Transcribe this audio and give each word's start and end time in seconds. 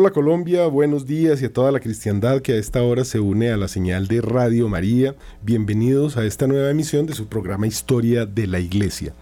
Hola 0.00 0.12
Colombia, 0.12 0.66
buenos 0.66 1.04
días 1.04 1.42
y 1.42 1.44
a 1.44 1.52
toda 1.52 1.70
la 1.70 1.78
cristiandad 1.78 2.40
que 2.40 2.52
a 2.52 2.56
esta 2.56 2.82
hora 2.82 3.04
se 3.04 3.20
une 3.20 3.50
a 3.50 3.58
la 3.58 3.68
señal 3.68 4.08
de 4.08 4.22
Radio 4.22 4.66
María. 4.66 5.14
Bienvenidos 5.42 6.16
a 6.16 6.24
esta 6.24 6.46
nueva 6.46 6.70
emisión 6.70 7.04
de 7.04 7.12
su 7.12 7.26
programa 7.26 7.66
Historia 7.66 8.24
de 8.24 8.46
la 8.46 8.60
Iglesia. 8.60 9.12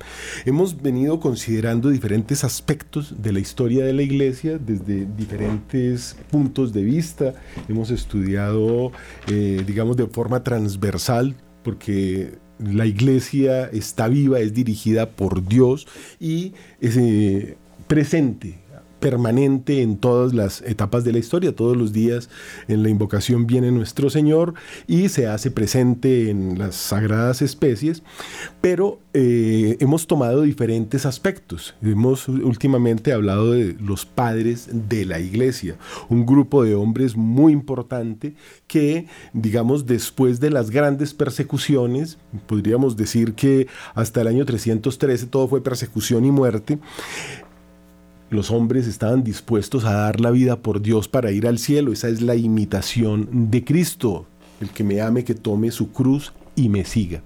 Hemos 0.44 0.81
venido 0.81 1.19
considerando 1.19 1.91
diferentes 1.91 2.44
aspectos 2.44 3.21
de 3.21 3.33
la 3.33 3.41
historia 3.41 3.84
de 3.84 3.93
la 3.93 4.03
Iglesia 4.03 4.56
desde 4.56 5.05
diferentes 5.17 6.15
puntos 6.31 6.72
de 6.72 6.84
vista. 6.84 7.34
Hemos 7.69 7.91
estudiado, 7.91 8.93
eh, 9.27 9.65
digamos, 9.67 9.97
de 9.97 10.06
forma 10.06 10.44
transversal 10.44 11.34
porque 11.65 12.34
la 12.61 12.87
iglesia 12.87 13.65
está 13.65 14.06
viva, 14.06 14.38
es 14.38 14.55
dirigida 14.55 15.11
por 15.11 15.44
Dios 15.44 15.88
y 16.21 16.55
es 16.81 16.97
eh, 16.97 17.56
presente 17.88 18.68
permanente 19.01 19.83
en 19.83 19.97
todas 19.97 20.35
las 20.35 20.63
etapas 20.63 21.05
de 21.05 21.13
la 21.13 21.19
historia. 21.19 21.55
Todos 21.55 21.77
los 21.77 21.93
días 21.93 22.29
en 22.69 22.83
la 22.83 22.89
invocación 22.89 23.47
viene 23.47 23.71
nuestro 23.71 24.11
Señor 24.11 24.55
y 24.87 25.09
se 25.09 25.27
hace 25.27 25.51
presente 25.51 26.31
en 26.31 26.59
las 26.59 26.75
sagradas 26.75 27.43
especies, 27.43 28.03
pero 28.61 29.01
eh, 29.15 29.77
hemos 29.81 30.07
tomado 30.07 30.43
diferentes 30.43 31.07
aspectos. 31.07 31.75
Hemos 31.83 32.29
últimamente 32.29 33.13
hablado 33.13 33.53
de 33.53 33.77
los 33.81 34.07
padres 34.07 34.69
de 34.73 35.05
la 35.05 35.19
iglesia, 35.21 35.77
un 36.09 36.27
grupo 36.27 36.65
de 36.65 36.75
hombres 36.75 37.17
muy 37.17 37.53
importante 37.53 38.35
que, 38.67 39.07
digamos, 39.33 39.87
después 39.87 40.41
de 40.41 40.51
las 40.51 40.71
grandes 40.71 41.15
persecuciones, 41.15 42.19
podríamos 42.47 42.97
decir 42.97 43.35
que 43.35 43.67
hasta 43.95 44.21
el 44.21 44.29
año 44.29 44.45
313 44.45 45.27
todo 45.27 45.49
fue 45.49 45.63
persecución 45.63 46.25
y 46.25 46.31
muerte, 46.31 46.79
los 48.31 48.50
hombres 48.50 48.87
estaban 48.87 49.25
dispuestos 49.25 49.84
a 49.84 49.93
dar 49.93 50.21
la 50.21 50.31
vida 50.31 50.56
por 50.56 50.83
Dios 50.83 51.09
para 51.09 51.31
ir 51.31 51.47
al 51.47 51.59
cielo. 51.59 51.93
Esa 51.93 52.09
es 52.09 52.21
la 52.21 52.37
imitación 52.37 53.50
de 53.50 53.65
Cristo. 53.65 54.27
El 54.61 54.71
que 54.71 54.84
me 54.84 55.00
ame, 55.00 55.25
que 55.25 55.34
tome 55.34 55.71
su 55.71 55.93
cruz 55.93 56.33
y 56.59 56.69
me 56.69 56.85
siga. 56.85 57.23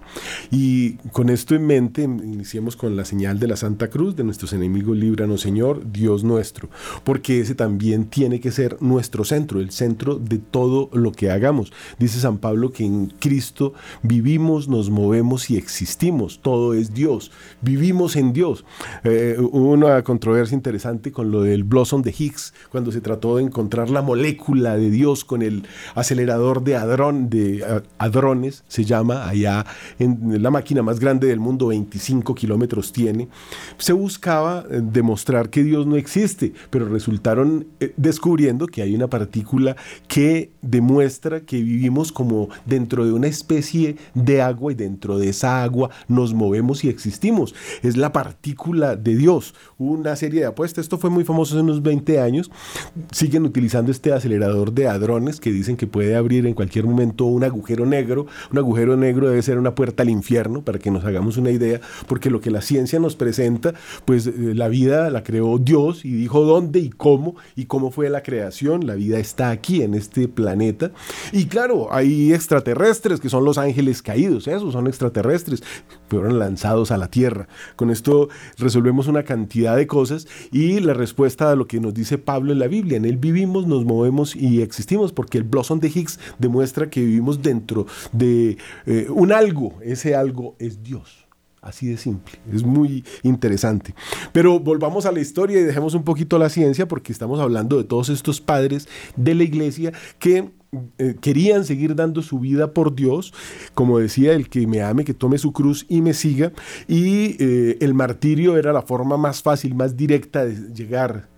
Y 0.51 0.97
con 1.11 1.31
esto 1.31 1.55
en 1.55 1.67
mente, 1.67 2.03
iniciemos 2.03 2.77
con 2.77 2.97
la 2.97 3.07
señal 3.07 3.39
de 3.39 3.49
la 3.49 3.57
Santa 3.57 3.89
Cruz, 3.89 4.15
de 4.15 4.25
nuestros 4.25 4.53
enemigos, 4.53 4.95
líbranos 4.95 5.41
Señor, 5.41 5.91
Dios 5.91 6.23
nuestro, 6.23 6.69
porque 7.03 7.41
ese 7.41 7.55
también 7.55 8.05
tiene 8.05 8.41
que 8.41 8.53
ser 8.53 8.77
nuestro 8.83 9.25
centro, 9.25 9.59
el 9.61 9.71
centro 9.71 10.17
de 10.17 10.37
todo 10.37 10.91
lo 10.93 11.13
que 11.13 11.31
hagamos. 11.31 11.73
Dice 11.99 12.21
San 12.21 12.39
Pablo 12.39 12.73
que 12.73 12.85
en 12.85 13.07
Cristo 13.21 13.73
vivimos, 14.03 14.69
nos 14.69 14.91
movemos 14.91 15.49
y 15.51 15.57
existimos, 15.57 16.41
todo 16.43 16.75
es 16.75 16.93
Dios, 16.93 17.33
vivimos 17.63 18.17
en 18.17 18.35
Dios. 18.35 18.67
Eh, 19.05 19.37
hubo 19.39 19.71
una 19.71 20.03
controversia 20.03 20.55
interesante 20.55 21.11
con 21.11 21.31
lo 21.31 21.41
del 21.41 21.65
Blossom 21.65 22.03
de 22.03 22.15
Higgs, 22.17 22.53
cuando 22.71 22.93
se 22.93 23.01
trató 23.01 23.39
de 23.39 23.45
encontrar 23.45 23.89
la 23.89 24.03
molécula 24.03 24.77
de 24.77 24.91
Dios 24.91 25.25
con 25.25 25.41
el 25.41 25.65
acelerador 25.95 26.63
de, 26.63 26.73
de 26.73 27.83
hadrones, 27.97 28.65
se 28.69 28.85
llama 28.85 29.22
allá 29.29 29.65
en 29.99 30.43
la 30.43 30.51
máquina 30.51 30.83
más 30.83 31.01
grande 31.01 31.27
del 31.27 31.41
mundo, 31.41 31.69
25 31.69 32.35
kilómetros 32.35 32.93
tiene, 32.93 33.29
se 33.79 33.93
buscaba 33.93 34.65
eh, 34.71 34.81
demostrar 34.83 35.51
que 35.51 35.63
Dios 35.63 35.87
no 35.87 35.97
existe, 35.97 36.53
pero 36.71 36.89
resultaron 36.89 37.67
eh, 37.81 37.93
descubriendo 37.97 38.67
que 38.67 38.83
hay 38.83 38.95
una 38.95 39.09
partícula 39.09 39.77
que 40.09 40.51
demuestra 40.63 41.41
que 41.41 41.63
vivimos 41.63 42.13
como 42.13 42.49
dentro 42.67 43.05
de 43.05 43.13
una 43.13 43.27
especie 43.27 43.97
de 44.15 44.43
agua 44.43 44.73
y 44.73 44.75
dentro 44.75 45.19
de 45.19 45.29
esa 45.29 45.63
agua 45.63 45.91
nos 46.09 46.35
movemos 46.35 46.85
y 46.85 46.89
existimos. 46.89 47.55
Es 47.83 47.97
la 47.97 48.13
partícula 48.13 48.97
de 48.97 49.17
Dios. 49.17 49.55
Una 49.79 50.17
serie 50.17 50.41
de 50.41 50.47
apuestas, 50.47 50.85
esto 50.85 50.99
fue 50.99 51.11
muy 51.11 51.25
famoso 51.25 51.55
hace 51.55 51.63
unos 51.63 51.83
20 51.83 52.21
años, 52.21 52.51
siguen 53.11 53.45
utilizando 53.45 53.91
este 53.91 54.13
acelerador 54.13 54.73
de 54.73 54.89
hadrones 54.89 55.41
que 55.41 55.53
dicen 55.53 55.77
que 55.77 55.87
puede 55.87 56.17
abrir 56.17 56.47
en 56.47 56.55
cualquier 56.55 56.85
momento 56.85 57.27
un 57.27 57.45
agujero 57.45 57.87
negro, 57.87 58.27
un 58.51 58.59
agujero 58.59 58.97
negro 58.97 59.12
debe 59.15 59.43
ser 59.43 59.59
una 59.59 59.75
puerta 59.75 60.03
al 60.03 60.11
infierno, 60.11 60.63
para 60.63 60.79
que 60.79 60.91
nos 60.91 61.05
hagamos 61.05 61.37
una 61.37 61.51
idea, 61.51 61.81
porque 62.07 62.31
lo 62.31 62.41
que 62.41 62.51
la 62.51 62.61
ciencia 62.61 62.99
nos 62.99 63.17
presenta, 63.17 63.75
pues 64.05 64.27
eh, 64.27 64.33
la 64.55 64.69
vida 64.69 65.11
la 65.11 65.23
creó 65.23 65.59
Dios 65.59 66.05
y 66.05 66.13
dijo 66.13 66.45
dónde 66.45 66.81
y 66.81 66.91
cómo 66.91 67.37
y 67.57 67.67
cómo 67.67 67.91
fue 67.91 68.11
la 68.11 68.23
creación. 68.23 68.87
La 68.87 68.95
vida 68.95 69.19
está 69.19 69.51
aquí 69.51 69.83
en 69.83 69.95
este 69.95 70.29
planeta. 70.29 70.93
Y 71.33 71.47
claro, 71.47 71.93
hay 71.93 72.33
extraterrestres 72.33 73.21
que 73.21 73.29
son 73.29 73.45
los 73.45 73.59
ángeles 73.59 74.03
caídos, 74.03 74.49
esos 74.49 74.73
son 74.73 74.87
extraterrestres, 74.87 75.63
fueron 76.09 76.39
lanzados 76.39 76.91
a 76.91 76.97
la 76.97 77.09
Tierra. 77.09 77.49
Con 77.77 77.91
esto 77.91 78.29
resolvemos 78.59 79.07
una 79.09 79.23
cantidad 79.23 79.77
de 79.77 79.87
cosas 79.87 80.27
y 80.51 80.81
la 80.81 80.95
respuesta 80.95 81.51
a 81.51 81.57
lo 81.57 81.67
que 81.67 81.81
nos 81.81 81.95
dice 81.95 82.19
Pablo 82.19 82.53
en 82.53 82.59
la 82.59 82.67
Biblia, 82.67 82.97
en 82.97 83.05
él 83.05 83.17
vivimos, 83.17 83.67
nos 83.67 83.85
movemos 83.85 84.37
y 84.37 84.63
existimos, 84.63 85.13
porque 85.13 85.39
el 85.39 85.45
blossom 85.45 85.81
de 85.81 85.89
Higgs 85.89 86.19
demuestra 86.39 86.91
que 86.91 87.01
vivimos 87.01 87.43
dentro 87.43 87.87
de 88.13 88.57
eh, 88.87 89.02
un 89.11 89.33
algo, 89.33 89.75
ese 89.83 90.15
algo 90.15 90.57
es 90.59 90.83
Dios. 90.83 91.23
Así 91.63 91.87
de 91.87 91.97
simple, 91.97 92.35
es 92.53 92.65
muy 92.65 93.05
interesante. 93.23 93.95
Pero 94.33 94.59
volvamos 94.59 95.07
a 95.07 95.13
la 95.13 95.21
historia 95.21 95.61
y 95.61 95.63
dejemos 95.63 95.95
un 95.95 96.03
poquito 96.03 96.37
la 96.37 96.49
ciencia 96.49 96.89
porque 96.89 97.13
estamos 97.13 97.39
hablando 97.39 97.79
de 97.79 97.85
todos 97.85 98.09
estos 98.09 98.41
padres 98.41 98.89
de 99.15 99.37
la 99.37 99.45
iglesia 99.45 99.93
que 100.19 100.51
eh, 100.99 101.15
querían 101.21 101.65
seguir 101.65 101.95
dando 101.95 102.21
su 102.23 102.41
vida 102.41 102.73
por 102.73 102.97
Dios, 102.97 103.33
como 103.75 104.01
decía, 104.01 104.33
el 104.33 104.49
que 104.49 104.67
me 104.67 104.83
ame, 104.83 105.05
que 105.05 105.15
tome 105.15 105.39
su 105.39 105.53
cruz 105.53 105.87
y 105.89 106.01
me 106.01 106.15
siga, 106.15 106.53
y 106.89 107.37
eh, 107.39 107.77
el 107.81 107.95
martirio 107.95 108.57
era 108.57 108.73
la 108.73 108.83
forma 108.83 109.17
más 109.17 109.43
fácil, 109.43 109.75
más 109.77 109.97
directa 109.97 110.45
de 110.45 110.73
llegar 110.75 111.29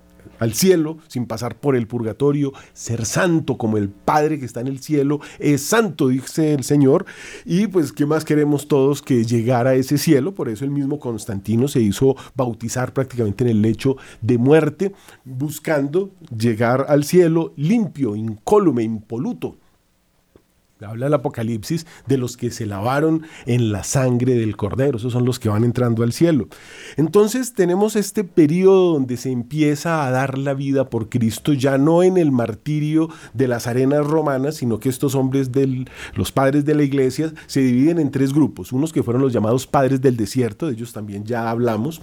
al 0.45 0.55
cielo 0.55 0.99
sin 1.09 1.27
pasar 1.27 1.57
por 1.59 1.75
el 1.75 1.87
purgatorio, 1.87 2.53
ser 2.73 3.05
santo 3.05 3.57
como 3.59 3.77
el 3.77 3.89
Padre 3.89 4.39
que 4.39 4.45
está 4.45 4.61
en 4.61 4.69
el 4.69 4.79
cielo, 4.79 5.21
es 5.39 5.63
santo, 5.63 6.09
dice 6.09 6.55
el 6.55 6.65
Señor, 6.65 7.07
y 7.45 7.67
pues 7.67 7.93
qué 7.93 8.07
más 8.07 8.25
queremos 8.25 8.69
todos 8.69 9.03
que 9.03 9.25
llegar 9.25 9.67
a 9.67 9.75
ese 9.75 9.99
cielo, 9.99 10.35
por 10.35 10.49
eso 10.49 10.65
el 10.65 10.71
mismo 10.71 11.01
Constantino 11.01 11.67
se 11.69 11.81
hizo 11.81 12.17
bautizar 12.35 12.93
prácticamente 12.93 13.45
en 13.45 13.51
el 13.51 13.63
lecho 13.63 13.97
de 14.21 14.39
muerte, 14.39 14.95
buscando 15.25 16.11
llegar 16.37 16.87
al 16.89 17.05
cielo 17.05 17.53
limpio, 17.57 18.15
incólume, 18.15 18.83
impoluto 18.83 19.57
habla 20.81 21.07
el 21.07 21.15
Apocalipsis 21.15 21.87
de 22.07 22.19
los 22.19 22.37
que 22.37 22.51
se 22.51 22.67
lavaron 22.67 23.23
en 23.47 23.71
la 23.71 23.85
sangre 23.85 24.35
del 24.35 24.57
Cordero, 24.57 24.99
esos 24.99 25.13
son 25.13 25.25
los 25.25 25.39
que 25.39 25.49
van 25.49 25.63
entrando 25.63 26.03
al 26.03 26.13
cielo. 26.13 26.49
Entonces 26.97 27.55
tenemos 27.55 27.95
este 27.95 28.25
periodo 28.25 28.95
donde 28.95 29.17
se 29.17 29.31
empieza 29.31 30.05
a 30.05 30.11
dar 30.11 30.37
la 30.37 30.53
vida 30.53 30.91
por 30.91 31.09
Cristo, 31.09 31.53
ya 31.53 31.79
no 31.79 32.03
en 32.03 32.17
el 32.17 32.33
martirio 32.33 33.09
de 33.35 33.47
las 33.47 33.67
arenas 33.69 34.05
romanas, 34.05 34.57
sino 34.57 34.81
que 34.81 34.89
estos 34.89 35.15
hombres, 35.15 35.53
del, 35.53 35.89
los 36.15 36.33
padres 36.33 36.65
de 36.65 36.75
la 36.75 36.83
iglesia, 36.83 37.33
se 37.47 37.61
dividen 37.61 38.01
en 38.01 38.11
tres 38.11 38.33
grupos, 38.33 38.73
unos 38.73 38.93
que 38.93 39.03
fueron 39.03 39.23
los 39.23 39.33
llamados 39.33 39.67
padres 39.67 40.01
del 40.01 40.17
desierto, 40.17 40.67
de 40.67 40.73
ellos 40.73 40.93
también 40.93 41.25
ya 41.25 41.51
hablamos, 41.51 42.03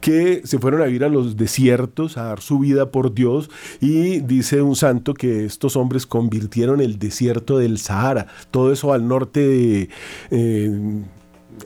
que 0.00 0.42
se 0.44 0.58
fueron 0.58 0.82
a 0.82 0.84
vivir 0.84 1.04
a 1.04 1.08
los 1.08 1.36
desiertos, 1.36 2.18
a 2.18 2.24
dar 2.24 2.40
su 2.40 2.58
vida 2.58 2.90
por 2.90 3.14
Dios, 3.14 3.48
y 3.80 4.20
dice 4.20 4.60
un 4.60 4.76
santo 4.76 5.14
que 5.14 5.44
estos 5.46 5.76
hombres 5.76 6.06
convirtieron 6.06 6.80
el 6.80 6.98
desierto 6.98 7.56
del 7.56 7.78
Sahara, 7.78 8.01
todo 8.50 8.72
eso 8.72 8.92
al 8.92 9.06
norte 9.06 9.40
de, 9.40 9.88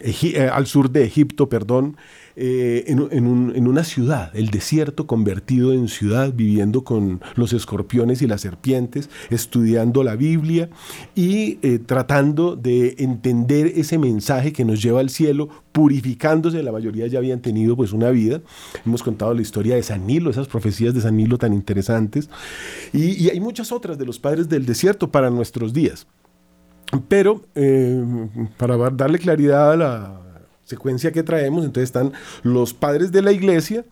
eh, 0.00 0.34
eh, 0.34 0.48
al 0.52 0.66
sur 0.66 0.90
de 0.90 1.04
Egipto, 1.04 1.48
perdón, 1.48 1.96
eh, 2.38 2.84
en, 2.88 3.66
una 3.66 3.82
ciudad, 3.82 4.30
el 4.36 4.50
desierto 4.50 5.06
convertido 5.06 5.72
en 5.72 5.88
ciudad, 5.88 6.34
viviendo 6.34 6.84
con 6.84 7.22
los 7.34 7.54
escorpiones 7.54 8.20
y 8.20 8.26
las 8.26 8.42
serpientes, 8.42 9.08
estudiando 9.30 10.04
la 10.04 10.16
Biblia 10.16 10.68
y 11.14 11.54
tratando 11.86 12.54
de 12.54 12.96
entender 12.98 13.72
ese 13.76 13.96
mensaje 13.96 14.52
que 14.52 14.66
nos 14.66 14.82
lleva 14.82 15.00
al 15.00 15.08
cielo, 15.08 15.48
purificándose, 15.72 16.62
la 16.62 16.72
mayoría 16.72 17.06
ya 17.06 17.18
habían 17.18 17.40
tenido 17.40 17.74
pues 17.74 17.92
una 17.92 18.10
vida. 18.10 18.42
Hemos 18.84 19.02
contado 19.02 19.32
la 19.32 19.40
historia 19.40 19.76
de 19.76 19.82
San 19.82 20.06
Nilo, 20.06 20.28
esas 20.28 20.48
profecías 20.48 20.92
de 20.92 21.00
San 21.00 21.16
Nilo 21.16 21.38
tan 21.38 21.54
interesantes, 21.54 22.28
y 22.92 23.30
hay 23.30 23.40
muchas 23.40 23.72
otras 23.72 23.96
de 23.96 24.04
los 24.04 24.18
padres 24.18 24.46
del 24.50 24.66
desierto 24.66 25.10
para 25.10 25.30
nuestros 25.30 25.72
días. 25.72 26.06
Pero 27.08 27.42
eh, 27.54 28.04
para 28.56 28.76
darle 28.90 29.18
claridad 29.18 29.72
a 29.72 29.76
la 29.76 30.20
secuencia 30.64 31.12
que 31.12 31.22
traemos, 31.22 31.64
entonces 31.64 31.88
están 31.88 32.12
los 32.42 32.74
padres 32.74 33.12
de 33.12 33.22
la 33.22 33.32
iglesia, 33.32 33.84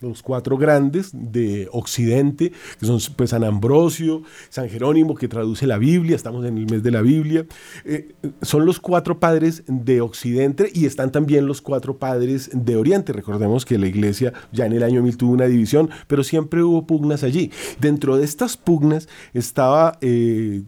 los 0.00 0.22
cuatro 0.22 0.56
grandes 0.56 1.10
de 1.12 1.68
Occidente, 1.72 2.52
que 2.78 2.86
son 2.86 2.98
pues, 3.16 3.30
San 3.30 3.44
Ambrosio, 3.44 4.22
San 4.48 4.68
Jerónimo, 4.68 5.14
que 5.14 5.28
traduce 5.28 5.66
la 5.66 5.78
Biblia, 5.78 6.16
estamos 6.16 6.44
en 6.44 6.58
el 6.58 6.66
mes 6.66 6.82
de 6.82 6.90
la 6.90 7.02
Biblia, 7.02 7.46
eh, 7.84 8.14
son 8.42 8.66
los 8.66 8.80
cuatro 8.80 9.18
padres 9.18 9.62
de 9.66 10.00
Occidente 10.00 10.70
y 10.72 10.86
están 10.86 11.12
también 11.12 11.46
los 11.46 11.62
cuatro 11.62 11.98
padres 11.98 12.50
de 12.52 12.76
Oriente. 12.76 13.12
Recordemos 13.12 13.64
que 13.64 13.78
la 13.78 13.86
iglesia 13.86 14.32
ya 14.52 14.66
en 14.66 14.72
el 14.72 14.82
año 14.82 15.02
1000 15.02 15.16
tuvo 15.16 15.32
una 15.32 15.46
división, 15.46 15.90
pero 16.06 16.24
siempre 16.24 16.62
hubo 16.62 16.86
pugnas 16.86 17.22
allí. 17.22 17.50
Dentro 17.80 18.16
de 18.16 18.24
estas 18.24 18.56
pugnas 18.56 19.08
estaba 19.32 19.98
eh, 20.00 20.62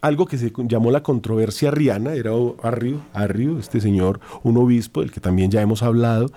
algo 0.00 0.26
que 0.26 0.38
se 0.38 0.52
llamó 0.68 0.90
la 0.90 1.02
controversia 1.02 1.68
arriana, 1.68 2.14
era 2.14 2.32
Arrio, 2.62 3.02
Arrio, 3.12 3.58
este 3.58 3.80
señor, 3.80 4.20
un 4.42 4.56
obispo, 4.56 5.00
del 5.00 5.12
que 5.12 5.20
también 5.20 5.50
ya 5.50 5.60
hemos 5.60 5.82
hablado, 5.82 6.30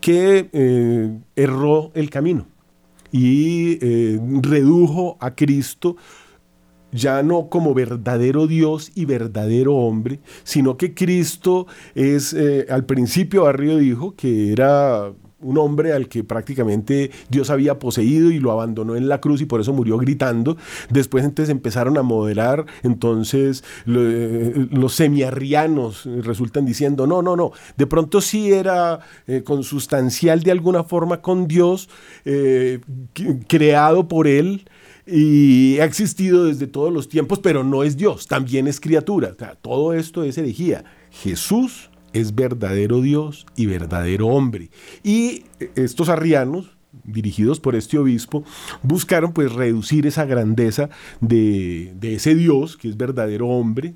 que 0.00 0.48
eh, 0.52 1.18
erró 1.36 1.90
el 1.94 2.10
camino. 2.10 2.46
y 3.14 3.78
eh, 3.82 4.18
redujo 4.40 5.18
a 5.20 5.34
Cristo 5.34 5.96
ya 6.92 7.22
no 7.22 7.48
como 7.48 7.74
verdadero 7.74 8.46
Dios 8.46 8.92
y 8.94 9.06
verdadero 9.06 9.74
hombre, 9.74 10.20
sino 10.44 10.76
que 10.76 10.94
Cristo 10.94 11.66
es, 11.94 12.34
eh, 12.34 12.66
al 12.68 12.84
principio 12.84 13.44
Barrio 13.44 13.78
dijo 13.78 14.14
que 14.14 14.52
era 14.52 15.12
un 15.42 15.58
hombre 15.58 15.92
al 15.92 16.08
que 16.08 16.24
prácticamente 16.24 17.10
Dios 17.28 17.50
había 17.50 17.78
poseído 17.78 18.30
y 18.30 18.38
lo 18.38 18.52
abandonó 18.52 18.96
en 18.96 19.08
la 19.08 19.20
cruz 19.20 19.40
y 19.40 19.46
por 19.46 19.60
eso 19.60 19.72
murió 19.72 19.98
gritando. 19.98 20.56
Después 20.90 21.24
entonces 21.24 21.50
empezaron 21.50 21.98
a 21.98 22.02
modelar, 22.02 22.66
entonces 22.82 23.64
eh, 23.86 24.66
los 24.70 24.94
semiarrianos 24.94 26.04
resultan 26.22 26.64
diciendo, 26.66 27.06
no, 27.06 27.22
no, 27.22 27.36
no, 27.36 27.52
de 27.76 27.86
pronto 27.86 28.20
sí 28.20 28.52
era 28.52 29.00
eh, 29.26 29.42
consustancial 29.42 30.42
de 30.42 30.50
alguna 30.50 30.84
forma 30.84 31.20
con 31.20 31.46
Dios, 31.46 31.88
creado 33.48 34.08
por 34.08 34.26
él, 34.26 34.64
y 35.06 35.78
ha 35.80 35.84
existido 35.84 36.44
desde 36.44 36.66
todos 36.66 36.92
los 36.92 37.08
tiempos, 37.08 37.40
pero 37.40 37.64
no 37.64 37.82
es 37.82 37.96
Dios, 37.96 38.26
también 38.26 38.68
es 38.68 38.80
criatura. 38.80 39.34
todo 39.60 39.92
esto 39.94 40.22
es 40.22 40.38
herejía. 40.38 40.84
Jesús 41.10 41.90
es 42.12 42.34
verdadero 42.34 43.00
Dios 43.00 43.46
y 43.56 43.66
verdadero 43.66 44.28
hombre. 44.28 44.70
Y 45.02 45.44
estos 45.74 46.08
arrianos, 46.08 46.76
dirigidos 47.04 47.60
por 47.60 47.74
este 47.74 47.98
obispo, 47.98 48.44
buscaron 48.82 49.32
pues 49.32 49.52
reducir 49.52 50.06
esa 50.06 50.24
grandeza 50.24 50.90
de, 51.20 51.92
de 51.96 52.14
ese 52.14 52.34
Dios 52.34 52.76
que 52.76 52.88
es 52.88 52.96
verdadero 52.96 53.48
hombre, 53.48 53.94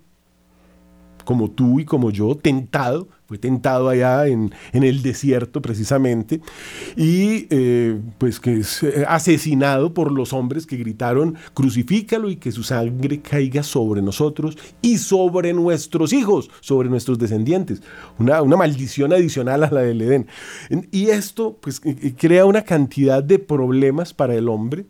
como 1.26 1.50
tú 1.50 1.80
y 1.80 1.84
como 1.84 2.10
yo, 2.10 2.36
tentado, 2.36 3.08
fue 3.26 3.36
tentado 3.36 3.88
allá 3.88 4.28
en, 4.28 4.52
el 4.72 5.02
desierto 5.02 5.60
precisamente, 5.60 6.40
y 6.96 7.48
eh, 7.50 8.00
pues 8.16 8.40
que 8.40 8.58
es 8.58 8.82
eh, 8.84 9.04
asesinado 9.06 9.92
por 9.92 10.12
los 10.12 10.32
hombres 10.32 10.66
que 10.66 10.76
gritaron, 10.76 11.34
crucifícalo 11.52 12.30
y 12.30 12.36
que 12.36 12.52
su 12.52 12.62
sangre 12.62 13.20
caiga 13.20 13.62
sobre 13.64 14.00
nosotros 14.00 14.56
y 14.80 14.98
sobre 14.98 15.52
nuestros 15.52 16.12
hijos, 16.12 16.48
sobre 16.60 16.88
nuestros 16.88 17.18
descendientes. 17.18 17.82
Una, 18.18 18.40
una 18.40 18.56
maldición 18.56 19.12
adicional 19.12 19.64
a 19.64 19.70
la 19.70 19.80
del 19.80 20.00
Edén. 20.00 20.28
Y 20.92 21.08
esto 21.08 21.58
pues 21.60 21.82
eh, 21.84 22.14
crea 22.16 22.46
una 22.46 22.62
cantidad 22.62 23.22
de 23.22 23.40
problemas 23.40 24.14
para 24.14 24.36
el 24.36 24.48
hombre, 24.48 24.86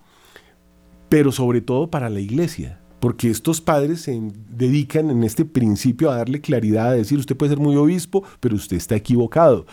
pero 1.09 1.33
sobre 1.33 1.63
todo 1.63 1.91
para 1.91 2.11
la 2.11 2.21
iglesia 2.21 2.81
porque 3.07 3.31
estos 3.31 3.61
padres 3.61 4.01
se 4.01 4.21
dedican 4.51 5.11
en 5.11 5.23
este 5.23 5.45
principio 5.45 6.11
a 6.11 6.17
darle 6.17 6.41
claridad, 6.41 6.89
a 6.89 6.95
decir, 6.95 7.21
usted 7.21 7.37
puede 7.37 7.51
ser 7.51 7.61
muy 7.61 7.77
obispo, 7.77 8.25
pero 8.41 8.57
usted 8.57 8.77
está 8.77 8.97
equivocado. 8.97 9.65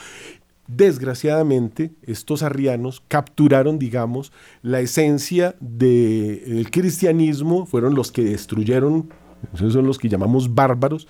Desgraciadamente, 0.67 1.95
estos 2.03 2.43
arrianos 2.43 3.01
capturaron, 3.07 3.79
digamos, 3.79 4.31
la 4.61 4.81
esencia 4.81 5.55
del 5.59 6.69
cristianismo, 6.69 7.65
fueron 7.65 7.95
los 7.95 8.11
que 8.11 8.23
destruyeron, 8.23 9.09
esos 9.51 9.73
son 9.73 9.87
los 9.87 9.97
que 9.97 10.09
llamamos 10.09 10.53
bárbaros, 10.53 11.07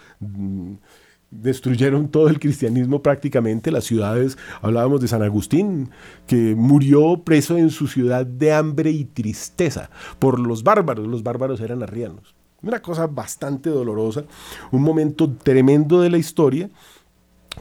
destruyeron 1.41 2.09
todo 2.09 2.27
el 2.27 2.39
cristianismo 2.39 3.01
prácticamente, 3.01 3.71
las 3.71 3.85
ciudades, 3.85 4.37
hablábamos 4.61 5.01
de 5.01 5.07
San 5.07 5.23
Agustín, 5.23 5.89
que 6.27 6.55
murió 6.55 7.23
preso 7.23 7.57
en 7.57 7.69
su 7.69 7.87
ciudad 7.87 8.25
de 8.25 8.53
hambre 8.53 8.91
y 8.91 9.05
tristeza 9.05 9.89
por 10.19 10.39
los 10.39 10.63
bárbaros, 10.63 11.07
los 11.07 11.23
bárbaros 11.23 11.59
eran 11.61 11.83
arrianos. 11.83 12.35
Una 12.61 12.81
cosa 12.81 13.07
bastante 13.07 13.69
dolorosa, 13.69 14.23
un 14.71 14.83
momento 14.83 15.29
tremendo 15.29 15.99
de 15.99 16.09
la 16.09 16.17
historia 16.17 16.69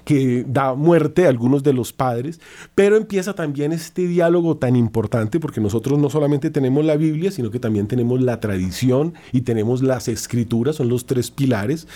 que 0.04 0.44
da 0.46 0.74
muerte 0.74 1.26
a 1.26 1.28
algunos 1.28 1.62
de 1.62 1.72
los 1.72 1.92
padres, 1.92 2.40
pero 2.74 2.96
empieza 2.96 3.34
también 3.34 3.72
este 3.72 4.06
diálogo 4.06 4.56
tan 4.56 4.76
importante 4.76 5.38
porque 5.38 5.60
nosotros 5.60 5.98
no 5.98 6.10
solamente 6.10 6.50
tenemos 6.50 6.84
la 6.84 6.96
Biblia, 6.96 7.30
sino 7.30 7.50
que 7.50 7.60
también 7.60 7.86
tenemos 7.86 8.20
la 8.20 8.40
tradición 8.40 9.14
y 9.32 9.42
tenemos 9.42 9.82
las 9.82 10.08
escrituras, 10.08 10.76
son 10.76 10.88
los 10.88 11.06
tres 11.06 11.30
pilares. 11.30 11.86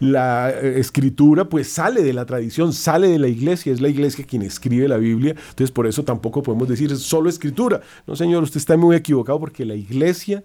La 0.00 0.50
eh, 0.50 0.78
escritura 0.78 1.48
pues 1.48 1.68
sale 1.68 2.02
de 2.02 2.12
la 2.12 2.26
tradición, 2.26 2.72
sale 2.72 3.08
de 3.08 3.18
la 3.18 3.28
iglesia, 3.28 3.72
es 3.72 3.80
la 3.80 3.88
iglesia 3.88 4.24
quien 4.26 4.42
escribe 4.42 4.88
la 4.88 4.98
Biblia, 4.98 5.34
entonces 5.50 5.70
por 5.70 5.86
eso 5.86 6.04
tampoco 6.04 6.42
podemos 6.42 6.68
decir 6.68 6.94
solo 6.96 7.28
escritura. 7.28 7.80
No, 8.06 8.16
señor, 8.16 8.42
usted 8.42 8.58
está 8.58 8.76
muy 8.76 8.96
equivocado 8.96 9.40
porque 9.40 9.64
la 9.64 9.74
iglesia 9.74 10.44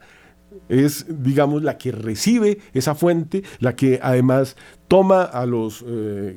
es, 0.70 1.06
digamos, 1.10 1.64
la 1.64 1.78
que 1.78 1.92
recibe 1.92 2.60
esa 2.74 2.96
fuente, 2.96 3.44
la 3.60 3.76
que 3.76 4.00
además 4.02 4.56
toma 4.88 5.24
a 5.24 5.46
los... 5.46 5.84
Eh, 5.88 6.36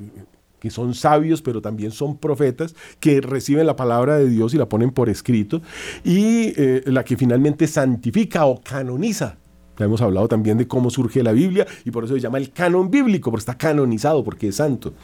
que 0.65 0.71
son 0.71 0.95
sabios, 0.95 1.43
pero 1.43 1.61
también 1.61 1.91
son 1.91 2.17
profetas, 2.17 2.75
que 2.99 3.21
reciben 3.21 3.67
la 3.67 3.77
palabra 3.77 4.17
de 4.17 4.31
Dios 4.31 4.55
y 4.55 4.57
la 4.57 4.67
ponen 4.67 4.93
por 4.93 5.11
escrito, 5.11 5.61
y 6.05 6.55
eh, 6.57 6.83
la 6.87 7.05
que 7.05 7.19
finalmente 7.19 7.67
santifica 7.67 8.47
o 8.47 8.63
canoniza. 8.63 9.37
Ya 9.79 9.85
hemos 9.85 10.01
hablado 10.01 10.27
también 10.27 10.57
de 10.57 10.67
cómo 10.67 10.89
surge 10.89 11.23
la 11.23 11.33
Biblia 11.33 11.67
y 11.85 11.91
por 11.91 12.05
eso 12.05 12.15
se 12.15 12.21
llama 12.21 12.39
el 12.39 12.51
canon 12.51 12.91
bíblico, 12.91 13.31
porque 13.31 13.43
está 13.43 13.59
canonizado, 13.59 14.25
porque 14.25 14.49
es 14.49 14.57
santo. 14.57 14.95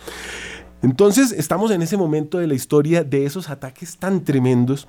Entonces 0.82 1.32
estamos 1.32 1.70
en 1.70 1.82
ese 1.82 1.96
momento 1.96 2.38
de 2.38 2.46
la 2.46 2.54
historia 2.54 3.04
de 3.04 3.26
esos 3.26 3.50
ataques 3.50 3.98
tan 3.98 4.24
tremendos 4.24 4.88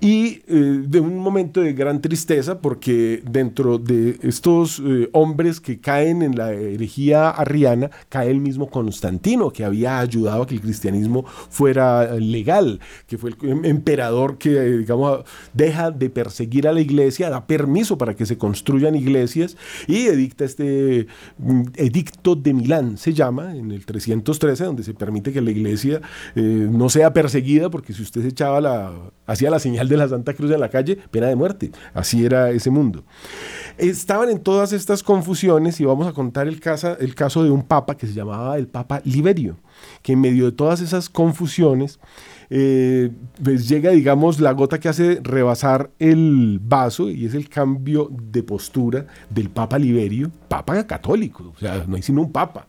y 0.00 0.42
eh, 0.46 0.82
de 0.86 1.00
un 1.00 1.18
momento 1.18 1.60
de 1.60 1.72
gran 1.72 2.00
tristeza 2.00 2.60
porque 2.60 3.22
dentro 3.28 3.78
de 3.78 4.18
estos 4.22 4.80
eh, 4.84 5.08
hombres 5.12 5.60
que 5.60 5.80
caen 5.80 6.22
en 6.22 6.36
la 6.36 6.52
herejía 6.52 7.30
arriana 7.30 7.90
cae 8.08 8.30
el 8.30 8.40
mismo 8.40 8.70
Constantino 8.70 9.50
que 9.50 9.64
había 9.64 9.98
ayudado 9.98 10.42
a 10.42 10.46
que 10.46 10.54
el 10.54 10.60
cristianismo 10.60 11.24
fuera 11.26 12.14
legal, 12.14 12.78
que 13.08 13.18
fue 13.18 13.30
el 13.30 13.48
em, 13.48 13.64
emperador 13.64 14.38
que 14.38 14.56
eh, 14.56 14.78
digamos 14.78 15.24
deja 15.52 15.90
de 15.90 16.08
perseguir 16.08 16.68
a 16.68 16.72
la 16.72 16.80
iglesia, 16.80 17.30
da 17.30 17.46
permiso 17.46 17.98
para 17.98 18.14
que 18.14 18.26
se 18.26 18.38
construyan 18.38 18.94
iglesias 18.94 19.56
y 19.88 20.06
edicta 20.06 20.44
este 20.44 21.08
mm, 21.38 21.62
edicto 21.74 22.36
de 22.36 22.54
Milán 22.54 22.96
se 22.96 23.12
llama 23.12 23.56
en 23.56 23.72
el 23.72 23.84
313 23.84 24.64
donde 24.64 24.84
se 24.84 24.94
permite 24.94 25.31
que 25.32 25.40
la 25.40 25.50
iglesia 25.50 26.00
eh, 26.34 26.40
no 26.40 26.88
sea 26.88 27.12
perseguida, 27.12 27.70
porque 27.70 27.92
si 27.92 28.02
usted 28.02 28.22
se 28.22 28.28
echaba 28.28 28.60
la, 28.60 28.92
hacía 29.26 29.50
la 29.50 29.58
señal 29.58 29.88
de 29.88 29.96
la 29.96 30.08
Santa 30.08 30.34
Cruz 30.34 30.50
en 30.50 30.60
la 30.60 30.68
calle, 30.68 30.96
pena 31.10 31.26
de 31.26 31.36
muerte. 31.36 31.70
Así 31.94 32.24
era 32.24 32.50
ese 32.50 32.70
mundo. 32.70 33.04
Estaban 33.78 34.30
en 34.30 34.40
todas 34.40 34.72
estas 34.72 35.02
confusiones 35.02 35.80
y 35.80 35.84
vamos 35.84 36.06
a 36.06 36.12
contar 36.12 36.48
el, 36.48 36.60
caso, 36.60 36.98
el 36.98 37.14
caso 37.14 37.42
de 37.42 37.50
un 37.50 37.62
papa 37.62 37.96
que 37.96 38.06
se 38.06 38.12
llamaba 38.12 38.58
el 38.58 38.66
Papa 38.66 39.00
Liberio, 39.04 39.56
que 40.02 40.12
en 40.12 40.20
medio 40.20 40.46
de 40.46 40.52
todas 40.52 40.80
esas 40.80 41.08
confusiones, 41.08 41.98
eh, 42.50 43.10
pues 43.42 43.68
llega, 43.68 43.90
digamos, 43.90 44.40
la 44.40 44.52
gota 44.52 44.78
que 44.78 44.88
hace 44.88 45.20
rebasar 45.22 45.90
el 45.98 46.60
vaso 46.62 47.08
y 47.08 47.26
es 47.26 47.34
el 47.34 47.48
cambio 47.48 48.10
de 48.10 48.42
postura 48.42 49.06
del 49.30 49.48
Papa 49.48 49.78
Liberio, 49.78 50.30
Papa 50.48 50.86
católico, 50.86 51.52
o 51.56 51.58
sea, 51.58 51.84
no 51.86 51.96
hay 51.96 52.02
sino 52.02 52.20
un 52.20 52.32
Papa 52.32 52.66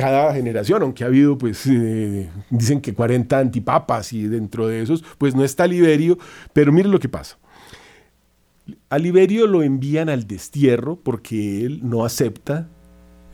cada 0.00 0.32
generación, 0.34 0.82
aunque 0.82 1.04
ha 1.04 1.08
habido, 1.08 1.36
pues, 1.36 1.66
eh, 1.66 2.30
dicen 2.48 2.80
que 2.80 2.94
40 2.94 3.38
antipapas 3.38 4.12
y 4.12 4.28
dentro 4.28 4.66
de 4.66 4.82
esos, 4.82 5.04
pues 5.18 5.34
no 5.34 5.44
está 5.44 5.66
Liberio, 5.66 6.18
pero 6.52 6.72
miren 6.72 6.90
lo 6.90 6.98
que 6.98 7.08
pasa. 7.08 7.38
A 8.88 8.98
Liberio 8.98 9.46
lo 9.46 9.62
envían 9.62 10.08
al 10.08 10.26
destierro 10.26 10.96
porque 10.96 11.64
él 11.64 11.80
no 11.82 12.04
acepta, 12.04 12.68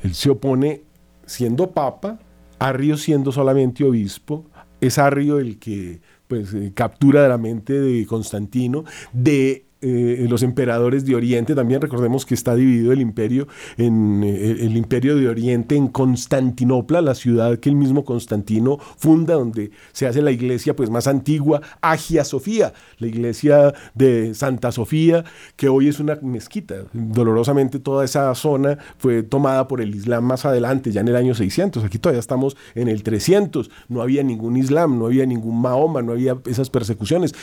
él 0.03 0.15
se 0.15 0.31
opone 0.31 0.83
siendo 1.27 1.71
papa, 1.71 2.19
Arrio 2.59 2.97
siendo 2.97 3.33
solamente 3.33 3.85
obispo, 3.85 4.47
es 4.81 4.99
Arrio 4.99 5.39
el 5.39 5.59
que 5.59 6.01
pues 6.27 6.53
eh, 6.55 6.73
captura 6.75 7.23
de 7.23 7.29
la 7.29 7.39
mente 7.39 7.75
de 7.75 8.05
Constantino, 8.07 8.85
de 9.13 9.66
eh, 9.89 10.27
los 10.29 10.43
emperadores 10.43 11.05
de 11.05 11.15
Oriente, 11.15 11.55
también 11.55 11.81
recordemos 11.81 12.27
que 12.27 12.35
está 12.35 12.57
dividido 12.57 12.93
el 12.93 13.01
imperio 13.01 13.47
en 13.77 14.25
eh, 14.25 14.57
el 14.61 14.77
imperio 14.77 15.15
de 15.15 15.29
Oriente 15.29 15.77
en 15.77 15.87
Constantinopla, 15.87 17.01
la 17.01 17.15
ciudad 17.15 17.59
que 17.59 17.69
el 17.69 17.77
mismo 17.77 18.05
Constantino 18.05 18.79
funda, 18.79 19.35
donde 19.35 19.71
se 19.93 20.07
hace 20.07 20.23
la 20.23 20.33
iglesia 20.33 20.75
pues 20.75 20.91
más 20.91 21.07
antigua, 21.07 21.61
Agia 21.81 22.25
Sofía, 22.25 22.73
la 22.99 23.07
iglesia 23.07 23.75
de 23.95 24.35
Santa 24.35 24.73
Sofía, 24.73 25.25
que 25.55 25.69
hoy 25.69 25.87
es 25.87 26.01
una 26.01 26.19
mezquita. 26.21 26.77
Dolorosamente 26.93 27.79
toda 27.79 28.05
esa 28.05 28.35
zona 28.35 28.79
fue 28.99 29.23
tomada 29.23 29.69
por 29.69 29.81
el 29.81 29.95
Islam 29.95 30.25
más 30.25 30.45
adelante, 30.45 30.91
ya 30.91 31.01
en 31.01 31.09
el 31.09 31.17
año 31.17 31.35
600, 31.35 31.85
aquí 31.85 31.99
todavía 31.99 32.21
estamos 32.21 32.57
en 32.75 32.89
el 32.89 33.05
300, 33.05 33.71
no 33.89 34.03
había 34.03 34.25
ningún 34.25 34.57
Islam, 34.57 34.99
no 34.99 35.07
había 35.07 35.27
ningún 35.27 35.61
Mahoma, 35.61 36.03
no 36.03 36.13
había 36.13 36.37
esas 36.47 36.71
persecuciones. 36.71 37.35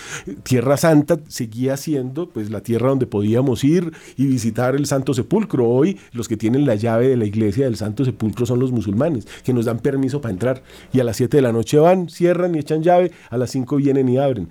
Tierra 0.43 0.75
Santa 0.75 1.19
seguía 1.27 1.77
siendo 1.77 2.32
pues 2.33 2.49
la 2.49 2.61
tierra 2.61 2.89
donde 2.89 3.05
podíamos 3.05 3.63
ir 3.63 3.91
y 4.17 4.25
visitar 4.25 4.75
el 4.75 4.85
Santo 4.85 5.13
Sepulcro. 5.13 5.69
Hoy 5.69 5.99
los 6.11 6.27
que 6.27 6.37
tienen 6.37 6.65
la 6.65 6.75
llave 6.75 7.07
de 7.07 7.17
la 7.17 7.25
iglesia 7.25 7.65
del 7.65 7.75
Santo 7.75 8.05
Sepulcro 8.05 8.45
son 8.45 8.59
los 8.59 8.71
musulmanes, 8.71 9.27
que 9.43 9.53
nos 9.53 9.65
dan 9.65 9.79
permiso 9.79 10.21
para 10.21 10.33
entrar. 10.33 10.63
Y 10.91 10.99
a 10.99 11.03
las 11.03 11.17
7 11.17 11.37
de 11.37 11.41
la 11.43 11.51
noche 11.51 11.77
van, 11.77 12.09
cierran 12.09 12.55
y 12.55 12.59
echan 12.59 12.83
llave, 12.83 13.11
a 13.29 13.37
las 13.37 13.51
5 13.51 13.77
vienen 13.77 14.09
y 14.09 14.17
abren 14.17 14.49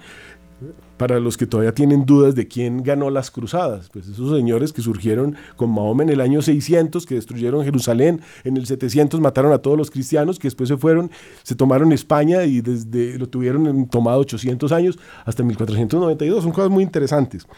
para 1.02 1.18
los 1.18 1.36
que 1.36 1.48
todavía 1.48 1.74
tienen 1.74 2.06
dudas 2.06 2.36
de 2.36 2.46
quién 2.46 2.84
ganó 2.84 3.10
las 3.10 3.32
cruzadas. 3.32 3.88
Pues 3.92 4.06
esos 4.06 4.36
señores 4.36 4.72
que 4.72 4.82
surgieron 4.82 5.34
con 5.56 5.68
Mahoma 5.70 6.04
en 6.04 6.10
el 6.10 6.20
año 6.20 6.42
600, 6.42 7.06
que 7.06 7.16
destruyeron 7.16 7.64
Jerusalén, 7.64 8.20
en 8.44 8.56
el 8.56 8.66
700 8.66 9.18
mataron 9.18 9.52
a 9.52 9.58
todos 9.58 9.76
los 9.76 9.90
cristianos, 9.90 10.38
que 10.38 10.46
después 10.46 10.68
se 10.68 10.76
fueron, 10.76 11.10
se 11.42 11.56
tomaron 11.56 11.90
España 11.90 12.44
y 12.44 12.60
desde 12.60 13.18
lo 13.18 13.28
tuvieron 13.28 13.88
tomado 13.88 14.20
800 14.20 14.70
años 14.70 14.96
hasta 15.24 15.42
1492. 15.42 16.44
Son 16.44 16.52
cosas 16.52 16.70
muy 16.70 16.84
interesantes. 16.84 17.48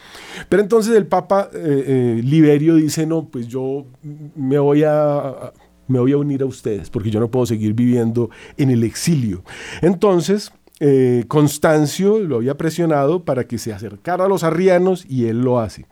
Pero 0.49 0.63
entonces 0.63 0.95
el 0.95 1.05
Papa 1.05 1.51
eh, 1.53 1.83
eh, 1.85 2.21
Liberio 2.23 2.73
dice, 2.73 3.05
no, 3.05 3.25
pues 3.25 3.47
yo 3.47 3.85
me 4.35 4.57
voy 4.57 4.81
a 4.85 5.53
me 5.87 5.99
voy 5.99 6.13
a 6.13 6.17
unir 6.17 6.41
a 6.41 6.47
ustedes 6.47 6.89
porque 6.89 7.11
yo 7.11 7.19
no 7.19 7.29
puedo 7.29 7.45
seguir 7.45 7.75
viviendo 7.75 8.31
en 8.57 8.71
el 8.71 8.83
exilio. 8.83 9.43
Entonces, 9.83 10.51
eh, 10.79 11.23
Constancio 11.27 12.19
lo 12.19 12.37
había 12.37 12.57
presionado 12.57 13.23
para 13.23 13.45
que 13.45 13.57
se 13.57 13.73
acercara 13.73 14.25
a 14.25 14.27
los 14.27 14.43
arrianos 14.43 15.05
y 15.07 15.25
él 15.25 15.41
lo 15.41 15.59
hace. 15.59 15.85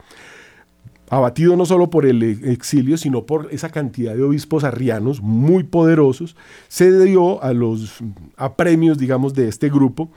Abatido 1.09 1.55
no 1.55 1.65
solo 1.65 1.89
por 1.89 2.05
el 2.05 2.23
exilio, 2.23 2.97
sino 2.97 3.25
por 3.25 3.49
esa 3.51 3.69
cantidad 3.69 4.15
de 4.15 4.23
obispos 4.23 4.63
arrianos 4.63 5.21
muy 5.21 5.63
poderosos, 5.63 6.35
se 6.67 6.91
dio 7.05 7.41
a 7.43 7.53
los 7.53 7.99
a 8.35 8.55
premios, 8.55 8.97
digamos, 8.97 9.33
de 9.33 9.47
este 9.47 9.69
grupo 9.69 10.09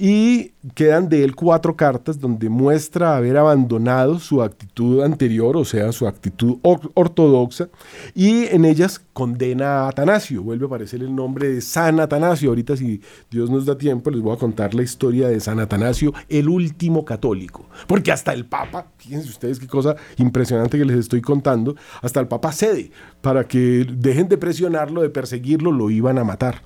y 0.00 0.52
quedan 0.76 1.08
de 1.08 1.24
él 1.24 1.34
cuatro 1.34 1.74
cartas 1.74 2.20
donde 2.20 2.48
muestra 2.48 3.16
haber 3.16 3.36
abandonado 3.36 4.20
su 4.20 4.40
actitud 4.42 5.02
anterior, 5.02 5.56
o 5.56 5.64
sea, 5.64 5.90
su 5.90 6.06
actitud 6.06 6.58
ortodoxa, 6.62 7.68
y 8.14 8.44
en 8.46 8.64
ellas 8.64 9.00
condena 9.18 9.80
a 9.80 9.88
Atanasio. 9.88 10.44
Vuelve 10.44 10.66
a 10.66 10.68
aparecer 10.68 11.02
el 11.02 11.12
nombre 11.12 11.48
de 11.48 11.60
San 11.60 11.98
Atanasio. 11.98 12.50
Ahorita, 12.50 12.76
si 12.76 13.02
Dios 13.28 13.50
nos 13.50 13.66
da 13.66 13.76
tiempo, 13.76 14.12
les 14.12 14.20
voy 14.20 14.32
a 14.32 14.38
contar 14.38 14.74
la 14.74 14.84
historia 14.84 15.26
de 15.26 15.40
San 15.40 15.58
Atanasio, 15.58 16.14
el 16.28 16.48
último 16.48 17.04
católico. 17.04 17.66
Porque 17.88 18.12
hasta 18.12 18.32
el 18.32 18.46
Papa, 18.46 18.86
fíjense 18.96 19.28
ustedes 19.28 19.58
qué 19.58 19.66
cosa 19.66 19.96
impresionante 20.18 20.78
que 20.78 20.84
les 20.84 20.98
estoy 20.98 21.20
contando, 21.20 21.74
hasta 22.00 22.20
el 22.20 22.28
Papa 22.28 22.52
cede 22.52 22.92
para 23.20 23.42
que 23.42 23.88
dejen 23.90 24.28
de 24.28 24.38
presionarlo, 24.38 25.02
de 25.02 25.10
perseguirlo, 25.10 25.72
lo 25.72 25.90
iban 25.90 26.16
a 26.18 26.22
matar. 26.22 26.62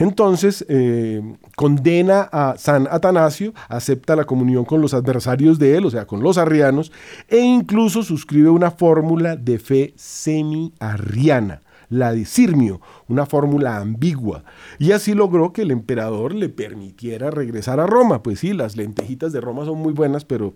Entonces, 0.00 0.66
eh, 0.68 1.22
condena 1.54 2.22
a 2.32 2.56
San 2.58 2.88
Atanasio, 2.90 3.54
acepta 3.68 4.16
la 4.16 4.24
comunión 4.24 4.64
con 4.64 4.80
los 4.80 4.92
adversarios 4.92 5.60
de 5.60 5.76
él, 5.76 5.86
o 5.86 5.90
sea, 5.92 6.04
con 6.04 6.20
los 6.20 6.36
arrianos, 6.36 6.90
e 7.28 7.38
incluso 7.38 8.02
suscribe 8.02 8.48
una 8.48 8.72
fórmula 8.72 9.36
de 9.36 9.60
fe 9.60 9.94
semi-arriana 9.94 11.62
la 11.92 12.12
de 12.12 12.24
Sirmio, 12.24 12.80
una 13.06 13.26
fórmula 13.26 13.76
ambigua, 13.76 14.44
y 14.78 14.92
así 14.92 15.12
logró 15.12 15.52
que 15.52 15.62
el 15.62 15.70
emperador 15.70 16.34
le 16.34 16.48
permitiera 16.48 17.30
regresar 17.30 17.80
a 17.80 17.86
Roma. 17.86 18.22
Pues 18.22 18.40
sí, 18.40 18.54
las 18.54 18.76
lentejitas 18.76 19.32
de 19.32 19.42
Roma 19.42 19.66
son 19.66 19.78
muy 19.78 19.92
buenas, 19.92 20.24
pero 20.24 20.54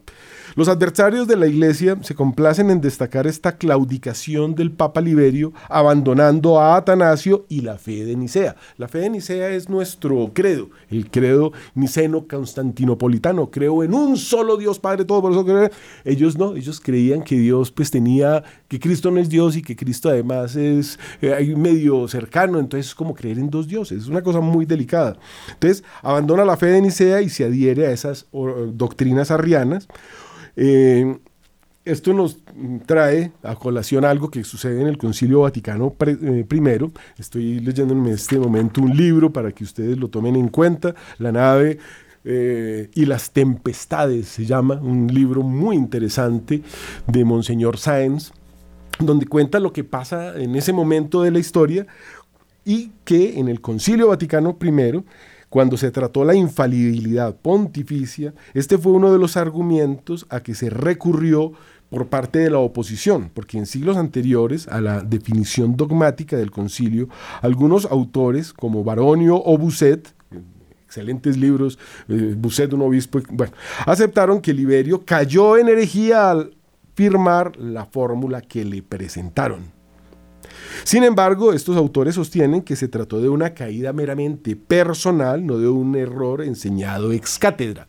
los 0.54 0.68
adversarios 0.68 1.28
de 1.28 1.36
la 1.36 1.46
iglesia 1.46 1.98
se 2.00 2.14
complacen 2.14 2.70
en 2.70 2.80
destacar 2.80 3.26
esta 3.26 3.58
claudicación 3.58 4.54
del 4.54 4.72
Papa 4.72 5.02
Liberio, 5.02 5.52
abandonando 5.68 6.58
a 6.58 6.76
Atanasio 6.76 7.44
y 7.50 7.60
la 7.60 7.76
fe 7.76 8.06
de 8.06 8.16
Nicea. 8.16 8.56
La 8.78 8.88
fe 8.88 9.00
de 9.00 9.10
Nicea 9.10 9.50
es 9.50 9.68
nuestro 9.68 10.30
credo, 10.32 10.70
el 10.88 11.10
credo 11.10 11.52
niceno 11.74 12.26
constantinopolitano. 12.26 13.50
Creo 13.50 13.84
en 13.84 13.92
un 13.92 14.16
solo 14.16 14.56
Dios 14.56 14.78
Padre 14.78 15.04
todo, 15.04 15.20
por 15.20 15.32
eso 15.32 15.44
creo. 15.44 15.68
Ellos 16.06 16.38
no, 16.38 16.56
ellos 16.56 16.80
creían 16.80 17.22
que 17.22 17.38
Dios 17.38 17.70
pues 17.70 17.90
tenía, 17.90 18.42
que 18.68 18.80
Cristo 18.80 19.10
no 19.10 19.20
es 19.20 19.28
Dios 19.28 19.54
y 19.56 19.62
que 19.62 19.76
Cristo 19.76 20.08
además 20.08 20.56
es 20.56 20.98
eh, 21.26 21.56
medio 21.56 22.08
cercano, 22.08 22.58
entonces 22.58 22.88
es 22.88 22.94
como 22.94 23.14
creer 23.14 23.38
en 23.38 23.50
dos 23.50 23.68
dioses, 23.68 24.02
es 24.02 24.08
una 24.08 24.22
cosa 24.22 24.40
muy 24.40 24.66
delicada. 24.66 25.16
Entonces 25.52 25.84
abandona 26.02 26.44
la 26.44 26.56
fe 26.56 26.66
de 26.66 26.82
Nicea 26.82 27.22
y 27.22 27.28
se 27.28 27.44
adhiere 27.44 27.86
a 27.86 27.90
esas 27.92 28.26
doctrinas 28.72 29.30
arrianas. 29.30 29.88
Eh, 30.56 31.18
esto 31.86 32.12
nos 32.12 32.38
trae 32.84 33.30
a 33.44 33.54
colación 33.54 34.04
algo 34.04 34.28
que 34.28 34.42
sucede 34.42 34.80
en 34.80 34.88
el 34.88 34.98
Concilio 34.98 35.42
Vaticano 35.42 35.94
I. 36.04 36.18
Eh, 36.20 36.90
Estoy 37.16 37.60
leyendo 37.60 37.94
en 37.94 38.06
este 38.06 38.40
momento 38.40 38.82
un 38.82 38.96
libro 38.96 39.32
para 39.32 39.52
que 39.52 39.62
ustedes 39.62 39.96
lo 39.96 40.08
tomen 40.08 40.34
en 40.34 40.48
cuenta. 40.48 40.96
La 41.18 41.30
nave 41.30 41.78
eh, 42.24 42.90
y 42.92 43.06
las 43.06 43.30
tempestades 43.30 44.26
se 44.26 44.44
llama, 44.44 44.80
un 44.82 45.06
libro 45.06 45.42
muy 45.42 45.76
interesante 45.76 46.60
de 47.06 47.24
Monseñor 47.24 47.78
Sáenz, 47.78 48.32
donde 48.98 49.26
cuenta 49.26 49.60
lo 49.60 49.72
que 49.72 49.84
pasa 49.84 50.36
en 50.36 50.56
ese 50.56 50.72
momento 50.72 51.22
de 51.22 51.30
la 51.30 51.38
historia 51.38 51.86
y 52.64 52.92
que 53.04 53.38
en 53.38 53.48
el 53.48 53.60
Concilio 53.60 54.08
Vaticano 54.08 54.56
I 54.60 55.04
cuando 55.48 55.76
se 55.76 55.90
trató 55.90 56.24
la 56.24 56.34
infalibilidad 56.34 57.36
pontificia, 57.36 58.34
este 58.52 58.78
fue 58.78 58.92
uno 58.92 59.12
de 59.12 59.18
los 59.18 59.36
argumentos 59.36 60.26
a 60.28 60.40
que 60.40 60.54
se 60.54 60.70
recurrió 60.70 61.52
por 61.88 62.08
parte 62.08 62.40
de 62.40 62.50
la 62.50 62.58
oposición, 62.58 63.30
porque 63.32 63.58
en 63.58 63.66
siglos 63.66 63.96
anteriores 63.96 64.66
a 64.68 64.80
la 64.80 65.02
definición 65.02 65.76
dogmática 65.76 66.36
del 66.36 66.50
concilio, 66.50 67.08
algunos 67.42 67.84
autores 67.86 68.52
como 68.52 68.82
Baronio 68.82 69.40
o 69.42 69.56
Busset, 69.56 70.12
excelentes 70.84 71.36
libros, 71.36 71.78
eh, 72.08 72.34
Busset, 72.36 72.72
un 72.72 72.82
obispo, 72.82 73.20
bueno, 73.30 73.52
aceptaron 73.86 74.40
que 74.40 74.52
Liberio 74.52 75.04
cayó 75.04 75.56
en 75.56 75.68
herejía 75.68 76.30
al 76.30 76.55
firmar 76.96 77.56
la 77.58 77.84
fórmula 77.84 78.40
que 78.40 78.64
le 78.64 78.82
presentaron. 78.82 79.70
Sin 80.82 81.04
embargo, 81.04 81.52
estos 81.52 81.76
autores 81.76 82.14
sostienen 82.14 82.62
que 82.62 82.74
se 82.74 82.88
trató 82.88 83.20
de 83.20 83.28
una 83.28 83.52
caída 83.52 83.92
meramente 83.92 84.56
personal, 84.56 85.44
no 85.44 85.58
de 85.58 85.68
un 85.68 85.94
error 85.94 86.42
enseñado 86.42 87.12
ex 87.12 87.38
cátedra. 87.38 87.86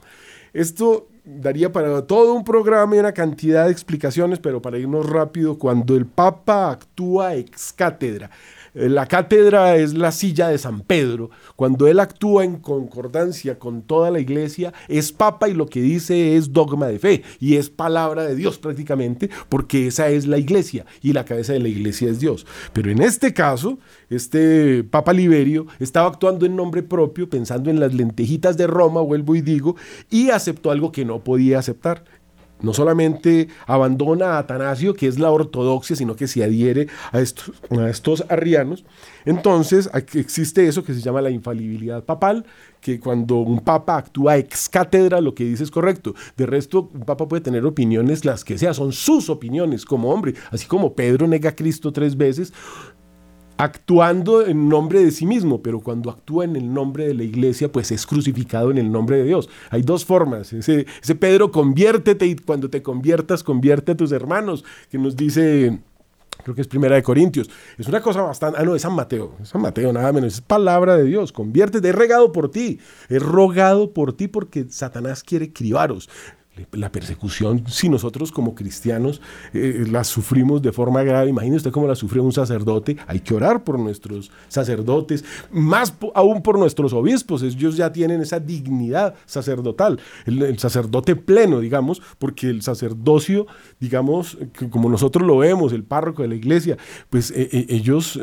Esto 0.53 1.07
daría 1.23 1.71
para 1.71 2.05
todo 2.05 2.33
un 2.33 2.43
programa 2.43 2.95
y 2.95 2.99
una 2.99 3.13
cantidad 3.13 3.65
de 3.65 3.71
explicaciones, 3.71 4.39
pero 4.39 4.61
para 4.61 4.77
irnos 4.77 5.09
rápido, 5.09 5.57
cuando 5.57 5.95
el 5.95 6.05
Papa 6.05 6.71
actúa 6.71 7.35
ex 7.35 7.71
cátedra, 7.71 8.29
la 8.77 9.07
cátedra 9.07 9.75
es 9.75 9.95
la 9.95 10.11
silla 10.11 10.49
de 10.49 10.57
San 10.57 10.81
Pedro. 10.81 11.31
Cuando 11.55 11.87
él 11.87 11.99
actúa 11.99 12.43
en 12.43 12.57
concordancia 12.57 13.57
con 13.57 13.81
toda 13.81 14.11
la 14.11 14.19
iglesia, 14.19 14.73
es 14.87 15.11
papa 15.11 15.49
y 15.49 15.53
lo 15.53 15.65
que 15.65 15.81
dice 15.81 16.35
es 16.35 16.53
dogma 16.53 16.87
de 16.87 16.99
fe 16.99 17.23
y 17.39 17.55
es 17.55 17.69
palabra 17.69 18.23
de 18.23 18.35
Dios 18.35 18.59
prácticamente, 18.59 19.29
porque 19.49 19.87
esa 19.87 20.09
es 20.09 20.27
la 20.27 20.37
iglesia 20.37 20.85
y 21.01 21.13
la 21.13 21.25
cabeza 21.25 21.53
de 21.53 21.59
la 21.59 21.69
iglesia 21.69 22.09
es 22.09 22.19
Dios. 22.19 22.45
Pero 22.73 22.91
en 22.91 23.01
este 23.01 23.33
caso, 23.33 23.79
este 24.09 24.83
Papa 24.83 25.13
Liberio 25.13 25.65
estaba 25.79 26.07
actuando 26.07 26.45
en 26.45 26.55
nombre 26.55 26.83
propio, 26.83 27.29
pensando 27.29 27.69
en 27.69 27.79
las 27.79 27.93
lentejitas 27.93 28.57
de 28.57 28.67
Roma, 28.67 29.01
vuelvo 29.01 29.35
y 29.35 29.41
digo, 29.41 29.75
y 30.09 30.29
aceptó 30.29 30.71
algo 30.71 30.91
que 30.91 31.05
no 31.05 31.23
podía 31.23 31.59
aceptar 31.59 32.03
no 32.61 32.73
solamente 32.73 33.47
abandona 33.65 34.33
a 34.33 34.39
Atanasio, 34.39 34.93
que 34.93 35.07
es 35.07 35.19
la 35.19 35.31
ortodoxia, 35.31 35.95
sino 35.95 36.15
que 36.15 36.27
se 36.27 36.43
adhiere 36.43 36.87
a 37.11 37.19
estos, 37.19 38.25
arrianos. 38.29 38.85
Entonces 39.25 39.89
existe 40.13 40.67
eso 40.67 40.83
que 40.83 40.93
se 40.93 41.01
llama 41.01 41.21
la 41.21 41.29
infalibilidad 41.29 42.03
papal, 42.03 42.45
que 42.81 42.99
cuando 42.99 43.37
un 43.37 43.59
papa 43.59 43.97
actúa 43.97 44.37
ex 44.37 44.69
cátedra, 44.69 45.19
lo 45.21 45.35
que 45.35 45.43
dice 45.43 45.63
es 45.63 45.71
correcto. 45.71 46.15
De 46.37 46.45
resto, 46.45 46.89
un 46.93 47.01
papa 47.01 47.27
puede 47.27 47.41
tener 47.41 47.65
opiniones 47.65 48.25
las 48.25 48.43
que 48.43 48.57
sea, 48.57 48.73
son 48.73 48.93
sus 48.93 49.29
opiniones 49.29 49.85
como 49.85 50.11
hombre. 50.11 50.33
Así 50.51 50.67
como 50.67 50.93
Pedro 50.93 51.27
nega 51.27 51.51
a 51.51 51.55
Cristo 51.55 51.91
tres 51.91 52.15
veces, 52.15 52.53
actuando 53.57 54.45
en 54.45 54.69
nombre 54.69 55.03
de 55.03 55.11
sí 55.11 55.25
mismo, 55.25 55.61
pero 55.61 55.79
cuando 55.79 56.09
actúa 56.09 56.45
en 56.45 56.55
el 56.55 56.73
nombre 56.73 57.07
de 57.07 57.13
la 57.13 57.23
iglesia, 57.23 57.71
pues 57.71 57.91
es 57.91 58.05
crucificado 58.05 58.71
en 58.71 58.77
el 58.77 58.91
nombre 58.91 59.17
de 59.17 59.23
Dios. 59.23 59.49
Hay 59.69 59.81
dos 59.81 60.05
formas. 60.05 60.53
Ese, 60.53 60.85
Pedro, 61.19 61.51
conviértete 61.51 62.25
y 62.25 62.35
cuando 62.35 62.69
te 62.69 62.81
conviertas, 62.81 63.43
convierte 63.43 63.93
a 63.93 63.97
tus 63.97 64.11
hermanos, 64.11 64.63
que 64.89 64.97
nos 64.97 65.15
dice 65.15 65.79
creo 66.43 66.53
que 66.53 66.61
es 66.61 66.67
Primera 66.67 66.95
de 66.95 67.03
Corintios. 67.03 67.49
Es 67.77 67.87
una 67.87 67.99
cosa 67.99 68.21
bastante, 68.21 68.59
ah 68.61 68.63
no, 68.63 68.75
es 68.75 68.83
San 68.83 68.93
Mateo, 68.93 69.35
es 69.41 69.49
San 69.49 69.61
Mateo 69.61 69.91
nada 69.91 70.13
menos, 70.13 70.35
es 70.35 70.41
palabra 70.41 70.95
de 70.95 71.03
Dios, 71.03 71.31
conviértete, 71.33 71.89
he 71.89 71.91
regado 71.91 72.31
por 72.31 72.51
ti, 72.51 72.79
he 73.09 73.19
rogado 73.19 73.91
por 73.91 74.13
ti 74.13 74.27
porque 74.27 74.65
Satanás 74.69 75.23
quiere 75.23 75.51
cribaros 75.51 76.09
la 76.71 76.91
persecución, 76.91 77.63
si 77.67 77.89
nosotros 77.89 78.31
como 78.31 78.55
cristianos 78.55 79.21
eh, 79.53 79.85
la 79.89 80.03
sufrimos 80.03 80.61
de 80.61 80.71
forma 80.71 81.03
grave, 81.03 81.29
imagínese 81.29 81.57
usted 81.57 81.71
cómo 81.71 81.87
la 81.87 81.95
sufrió 81.95 82.23
un 82.23 82.33
sacerdote, 82.33 82.97
hay 83.07 83.19
que 83.19 83.33
orar 83.33 83.63
por 83.63 83.79
nuestros 83.79 84.31
sacerdotes, 84.47 85.23
más 85.51 85.93
aún 86.13 86.41
por 86.41 86.57
nuestros 86.57 86.93
obispos, 86.93 87.43
ellos 87.43 87.77
ya 87.77 87.91
tienen 87.91 88.21
esa 88.21 88.39
dignidad 88.39 89.15
sacerdotal, 89.25 89.99
el, 90.25 90.57
sacerdote 90.59 91.15
pleno, 91.15 91.59
digamos, 91.59 92.01
porque 92.19 92.49
el 92.49 92.61
sacerdocio, 92.61 93.47
digamos, 93.79 94.37
como 94.69 94.89
nosotros 94.89 95.25
lo 95.25 95.37
vemos, 95.37 95.73
el 95.73 95.83
párroco 95.83 96.21
de 96.21 96.29
la 96.29 96.35
iglesia, 96.35 96.77
pues 97.09 97.31
eh, 97.31 97.49
eh, 97.51 97.65
ellos 97.69 98.19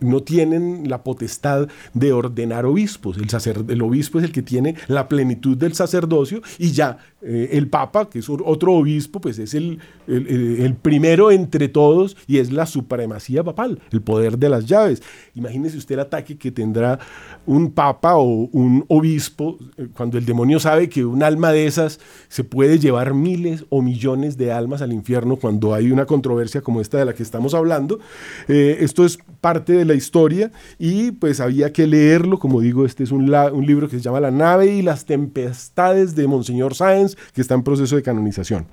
no 0.00 0.22
tienen 0.22 0.88
la 0.88 1.02
potestad 1.02 1.68
de 1.92 2.12
ordenar 2.12 2.66
obispos, 2.66 3.16
el, 3.16 3.28
el 3.68 3.82
obispo 3.82 4.18
es 4.18 4.24
el 4.24 4.32
que 4.32 4.42
tiene 4.42 4.76
la 4.88 5.08
plenitud 5.08 5.56
del 5.56 5.74
sacerdocio 5.74 6.42
y 6.58 6.72
ya 6.72 6.98
el 7.22 7.68
Papa, 7.74 8.08
que 8.08 8.20
es 8.20 8.28
otro 8.28 8.74
obispo, 8.74 9.20
pues 9.20 9.36
es 9.40 9.52
el, 9.52 9.80
el, 10.06 10.76
primero 10.80 11.32
entre 11.32 11.66
todos 11.66 12.16
y 12.28 12.38
es 12.38 12.52
la 12.52 12.66
supremacía 12.66 13.42
papal, 13.42 13.80
el 13.90 14.00
poder 14.00 14.38
de 14.38 14.48
las 14.48 14.66
llaves. 14.66 15.02
Imagínese 15.34 15.78
usted 15.78 15.94
el 15.94 16.02
ataque 16.02 16.38
que 16.38 16.52
tendrá 16.52 17.00
un 17.46 17.72
Papa 17.72 18.14
o 18.14 18.48
un 18.52 18.84
obispo 18.86 19.58
eh, 19.76 19.88
cuando 19.92 20.18
el 20.18 20.24
demonio 20.24 20.60
sabe 20.60 20.88
que 20.88 21.04
un 21.04 21.24
alma 21.24 21.50
de 21.50 21.66
esas 21.66 21.98
se 22.28 22.44
puede 22.44 22.78
llevar 22.78 23.12
miles 23.12 23.64
o 23.70 23.82
millones 23.82 24.36
de 24.36 24.52
almas 24.52 24.80
al 24.80 24.92
infierno 24.92 25.34
cuando 25.34 25.74
hay 25.74 25.90
una 25.90 26.06
controversia 26.06 26.60
como 26.60 26.80
esta 26.80 26.98
de 26.98 27.06
la 27.06 27.12
que 27.12 27.24
estamos 27.24 27.54
hablando. 27.54 27.98
Eh, 28.46 28.76
esto 28.82 29.04
es 29.04 29.18
parte 29.40 29.72
de 29.72 29.84
la 29.84 29.94
historia 29.94 30.52
y 30.78 31.10
pues 31.10 31.40
había 31.40 31.72
que 31.72 31.88
leerlo, 31.88 32.38
como 32.38 32.60
digo, 32.60 32.86
este 32.86 33.02
es 33.02 33.10
un, 33.10 33.34
un 33.34 33.66
libro 33.66 33.88
que 33.88 33.96
se 33.96 34.02
llama 34.02 34.20
La 34.20 34.30
nave 34.30 34.76
y 34.76 34.82
las 34.82 35.06
tempestades 35.06 36.14
de 36.14 36.28
Monseñor 36.28 36.76
Sáenz, 36.76 37.16
que 37.32 37.40
está 37.40 37.54
en 37.54 37.63
proceso 37.64 37.96
de 37.96 38.02
canonización. 38.02 38.66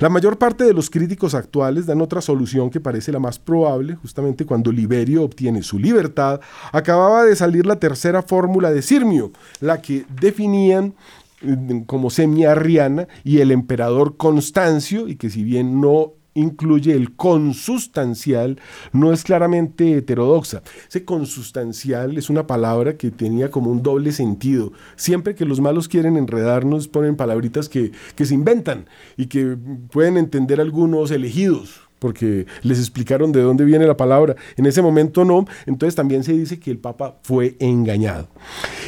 La 0.00 0.08
mayor 0.08 0.38
parte 0.38 0.64
de 0.64 0.72
los 0.72 0.90
críticos 0.90 1.34
actuales 1.34 1.86
dan 1.86 2.00
otra 2.00 2.20
solución 2.20 2.70
que 2.70 2.80
parece 2.80 3.12
la 3.12 3.18
más 3.18 3.38
probable, 3.38 3.94
justamente 3.96 4.44
cuando 4.44 4.72
Liberio 4.72 5.22
obtiene 5.22 5.62
su 5.62 5.78
libertad, 5.78 6.40
acababa 6.72 7.24
de 7.24 7.36
salir 7.36 7.66
la 7.66 7.76
tercera 7.76 8.22
fórmula 8.22 8.70
de 8.70 8.82
Sirmio, 8.82 9.30
la 9.60 9.80
que 9.80 10.04
definían 10.20 10.94
mm, 11.42 11.80
como 11.82 12.10
semiarriana 12.10 13.06
y 13.24 13.38
el 13.38 13.52
emperador 13.52 14.16
Constancio, 14.16 15.08
y 15.08 15.16
que 15.16 15.30
si 15.30 15.44
bien 15.44 15.80
no 15.80 16.14
incluye 16.34 16.92
el 16.92 17.14
consustancial, 17.14 18.60
no 18.92 19.12
es 19.12 19.24
claramente 19.24 19.96
heterodoxa. 19.96 20.62
Ese 20.88 21.04
consustancial 21.04 22.18
es 22.18 22.30
una 22.30 22.46
palabra 22.46 22.96
que 22.96 23.10
tenía 23.10 23.50
como 23.50 23.70
un 23.70 23.82
doble 23.82 24.12
sentido. 24.12 24.72
Siempre 24.96 25.34
que 25.34 25.44
los 25.44 25.60
malos 25.60 25.88
quieren 25.88 26.16
enredarnos, 26.16 26.88
ponen 26.88 27.16
palabritas 27.16 27.68
que, 27.68 27.92
que 28.14 28.26
se 28.26 28.34
inventan 28.34 28.86
y 29.16 29.26
que 29.26 29.56
pueden 29.90 30.16
entender 30.16 30.60
algunos 30.60 31.10
elegidos 31.10 31.80
porque 32.00 32.46
les 32.62 32.78
explicaron 32.78 33.30
de 33.30 33.42
dónde 33.42 33.64
viene 33.64 33.86
la 33.86 33.96
palabra. 33.96 34.34
En 34.56 34.66
ese 34.66 34.82
momento 34.82 35.24
no, 35.24 35.44
entonces 35.66 35.94
también 35.94 36.24
se 36.24 36.32
dice 36.32 36.58
que 36.58 36.70
el 36.70 36.78
Papa 36.78 37.20
fue 37.22 37.56
engañado. 37.60 38.28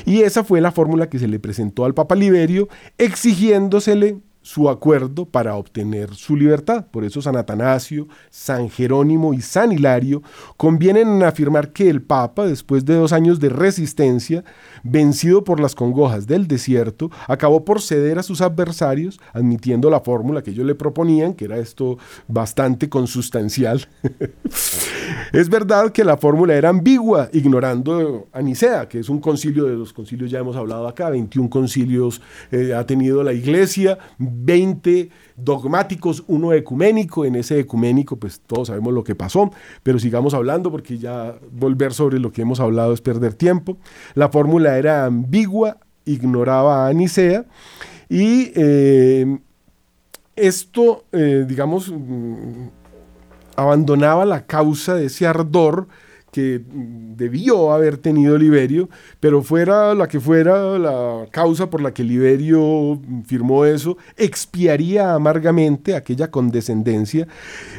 Y 0.05 0.23
esa 0.23 0.43
fue 0.43 0.61
la 0.61 0.73
fórmula 0.73 1.09
que 1.09 1.19
se 1.19 1.29
le 1.29 1.39
presentó 1.39 1.85
al 1.85 1.95
Papa 1.95 2.17
Liberio, 2.17 2.69
exigiéndosele 2.99 4.17
su 4.43 4.69
acuerdo 4.69 5.25
para 5.25 5.57
obtener 5.57 6.15
su 6.15 6.37
libertad. 6.37 6.87
Por 6.91 7.05
eso 7.05 7.23
San 7.23 7.37
Atanasio, 7.37 8.09
San 8.31 8.69
Jerónimo 8.69 9.33
y 9.35 9.41
San 9.41 9.73
Hilario 9.73 10.23
convienen 10.57 11.09
en 11.09 11.23
afirmar 11.23 11.73
que 11.73 11.89
el 11.89 12.03
Papa, 12.03 12.47
después 12.47 12.85
de 12.85 12.95
dos 12.95 13.13
años 13.13 13.41
de 13.41 13.49
resistencia, 13.49 14.45
vencido 14.83 15.45
por 15.45 15.61
las 15.61 15.75
congojas 15.75 16.27
del 16.27 16.47
desierto, 16.47 17.11
acabó 17.29 17.65
por 17.65 17.81
ceder 17.81 18.19
a 18.19 18.23
sus 18.23 18.41
adversarios, 18.41 19.21
admitiendo 19.33 19.91
la 19.91 20.01
fórmula 20.01 20.43
que 20.43 20.51
ellos 20.51 20.67
le 20.67 20.75
proponían, 20.75 21.35
que 21.35 21.45
era 21.45 21.59
esto 21.59 21.99
bastante 22.29 22.89
consustancial. 22.89 23.87
es 25.33 25.49
verdad 25.49 25.93
que 25.93 26.05
la 26.05 26.17
fórmula 26.17 26.55
era 26.55 26.69
ambigua, 26.69 27.29
ignorando 27.33 28.27
a 28.33 28.43
Nicea, 28.43 28.89
que 28.89 28.99
es 28.99 29.09
un 29.09 29.21
concilio 29.21 29.65
de 29.65 29.77
los 29.77 29.93
concilios, 29.93 30.31
ya 30.31 30.41
hemos 30.41 30.57
hablado 30.57 30.89
acá, 30.89 31.11
21 31.11 31.49
concilios 31.49 32.21
eh, 32.51 32.75
ha 32.75 32.85
tenido 32.87 33.23
la 33.23 33.33
iglesia, 33.33 33.99
20 34.33 35.11
dogmáticos, 35.37 36.25
uno 36.27 36.53
ecuménico, 36.53 37.25
en 37.25 37.37
ese 37.37 37.61
ecuménico 37.61 38.17
pues 38.17 38.41
todos 38.41 38.69
sabemos 38.69 38.93
lo 38.93 39.05
que 39.05 39.15
pasó, 39.15 39.51
pero 39.83 39.99
sigamos 39.99 40.35
hablando 40.35 40.71
porque 40.71 40.99
ya 40.99 41.35
volver 41.51 41.93
sobre 41.93 42.19
lo 42.19 42.33
que 42.33 42.43
hemos 42.43 42.61
hablado 42.61 42.93
es 42.93 43.01
perder 43.01 43.35
tiempo. 43.35 43.77
La 44.15 44.29
fórmula 44.29 44.79
era 44.79 45.07
ambigua, 45.07 45.79
ignoraba 46.05 46.89
a 46.89 46.93
Nicea 46.93 47.45
y 48.09 48.53
eh, 48.55 49.39
esto, 50.37 51.05
eh, 51.13 51.45
digamos, 51.47 51.91
mm, 51.91 52.69
abandonaba 53.57 54.25
la 54.25 54.47
causa 54.47 54.95
de 54.95 55.07
ese 55.07 55.27
ardor 55.27 55.89
que 56.33 56.63
debió 56.67 57.73
haber 57.73 57.99
tenido 57.99 58.39
Liberio, 58.39 58.89
pero 59.21 59.43
fuera 59.43 59.95
la 59.95 60.09
que 60.09 60.19
fuera 60.19 60.79
la 60.79 61.27
causa 61.31 61.69
por 61.69 61.83
la 61.83 61.93
que 61.93 62.03
Liberio 62.03 62.99
firmó 63.27 63.67
eso, 63.67 63.99
expiaría 64.17 65.13
amargamente 65.13 65.95
aquella 65.95 66.31
condescendencia 66.31 67.29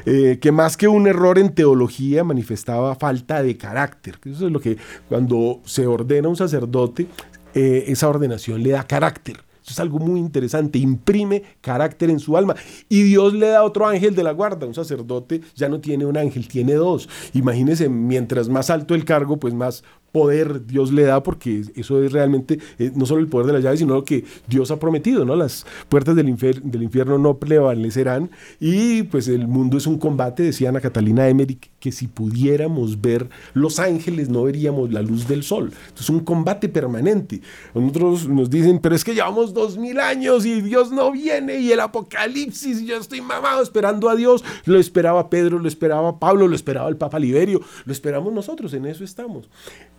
eh, 0.05 0.37
que 0.39 0.51
más 0.51 0.77
que 0.77 0.87
un 0.87 1.07
error 1.07 1.39
en 1.39 1.49
teología 1.49 2.23
manifestaba 2.23 2.93
falta 2.95 3.41
de 3.41 3.57
carácter. 3.57 4.19
Eso 4.23 4.45
es 4.45 4.51
lo 4.53 4.59
que 4.59 4.77
cuando 5.09 5.59
se 5.65 5.87
ordena 5.87 6.29
un 6.29 6.37
sacerdote, 6.37 7.07
eh, 7.55 7.85
esa 7.87 8.07
ordenación 8.07 8.61
le 8.61 8.69
da 8.69 8.83
carácter. 8.85 9.37
Eso 9.63 9.71
es 9.71 9.79
algo 9.79 9.97
muy 9.97 10.19
interesante, 10.19 10.77
imprime 10.77 11.43
carácter 11.61 12.09
en 12.09 12.19
su 12.19 12.35
alma. 12.35 12.55
Y 12.89 13.03
Dios 13.03 13.33
le 13.33 13.47
da 13.47 13.63
otro 13.63 13.87
ángel 13.87 14.13
de 14.13 14.23
la 14.23 14.31
guarda. 14.31 14.67
Un 14.67 14.73
sacerdote 14.73 15.41
ya 15.55 15.69
no 15.69 15.79
tiene 15.79 16.05
un 16.05 16.17
ángel, 16.17 16.47
tiene 16.49 16.73
dos. 16.73 17.07
Imagínense, 17.33 17.87
mientras 17.87 18.49
más 18.49 18.69
alto 18.69 18.93
el 18.93 19.05
cargo, 19.05 19.37
pues 19.37 19.53
más 19.53 19.83
poder 20.13 20.67
Dios 20.67 20.93
le 20.93 21.03
da, 21.03 21.23
porque 21.23 21.63
eso 21.75 22.01
es 22.01 22.11
realmente 22.13 22.59
eh, 22.77 22.91
no 22.95 23.05
solo 23.07 23.19
el 23.19 23.27
poder 23.27 23.47
de 23.47 23.53
la 23.53 23.59
llave, 23.59 23.77
sino 23.77 23.95
lo 23.95 24.05
que 24.05 24.23
Dios 24.47 24.69
ha 24.69 24.79
prometido, 24.79 25.25
¿no? 25.25 25.35
Las 25.35 25.65
puertas 25.89 26.15
del, 26.15 26.29
infierno 26.29 27.17
no 27.17 27.39
prevalecerán 27.39 28.29
y 28.59 29.03
pues 29.03 29.27
el 29.27 29.47
mundo 29.47 29.77
es 29.77 29.87
un 29.87 29.97
combate, 29.97 30.43
decía 30.43 30.69
Ana 30.69 30.81
Catalina 30.81 31.27
Emmerich, 31.27 31.71
que 31.79 31.91
si 31.91 32.07
pudiéramos 32.07 33.01
ver 33.01 33.27
los 33.53 33.79
ángeles 33.79 34.29
no 34.29 34.43
veríamos 34.43 34.93
la 34.93 35.01
luz 35.01 35.27
del 35.27 35.43
sol. 35.43 35.71
es 35.99 36.09
un 36.09 36.19
combate 36.19 36.69
permanente. 36.69 37.41
Nosotros 37.73 38.29
nos 38.29 38.51
dicen, 38.51 38.79
pero 38.79 38.93
es 38.93 39.03
que 39.03 39.15
llevamos 39.15 39.51
dos 39.51 39.79
mil 39.79 39.99
años 39.99 40.45
y 40.45 40.61
Dios 40.61 40.91
no 40.91 41.11
viene 41.11 41.59
y 41.59 41.71
el 41.71 41.79
apocalipsis, 41.79 42.81
y 42.81 42.85
yo 42.85 42.97
estoy 42.97 43.21
mamado 43.21 43.63
esperando 43.63 44.09
a 44.09 44.15
Dios. 44.15 44.43
Lo 44.65 44.79
esperaba 44.79 45.31
Pedro, 45.31 45.57
lo 45.57 45.67
esperaba 45.67 46.19
Pablo, 46.19 46.47
lo 46.47 46.55
esperaba 46.55 46.87
el 46.87 46.97
Papa 46.97 47.17
Liberio, 47.17 47.61
lo 47.83 47.91
esperamos 47.91 48.31
nosotros, 48.31 48.75
en 48.75 48.85
eso 48.85 49.03
estamos. 49.03 49.49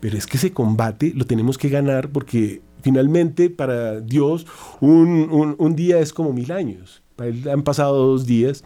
Pero 0.04 0.18
es 0.18 0.26
que 0.26 0.36
ese 0.36 0.52
combate 0.52 1.14
lo 1.16 1.24
tenemos 1.24 1.56
que 1.56 1.70
ganar 1.70 2.10
porque 2.10 2.60
finalmente 2.82 3.48
para 3.48 4.02
Dios 4.02 4.46
un, 4.82 5.72
día 5.76 5.98
es 5.98 6.12
como 6.12 6.34
mil 6.34 6.52
años. 6.52 7.02
Para 7.16 7.30
él 7.30 7.48
han 7.48 7.62
pasado 7.62 8.08
dos 8.08 8.26
días. 8.26 8.64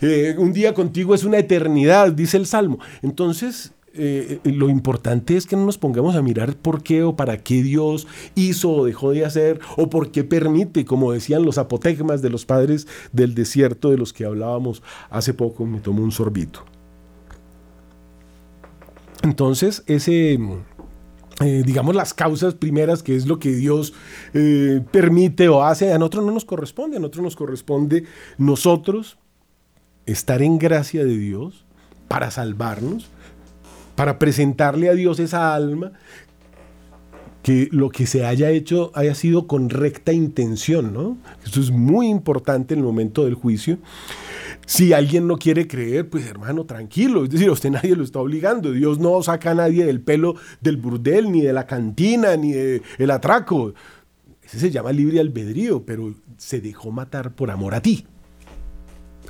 Eh, 0.00 0.34
un 0.38 0.54
día 0.54 0.72
contigo 0.72 1.14
es 1.14 1.24
una 1.24 1.36
eternidad, 1.36 2.10
dice 2.12 2.38
el 2.38 2.46
Salmo. 2.46 2.78
Entonces, 3.02 3.74
eh, 3.92 4.40
lo 4.44 4.70
importante 4.70 5.36
es 5.36 5.44
que 5.44 5.56
no 5.56 5.66
nos 5.66 5.76
pongamos 5.76 6.16
a 6.16 6.22
mirar 6.22 6.56
por 6.56 6.82
qué 6.82 7.02
o 7.02 7.14
para 7.14 7.36
qué 7.36 7.62
Dios 7.62 8.06
hizo 8.34 8.70
o 8.70 8.86
dejó 8.86 9.10
de 9.10 9.26
hacer 9.26 9.60
o 9.76 9.90
por 9.90 10.10
qué 10.10 10.24
permite, 10.24 10.86
como 10.86 11.12
decían 11.12 11.44
los 11.44 11.58
apotegmas 11.58 12.22
de 12.22 12.30
los 12.30 12.46
padres 12.46 12.88
del 13.12 13.34
desierto 13.34 13.90
de 13.90 13.98
los 13.98 14.14
que 14.14 14.24
hablábamos 14.24 14.82
hace 15.10 15.34
poco, 15.34 15.66
me 15.66 15.80
tomo 15.80 16.02
un 16.02 16.12
sorbito. 16.12 16.64
Entonces, 19.22 19.82
ese 19.86 20.38
eh, 21.40 21.62
digamos, 21.64 21.94
las 21.94 22.14
causas 22.14 22.54
primeras, 22.54 23.02
que 23.02 23.14
es 23.14 23.26
lo 23.26 23.38
que 23.38 23.50
Dios 23.54 23.94
eh, 24.34 24.82
permite 24.90 25.48
o 25.48 25.62
hace, 25.62 25.92
a 25.92 25.98
nosotros 25.98 26.24
no 26.24 26.32
nos 26.32 26.44
corresponde, 26.44 26.96
a 26.96 27.00
nosotros 27.00 27.22
nos 27.22 27.36
corresponde 27.36 28.04
nosotros 28.38 29.18
estar 30.06 30.42
en 30.42 30.58
gracia 30.58 31.04
de 31.04 31.16
Dios 31.16 31.64
para 32.08 32.30
salvarnos, 32.32 33.08
para 33.94 34.18
presentarle 34.18 34.88
a 34.88 34.94
Dios 34.94 35.20
esa 35.20 35.54
alma, 35.54 35.92
que 37.42 37.68
lo 37.70 37.90
que 37.90 38.06
se 38.06 38.26
haya 38.26 38.50
hecho 38.50 38.90
haya 38.94 39.14
sido 39.14 39.46
con 39.46 39.70
recta 39.70 40.12
intención, 40.12 40.92
¿no? 40.92 41.16
Esto 41.44 41.60
es 41.60 41.70
muy 41.70 42.08
importante 42.08 42.74
en 42.74 42.80
el 42.80 42.86
momento 42.86 43.24
del 43.24 43.34
juicio. 43.34 43.78
Si 44.68 44.92
alguien 44.92 45.26
no 45.26 45.38
quiere 45.38 45.66
creer, 45.66 46.10
pues 46.10 46.26
hermano, 46.26 46.66
tranquilo. 46.66 47.24
Es 47.24 47.30
decir, 47.30 47.48
usted 47.48 47.70
nadie 47.70 47.96
lo 47.96 48.04
está 48.04 48.18
obligando. 48.20 48.70
Dios 48.70 48.98
no 48.98 49.22
saca 49.22 49.52
a 49.52 49.54
nadie 49.54 49.86
del 49.86 50.02
pelo 50.02 50.34
del 50.60 50.76
burdel, 50.76 51.32
ni 51.32 51.40
de 51.40 51.54
la 51.54 51.66
cantina, 51.66 52.36
ni 52.36 52.52
del 52.52 53.10
atraco. 53.10 53.72
Ese 54.42 54.58
se 54.58 54.70
llama 54.70 54.92
libre 54.92 55.20
albedrío, 55.20 55.86
pero 55.86 56.14
se 56.36 56.60
dejó 56.60 56.90
matar 56.90 57.34
por 57.34 57.50
amor 57.50 57.74
a 57.74 57.80
ti. 57.80 58.06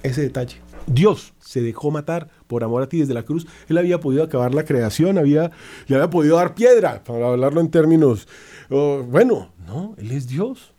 Ese 0.02 0.22
detalle. 0.22 0.56
Dios 0.88 1.34
se 1.38 1.62
dejó 1.62 1.92
matar 1.92 2.28
por 2.48 2.64
amor 2.64 2.82
a 2.82 2.88
ti 2.88 2.98
desde 2.98 3.14
la 3.14 3.22
cruz. 3.22 3.46
Él 3.68 3.78
había 3.78 4.00
podido 4.00 4.24
acabar 4.24 4.52
la 4.56 4.64
creación, 4.64 5.18
había, 5.18 5.52
le 5.86 5.94
había 5.94 6.10
podido 6.10 6.34
dar 6.34 6.56
piedra, 6.56 7.04
para 7.04 7.28
hablarlo 7.28 7.60
en 7.60 7.70
términos. 7.70 8.26
Oh, 8.70 9.04
bueno, 9.08 9.52
no, 9.68 9.94
Él 9.98 10.10
es 10.10 10.26
Dios. 10.26 10.74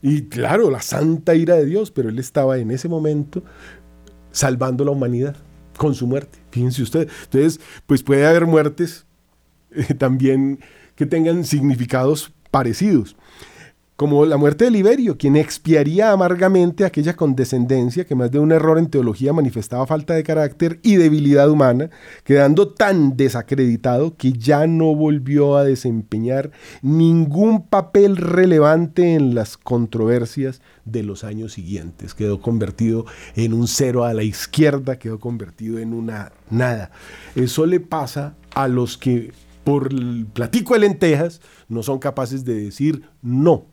Y 0.00 0.22
claro, 0.22 0.70
la 0.70 0.80
santa 0.80 1.34
ira 1.34 1.56
de 1.56 1.66
Dios, 1.66 1.90
pero 1.90 2.08
Él 2.08 2.18
estaba 2.18 2.58
en 2.58 2.70
ese 2.70 2.88
momento 2.88 3.44
salvando 4.32 4.84
la 4.84 4.90
humanidad 4.90 5.36
con 5.76 5.94
su 5.94 6.06
muerte. 6.06 6.38
Fíjense 6.50 6.82
ustedes. 6.82 7.08
Entonces, 7.24 7.60
pues 7.86 8.02
puede 8.02 8.26
haber 8.26 8.46
muertes 8.46 9.06
eh, 9.70 9.94
también 9.94 10.60
que 10.94 11.06
tengan 11.06 11.44
significados 11.44 12.32
parecidos. 12.50 13.16
Como 14.02 14.26
la 14.26 14.36
muerte 14.36 14.64
de 14.64 14.72
Liberio, 14.72 15.16
quien 15.16 15.36
expiaría 15.36 16.10
amargamente 16.10 16.84
aquella 16.84 17.14
condescendencia 17.14 18.04
que 18.04 18.16
más 18.16 18.32
de 18.32 18.40
un 18.40 18.50
error 18.50 18.76
en 18.76 18.90
teología 18.90 19.32
manifestaba 19.32 19.86
falta 19.86 20.14
de 20.14 20.24
carácter 20.24 20.80
y 20.82 20.96
debilidad 20.96 21.48
humana, 21.48 21.88
quedando 22.24 22.66
tan 22.66 23.16
desacreditado 23.16 24.16
que 24.16 24.32
ya 24.32 24.66
no 24.66 24.96
volvió 24.96 25.56
a 25.56 25.62
desempeñar 25.62 26.50
ningún 26.82 27.68
papel 27.68 28.16
relevante 28.16 29.14
en 29.14 29.36
las 29.36 29.56
controversias 29.56 30.62
de 30.84 31.04
los 31.04 31.22
años 31.22 31.52
siguientes. 31.52 32.12
Quedó 32.14 32.40
convertido 32.40 33.06
en 33.36 33.52
un 33.52 33.68
cero 33.68 34.04
a 34.04 34.14
la 34.14 34.24
izquierda, 34.24 34.98
quedó 34.98 35.20
convertido 35.20 35.78
en 35.78 35.94
una 35.94 36.32
nada. 36.50 36.90
Eso 37.36 37.66
le 37.66 37.78
pasa 37.78 38.34
a 38.52 38.66
los 38.66 38.98
que 38.98 39.30
por 39.62 39.92
el 39.92 40.26
platico 40.26 40.74
de 40.74 40.80
lentejas 40.80 41.40
no 41.68 41.84
son 41.84 42.00
capaces 42.00 42.44
de 42.44 42.54
decir 42.54 43.04
no 43.22 43.70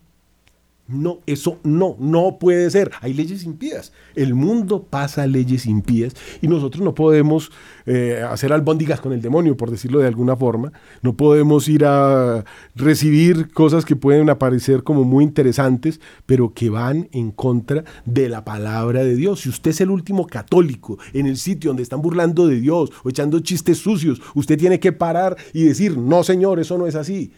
no, 0.90 1.20
eso 1.28 1.60
no, 1.64 1.96
no 2.00 2.38
puede 2.40 2.70
ser. 2.72 2.92
Hay 3.02 3.14
leyes 3.14 3.44
impías. 3.44 3.94
El 4.16 4.34
mundo 4.34 4.88
pasa 4.90 5.28
leyes 5.28 5.66
impías 5.68 6.16
y 6.42 6.48
nosotros 6.48 6.84
no 6.84 6.96
podemos 6.96 7.52
eh, 7.86 8.26
hacer 8.28 8.52
albóndigas 8.52 9.00
con 9.00 9.14
el 9.14 9.22
demonio, 9.22 9.56
por 9.56 9.70
decirlo 9.70 10.00
de 10.00 10.08
alguna 10.08 10.36
forma. 10.36 10.74
No 11.02 11.16
podemos 11.16 11.68
ir 11.68 11.86
a 11.86 12.44
recibir 12.76 13.52
cosas 13.52 13.86
que 13.86 13.96
pueden 13.96 14.30
aparecer 14.30 14.84
como 14.84 15.04
muy 15.04 15.24
interesantes, 15.24 16.02
pero 16.26 16.54
que 16.54 16.70
van 16.70 17.08
en 17.12 17.32
contra 17.32 17.84
de 18.06 18.28
la 18.28 18.44
palabra 18.44 19.04
de 19.04 19.16
Dios. 19.16 19.42
Si 19.42 19.50
usted 19.50 19.72
es 19.72 19.82
el 19.82 19.92
último 19.92 20.26
católico 20.26 20.98
en 21.14 21.28
el 21.28 21.38
sitio 21.38 21.70
donde 21.70 21.84
están 21.84 22.02
burlando 22.02 22.48
de 22.48 22.60
Dios 22.60 22.92
o 23.04 23.10
echando 23.10 23.40
chistes 23.42 23.78
sucios, 23.78 24.22
usted 24.34 24.58
tiene 24.58 24.80
que 24.80 24.92
parar 24.92 25.38
y 25.54 25.64
decir, 25.64 25.98
no, 25.98 26.24
señor, 26.24 26.60
eso 26.60 26.78
no 26.78 26.88
es 26.88 26.96
así 26.96 27.32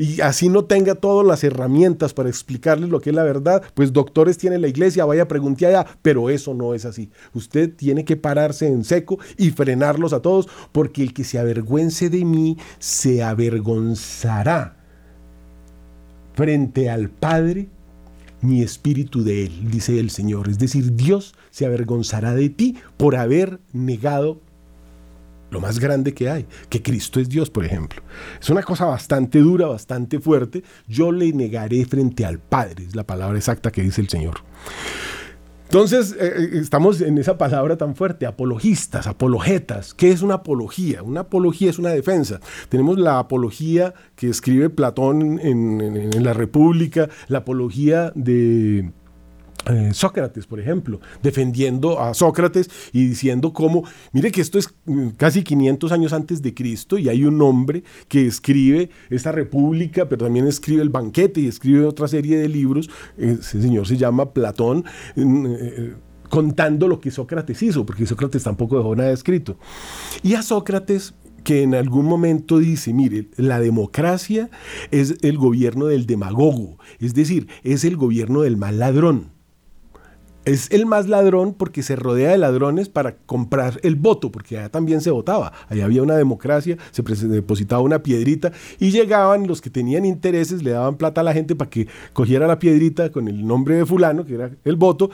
y 0.00 0.22
así 0.22 0.48
no 0.48 0.64
tenga 0.64 0.94
todas 0.94 1.26
las 1.26 1.44
herramientas 1.44 2.14
para 2.14 2.30
explicarles 2.30 2.88
lo 2.88 3.02
que 3.02 3.10
es 3.10 3.16
la 3.16 3.22
verdad, 3.22 3.62
pues 3.74 3.92
doctores 3.92 4.38
tiene 4.38 4.58
la 4.58 4.66
iglesia, 4.66 5.04
vaya 5.04 5.28
pregunte 5.28 5.66
allá, 5.66 5.84
pero 6.00 6.30
eso 6.30 6.54
no 6.54 6.72
es 6.72 6.86
así. 6.86 7.10
Usted 7.34 7.74
tiene 7.76 8.06
que 8.06 8.16
pararse 8.16 8.66
en 8.66 8.82
seco 8.84 9.18
y 9.36 9.50
frenarlos 9.50 10.14
a 10.14 10.22
todos, 10.22 10.48
porque 10.72 11.02
el 11.02 11.12
que 11.12 11.22
se 11.22 11.38
avergüence 11.38 12.08
de 12.08 12.24
mí 12.24 12.56
se 12.78 13.22
avergonzará 13.22 14.78
frente 16.32 16.88
al 16.88 17.10
Padre 17.10 17.68
mi 18.40 18.62
espíritu 18.62 19.22
de 19.22 19.44
él, 19.44 19.70
dice 19.70 20.00
el 20.00 20.08
Señor. 20.08 20.48
Es 20.48 20.58
decir, 20.58 20.96
Dios 20.96 21.34
se 21.50 21.66
avergonzará 21.66 22.34
de 22.34 22.48
ti 22.48 22.78
por 22.96 23.16
haber 23.16 23.60
negado 23.74 24.40
lo 25.50 25.60
más 25.60 25.78
grande 25.78 26.14
que 26.14 26.30
hay, 26.30 26.46
que 26.68 26.82
Cristo 26.82 27.20
es 27.20 27.28
Dios, 27.28 27.50
por 27.50 27.64
ejemplo. 27.64 28.02
Es 28.40 28.50
una 28.50 28.62
cosa 28.62 28.86
bastante 28.86 29.40
dura, 29.40 29.66
bastante 29.66 30.20
fuerte. 30.20 30.62
Yo 30.86 31.12
le 31.12 31.32
negaré 31.32 31.84
frente 31.84 32.24
al 32.24 32.38
Padre, 32.38 32.84
es 32.84 32.94
la 32.94 33.04
palabra 33.04 33.38
exacta 33.38 33.70
que 33.70 33.82
dice 33.82 34.00
el 34.00 34.08
Señor. 34.08 34.38
Entonces, 35.64 36.16
eh, 36.18 36.32
eh, 36.36 36.50
estamos 36.54 37.00
en 37.00 37.16
esa 37.18 37.38
palabra 37.38 37.76
tan 37.76 37.94
fuerte, 37.94 38.26
apologistas, 38.26 39.06
apologetas. 39.06 39.94
¿Qué 39.94 40.10
es 40.10 40.20
una 40.20 40.34
apología? 40.34 41.04
Una 41.04 41.20
apología 41.20 41.70
es 41.70 41.78
una 41.78 41.90
defensa. 41.90 42.40
Tenemos 42.68 42.98
la 42.98 43.20
apología 43.20 43.94
que 44.16 44.28
escribe 44.28 44.68
Platón 44.68 45.38
en 45.40 46.24
la 46.24 46.32
República, 46.32 47.08
la 47.28 47.38
apología 47.38 48.10
de 48.16 48.90
eh, 49.66 49.90
Sócrates, 49.92 50.46
por 50.46 50.58
ejemplo, 50.58 51.00
defendiendo 51.22 52.00
a 52.00 52.14
Sócrates 52.14 52.70
y 52.92 53.06
diciendo 53.06 53.52
cómo, 53.52 53.84
mire 54.12 54.30
que 54.30 54.40
esto 54.40 54.58
es 54.58 54.72
mm, 54.86 55.08
casi 55.10 55.42
500 55.42 55.92
años 55.92 56.12
antes 56.12 56.40
de 56.40 56.54
Cristo 56.54 56.96
y 56.98 57.08
hay 57.08 57.24
un 57.24 57.40
hombre 57.42 57.84
que 58.08 58.26
escribe 58.26 58.90
esta 59.10 59.32
república, 59.32 60.08
pero 60.08 60.24
también 60.24 60.46
escribe 60.46 60.82
el 60.82 60.88
banquete 60.88 61.42
y 61.42 61.46
escribe 61.46 61.84
otra 61.84 62.08
serie 62.08 62.38
de 62.38 62.48
libros, 62.48 62.88
ese 63.18 63.60
señor 63.60 63.86
se 63.86 63.98
llama 63.98 64.32
Platón, 64.32 64.84
mm, 65.16 65.46
eh, 65.46 65.94
contando 66.30 66.88
lo 66.88 67.00
que 67.00 67.10
Sócrates 67.10 67.62
hizo, 67.62 67.84
porque 67.84 68.06
Sócrates 68.06 68.42
tampoco 68.42 68.78
dejó 68.78 68.96
nada 68.96 69.12
escrito. 69.12 69.58
Y 70.22 70.34
a 70.34 70.42
Sócrates 70.42 71.14
que 71.44 71.62
en 71.62 71.74
algún 71.74 72.06
momento 72.06 72.58
dice, 72.58 72.92
mire, 72.92 73.28
la 73.36 73.60
democracia 73.60 74.50
es 74.90 75.16
el 75.22 75.38
gobierno 75.38 75.86
del 75.86 76.06
demagogo, 76.06 76.78
es 76.98 77.14
decir, 77.14 77.48
es 77.62 77.84
el 77.84 77.96
gobierno 77.96 78.42
del 78.42 78.56
mal 78.56 78.78
ladrón 78.78 79.39
es 80.44 80.70
el 80.70 80.86
más 80.86 81.08
ladrón 81.08 81.54
porque 81.54 81.82
se 81.82 81.96
rodea 81.96 82.30
de 82.30 82.38
ladrones 82.38 82.88
para 82.88 83.16
comprar 83.16 83.80
el 83.82 83.96
voto, 83.96 84.32
porque 84.32 84.58
allá 84.58 84.68
también 84.68 85.00
se 85.00 85.10
votaba, 85.10 85.52
allá 85.68 85.84
había 85.84 86.02
una 86.02 86.16
democracia, 86.16 86.76
se 86.90 87.02
depositaba 87.28 87.82
una 87.82 88.02
piedrita 88.02 88.52
y 88.78 88.90
llegaban 88.90 89.46
los 89.46 89.60
que 89.60 89.70
tenían 89.70 90.04
intereses, 90.04 90.62
le 90.62 90.70
daban 90.70 90.96
plata 90.96 91.20
a 91.20 91.24
la 91.24 91.32
gente 91.32 91.54
para 91.54 91.70
que 91.70 91.88
cogiera 92.12 92.46
la 92.46 92.58
piedrita 92.58 93.10
con 93.10 93.28
el 93.28 93.46
nombre 93.46 93.76
de 93.76 93.86
fulano, 93.86 94.24
que 94.24 94.34
era 94.34 94.50
el 94.64 94.76
voto, 94.76 95.10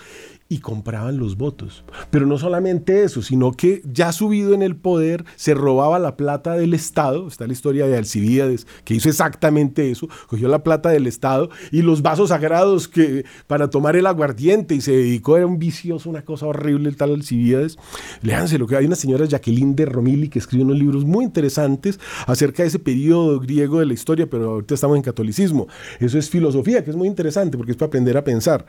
y 0.48 0.58
compraban 0.58 1.18
los 1.18 1.36
votos. 1.36 1.84
Pero 2.10 2.26
no 2.26 2.38
solamente 2.38 3.02
eso, 3.02 3.22
sino 3.22 3.52
que 3.52 3.82
ya 3.84 4.12
subido 4.12 4.54
en 4.54 4.62
el 4.62 4.76
poder 4.76 5.24
se 5.34 5.54
robaba 5.54 5.98
la 5.98 6.16
plata 6.16 6.54
del 6.54 6.74
Estado. 6.74 7.26
Está 7.26 7.46
la 7.46 7.52
historia 7.52 7.86
de 7.86 7.96
Alcibiades, 7.96 8.66
que 8.84 8.94
hizo 8.94 9.08
exactamente 9.08 9.90
eso, 9.90 10.08
cogió 10.28 10.48
la 10.48 10.62
plata 10.62 10.90
del 10.90 11.06
Estado 11.06 11.50
y 11.72 11.82
los 11.82 12.02
vasos 12.02 12.28
sagrados 12.28 12.86
que 12.86 13.24
para 13.46 13.70
tomar 13.70 13.96
el 13.96 14.06
aguardiente 14.06 14.74
y 14.74 14.80
se 14.80 14.92
dedicó, 14.92 15.36
era 15.36 15.46
un 15.46 15.58
vicioso, 15.58 16.08
una 16.08 16.22
cosa 16.22 16.46
horrible 16.46 16.88
el 16.88 16.96
tal 16.96 17.14
Alcibiades. 17.14 17.76
Léanse 18.22 18.58
lo 18.58 18.66
que 18.66 18.76
hay 18.76 18.86
una 18.86 18.96
señora 18.96 19.26
Jacqueline 19.26 19.74
de 19.74 19.86
Romilly 19.86 20.28
que 20.28 20.38
escribe 20.38 20.64
unos 20.64 20.78
libros 20.78 21.04
muy 21.04 21.24
interesantes 21.24 21.98
acerca 22.26 22.62
de 22.62 22.68
ese 22.68 22.78
periodo 22.78 23.40
griego 23.40 23.80
de 23.80 23.86
la 23.86 23.94
historia, 23.94 24.28
pero 24.28 24.52
ahorita 24.52 24.74
estamos 24.74 24.96
en 24.96 25.02
catolicismo. 25.02 25.66
Eso 25.98 26.18
es 26.18 26.30
filosofía, 26.30 26.84
que 26.84 26.90
es 26.90 26.96
muy 26.96 27.08
interesante 27.08 27.56
porque 27.56 27.72
es 27.72 27.76
para 27.76 27.88
aprender 27.88 28.16
a 28.16 28.24
pensar. 28.24 28.66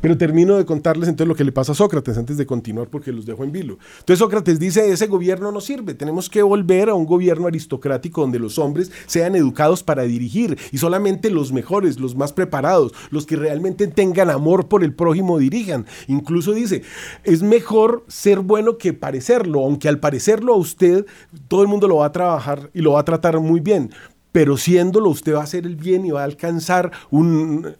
Pero 0.00 0.16
termino 0.16 0.56
de 0.56 0.64
contarles 0.64 1.08
entonces 1.08 1.28
lo 1.28 1.34
que 1.34 1.44
le 1.44 1.52
pasa 1.52 1.72
a 1.72 1.74
Sócrates 1.74 2.16
antes 2.18 2.36
de 2.36 2.46
continuar 2.46 2.88
porque 2.88 3.12
los 3.12 3.26
dejo 3.26 3.44
en 3.44 3.52
vilo. 3.52 3.78
Entonces 4.00 4.18
Sócrates 4.18 4.58
dice, 4.58 4.90
ese 4.90 5.06
gobierno 5.06 5.52
no 5.52 5.60
sirve, 5.60 5.94
tenemos 5.94 6.28
que 6.28 6.42
volver 6.42 6.88
a 6.88 6.94
un 6.94 7.06
gobierno 7.06 7.46
aristocrático 7.46 8.20
donde 8.20 8.38
los 8.38 8.58
hombres 8.58 8.90
sean 9.06 9.36
educados 9.36 9.82
para 9.82 10.02
dirigir 10.02 10.58
y 10.72 10.78
solamente 10.78 11.30
los 11.30 11.52
mejores, 11.52 11.98
los 11.98 12.16
más 12.16 12.32
preparados, 12.32 12.92
los 13.10 13.26
que 13.26 13.36
realmente 13.36 13.86
tengan 13.86 14.30
amor 14.30 14.68
por 14.68 14.84
el 14.84 14.94
prójimo 14.94 15.38
dirijan. 15.38 15.86
Incluso 16.06 16.52
dice, 16.52 16.82
es 17.24 17.42
mejor 17.42 18.04
ser 18.08 18.40
bueno 18.40 18.78
que 18.78 18.92
parecerlo, 18.92 19.64
aunque 19.64 19.88
al 19.88 20.00
parecerlo 20.00 20.54
a 20.54 20.56
usted 20.56 21.06
todo 21.48 21.62
el 21.62 21.68
mundo 21.68 21.88
lo 21.88 21.96
va 21.96 22.06
a 22.06 22.12
trabajar 22.12 22.70
y 22.74 22.80
lo 22.80 22.92
va 22.92 23.00
a 23.00 23.04
tratar 23.04 23.40
muy 23.40 23.60
bien, 23.60 23.90
pero 24.32 24.56
siéndolo 24.56 25.08
usted 25.10 25.34
va 25.34 25.40
a 25.40 25.44
hacer 25.44 25.66
el 25.66 25.76
bien 25.76 26.04
y 26.04 26.10
va 26.10 26.20
a 26.20 26.24
alcanzar 26.24 26.92
un, 27.10 27.74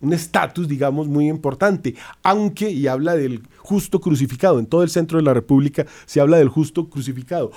un 0.00 0.12
estatus, 0.12 0.68
digamos, 0.68 1.08
muy 1.08 1.28
importante, 1.28 1.94
aunque, 2.22 2.70
y 2.70 2.86
habla 2.86 3.14
del 3.14 3.42
justo 3.58 4.00
crucificado, 4.00 4.58
en 4.58 4.66
todo 4.66 4.82
el 4.82 4.90
centro 4.90 5.18
de 5.18 5.24
la 5.24 5.34
República 5.34 5.86
se 6.06 6.20
habla 6.20 6.38
del 6.38 6.48
justo 6.48 6.88
crucificado, 6.88 7.52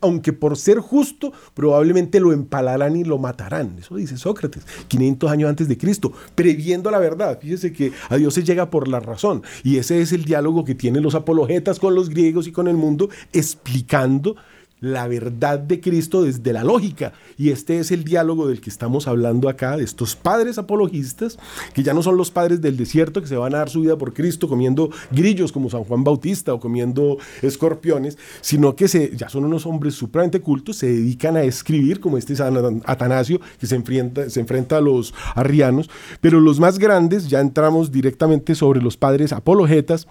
aunque 0.00 0.32
por 0.32 0.56
ser 0.56 0.78
justo 0.78 1.32
probablemente 1.54 2.20
lo 2.20 2.32
empalarán 2.32 2.96
y 2.96 3.04
lo 3.04 3.18
matarán, 3.18 3.76
eso 3.78 3.96
dice 3.96 4.16
Sócrates, 4.16 4.66
500 4.88 5.30
años 5.30 5.50
antes 5.50 5.68
de 5.68 5.78
Cristo, 5.78 6.12
previendo 6.34 6.90
la 6.90 6.98
verdad, 6.98 7.38
fíjese 7.40 7.72
que 7.72 7.92
a 8.08 8.16
Dios 8.16 8.34
se 8.34 8.44
llega 8.44 8.70
por 8.70 8.88
la 8.88 9.00
razón, 9.00 9.42
y 9.64 9.78
ese 9.78 10.00
es 10.00 10.12
el 10.12 10.24
diálogo 10.24 10.64
que 10.64 10.74
tienen 10.74 11.02
los 11.02 11.14
apologetas 11.14 11.78
con 11.78 11.94
los 11.94 12.10
griegos 12.10 12.46
y 12.46 12.52
con 12.52 12.68
el 12.68 12.76
mundo, 12.76 13.08
explicando 13.32 14.36
la 14.80 15.08
verdad 15.08 15.58
de 15.58 15.80
Cristo 15.80 16.22
desde 16.22 16.52
la 16.52 16.64
lógica. 16.64 17.12
Y 17.36 17.50
este 17.50 17.78
es 17.78 17.90
el 17.90 18.04
diálogo 18.04 18.48
del 18.48 18.60
que 18.60 18.70
estamos 18.70 19.08
hablando 19.08 19.48
acá, 19.48 19.76
de 19.76 19.84
estos 19.84 20.16
padres 20.16 20.58
apologistas, 20.58 21.38
que 21.74 21.82
ya 21.82 21.94
no 21.94 22.02
son 22.02 22.16
los 22.16 22.30
padres 22.30 22.60
del 22.60 22.76
desierto 22.76 23.20
que 23.20 23.28
se 23.28 23.36
van 23.36 23.54
a 23.54 23.58
dar 23.58 23.70
su 23.70 23.80
vida 23.80 23.96
por 23.96 24.14
Cristo 24.14 24.48
comiendo 24.48 24.90
grillos 25.10 25.52
como 25.52 25.70
San 25.70 25.84
Juan 25.84 26.04
Bautista 26.04 26.54
o 26.54 26.60
comiendo 26.60 27.18
escorpiones, 27.42 28.18
sino 28.40 28.76
que 28.76 28.88
se, 28.88 29.16
ya 29.16 29.28
son 29.28 29.44
unos 29.44 29.66
hombres 29.66 29.94
supremamente 29.94 30.40
cultos, 30.40 30.76
se 30.76 30.86
dedican 30.86 31.36
a 31.36 31.42
escribir, 31.42 32.00
como 32.00 32.18
este 32.18 32.36
San 32.36 32.82
Atanasio, 32.84 33.40
que 33.58 33.66
se 33.66 33.76
enfrenta, 33.76 34.28
se 34.30 34.40
enfrenta 34.40 34.78
a 34.78 34.80
los 34.80 35.14
arrianos, 35.34 35.90
pero 36.20 36.40
los 36.40 36.60
más 36.60 36.78
grandes, 36.78 37.28
ya 37.28 37.40
entramos 37.40 37.90
directamente 37.90 38.54
sobre 38.54 38.80
los 38.80 38.96
padres 38.96 39.32
apologetas, 39.32 40.06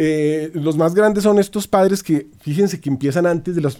eh, 0.00 0.52
los 0.54 0.76
más 0.76 0.94
grandes 0.94 1.24
son 1.24 1.40
estos 1.40 1.66
padres 1.66 2.04
que, 2.04 2.28
fíjense 2.38 2.80
que 2.80 2.88
empiezan 2.88 3.26
antes 3.26 3.56
de, 3.56 3.72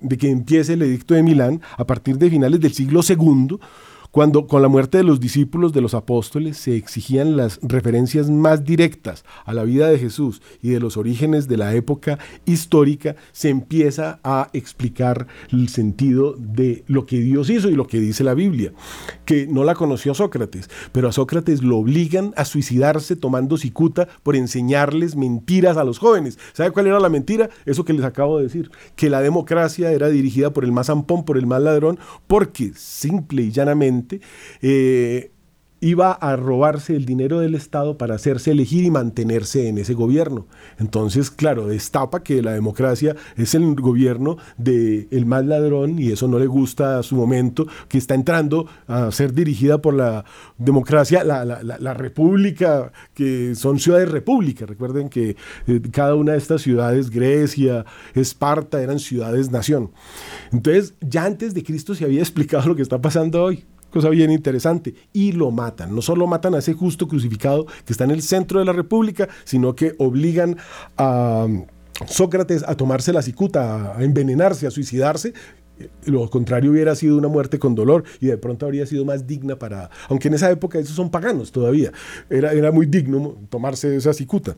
de 0.00 0.18
que 0.18 0.28
empiece 0.28 0.72
el 0.72 0.82
edicto 0.82 1.14
de 1.14 1.22
Milán, 1.22 1.60
a 1.76 1.86
partir 1.86 2.18
de 2.18 2.28
finales 2.28 2.58
del 2.58 2.72
siglo 2.72 3.02
II, 3.08 3.56
cuando 4.10 4.46
con 4.46 4.62
la 4.62 4.68
muerte 4.68 4.98
de 4.98 5.04
los 5.04 5.20
discípulos 5.20 5.72
de 5.72 5.80
los 5.80 5.94
apóstoles 5.94 6.56
se 6.56 6.76
exigían 6.76 7.36
las 7.36 7.60
referencias 7.62 8.28
más 8.28 8.64
directas 8.64 9.24
a 9.44 9.52
la 9.52 9.64
vida 9.64 9.88
de 9.88 9.98
Jesús 9.98 10.42
y 10.62 10.70
de 10.70 10.80
los 10.80 10.96
orígenes 10.96 11.46
de 11.46 11.56
la 11.56 11.74
época 11.74 12.18
histórica, 12.44 13.14
se 13.32 13.50
empieza 13.50 14.18
a 14.24 14.48
explicar 14.52 15.28
el 15.52 15.68
sentido 15.68 16.34
de 16.36 16.84
lo 16.88 17.06
que 17.06 17.20
Dios 17.20 17.50
hizo 17.50 17.68
y 17.70 17.74
lo 17.74 17.86
que 17.86 18.00
dice 18.00 18.24
la 18.24 18.34
Biblia, 18.34 18.72
que 19.24 19.46
no 19.46 19.62
la 19.62 19.74
conoció 19.74 20.14
Sócrates, 20.14 20.68
pero 20.92 21.08
a 21.08 21.12
Sócrates 21.12 21.62
lo 21.62 21.78
obligan 21.78 22.32
a 22.36 22.44
suicidarse 22.44 23.14
tomando 23.14 23.56
cicuta 23.58 24.08
por 24.22 24.34
enseñarles 24.34 25.14
mentiras 25.14 25.76
a 25.76 25.84
los 25.84 25.98
jóvenes. 25.98 26.38
¿Sabe 26.52 26.72
cuál 26.72 26.88
era 26.88 26.98
la 26.98 27.08
mentira? 27.08 27.50
Eso 27.64 27.84
que 27.84 27.92
les 27.92 28.04
acabo 28.04 28.38
de 28.38 28.44
decir, 28.44 28.70
que 28.96 29.10
la 29.10 29.20
democracia 29.20 29.92
era 29.92 30.08
dirigida 30.08 30.52
por 30.52 30.64
el 30.64 30.72
más 30.72 30.90
ampón, 30.90 31.24
por 31.24 31.38
el 31.38 31.46
más 31.46 31.62
ladrón, 31.62 31.98
porque 32.26 32.72
simple 32.74 33.42
y 33.42 33.52
llanamente 33.52 33.99
eh, 34.62 35.30
iba 35.80 36.12
a 36.12 36.36
robarse 36.36 36.94
el 36.94 37.06
dinero 37.06 37.40
del 37.40 37.54
Estado 37.54 37.96
para 37.96 38.14
hacerse 38.14 38.50
elegir 38.50 38.84
y 38.84 38.90
mantenerse 38.90 39.68
en 39.68 39.78
ese 39.78 39.94
gobierno. 39.94 40.46
Entonces, 40.78 41.30
claro, 41.30 41.66
destapa 41.66 42.22
que 42.22 42.42
la 42.42 42.52
democracia 42.52 43.16
es 43.36 43.54
el 43.54 43.74
gobierno 43.74 44.36
del 44.58 45.08
el 45.10 45.26
más 45.26 45.44
ladrón 45.46 45.98
y 45.98 46.12
eso 46.12 46.28
no 46.28 46.38
le 46.38 46.46
gusta 46.46 46.98
a 46.98 47.02
su 47.02 47.16
momento, 47.16 47.66
que 47.88 47.98
está 47.98 48.14
entrando 48.14 48.66
a 48.86 49.10
ser 49.10 49.32
dirigida 49.32 49.80
por 49.80 49.94
la 49.94 50.24
democracia, 50.58 51.24
la, 51.24 51.94
república, 51.94 52.92
que 53.14 53.54
son 53.54 53.78
ciudades 53.78 54.10
república. 54.10 54.66
Recuerden 54.66 55.08
que 55.08 55.36
eh, 55.66 55.80
cada 55.90 56.14
una 56.14 56.32
de 56.32 56.38
estas 56.38 56.62
ciudades, 56.62 57.10
Grecia, 57.10 57.84
Esparta, 58.14 58.82
eran 58.82 58.98
ciudades-nación. 58.98 59.90
Entonces, 60.52 60.94
ya 61.00 61.24
antes 61.24 61.54
de 61.54 61.62
Cristo 61.62 61.94
se 61.94 62.04
había 62.04 62.20
explicado 62.20 62.68
lo 62.68 62.76
que 62.76 62.82
está 62.82 63.00
pasando 63.00 63.42
hoy 63.42 63.64
cosa 63.90 64.08
bien 64.08 64.30
interesante, 64.30 64.94
y 65.12 65.32
lo 65.32 65.50
matan. 65.50 65.94
No 65.94 66.02
solo 66.02 66.26
matan 66.26 66.54
a 66.54 66.58
ese 66.58 66.74
justo 66.74 67.08
crucificado 67.08 67.66
que 67.84 67.92
está 67.92 68.04
en 68.04 68.10
el 68.10 68.22
centro 68.22 68.58
de 68.58 68.64
la 68.64 68.72
República, 68.72 69.28
sino 69.44 69.74
que 69.74 69.94
obligan 69.98 70.56
a 70.96 71.46
Sócrates 72.06 72.64
a 72.66 72.76
tomarse 72.76 73.12
la 73.12 73.22
cicuta, 73.22 73.96
a 73.96 74.02
envenenarse, 74.02 74.66
a 74.66 74.70
suicidarse, 74.70 75.34
lo 76.04 76.28
contrario 76.28 76.70
hubiera 76.70 76.94
sido 76.94 77.16
una 77.16 77.28
muerte 77.28 77.58
con 77.58 77.74
dolor 77.74 78.04
y 78.20 78.26
de 78.26 78.36
pronto 78.36 78.66
habría 78.66 78.86
sido 78.86 79.04
más 79.04 79.26
digna 79.26 79.56
para, 79.58 79.90
aunque 80.08 80.28
en 80.28 80.34
esa 80.34 80.50
época 80.50 80.78
esos 80.78 80.94
son 80.94 81.10
paganos 81.10 81.52
todavía, 81.52 81.92
era, 82.28 82.52
era 82.52 82.70
muy 82.70 82.86
digno 82.86 83.36
tomarse 83.48 83.96
esa 83.96 84.12
cicuta 84.12 84.56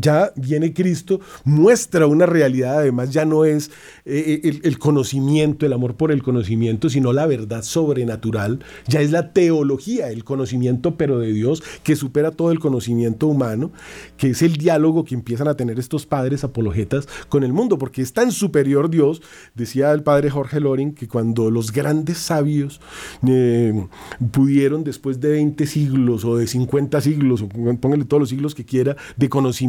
ya 0.00 0.32
viene 0.36 0.72
Cristo, 0.72 1.20
muestra 1.44 2.06
una 2.06 2.26
realidad, 2.26 2.78
además 2.78 3.12
ya 3.12 3.24
no 3.24 3.44
es 3.44 3.70
eh, 4.04 4.40
eh, 4.44 4.60
el, 4.62 4.78
conocimiento, 4.78 5.66
el 5.66 5.72
amor 5.72 5.96
por 5.96 6.12
el 6.12 6.22
conocimiento, 6.22 6.88
sino 6.88 7.12
la 7.12 7.26
verdad 7.26 7.62
sobrenatural, 7.62 8.60
ya 8.86 9.00
es 9.00 9.10
la 9.10 9.32
teología, 9.32 10.10
el 10.10 10.24
conocimiento 10.24 10.96
pero 10.96 11.18
de 11.18 11.32
Dios, 11.32 11.62
que 11.82 11.96
supera 11.96 12.30
todo 12.30 12.52
el 12.52 12.60
conocimiento 12.60 13.26
humano, 13.26 13.72
que 14.16 14.30
es 14.30 14.42
el 14.42 14.56
diálogo 14.56 15.04
que 15.04 15.14
empiezan 15.14 15.48
a 15.48 15.56
tener 15.56 15.78
estos 15.78 16.06
padres 16.06 16.44
apologetas 16.44 17.08
con 17.28 17.42
el 17.42 17.52
mundo, 17.52 17.76
porque 17.76 18.02
es 18.02 18.12
tan 18.12 18.30
superior 18.32 18.90
Dios, 18.90 19.22
decía 19.54 19.92
el 19.92 20.02
padre 20.02 20.30
Jorge 20.30 20.60
Loring, 20.60 20.94
que 20.94 21.08
cuando 21.08 21.50
los 21.50 21.72
grandes 21.72 22.18
sabios 22.18 22.80
eh, 23.26 23.86
pudieron 24.30 24.84
después 24.84 25.20
de 25.20 25.30
20 25.30 25.66
siglos 25.66 26.24
o 26.24 26.36
de 26.36 26.46
50 26.46 27.00
siglos, 27.00 27.44
póngale 27.80 28.04
todos 28.04 28.20
los 28.20 28.28
siglos 28.28 28.54
que 28.54 28.64
quiera, 28.64 28.96
de 29.16 29.28
conocimiento, 29.28 29.63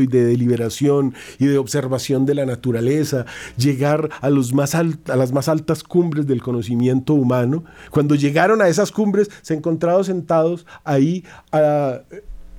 y 0.00 0.06
de 0.06 0.24
deliberación 0.24 1.14
y 1.38 1.46
de 1.46 1.58
observación 1.58 2.26
de 2.26 2.34
la 2.34 2.46
naturaleza, 2.46 3.26
llegar 3.56 4.10
a, 4.20 4.30
las 4.30 4.52
más 4.52 5.48
altas 5.48 5.82
cumbres 5.82 6.26
del 6.26 6.42
conocimiento 6.42 7.14
humano. 7.14 7.64
Cuando 7.90 8.14
llegaron 8.14 8.62
a 8.62 8.68
esas 8.68 8.92
cumbres, 8.92 9.30
se 9.42 9.54
encontraron 9.54 10.04
sentados 10.04 10.66
ahí 10.84 11.24
a 11.52 12.02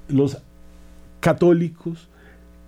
los 0.08 0.38
católicos 1.20 2.10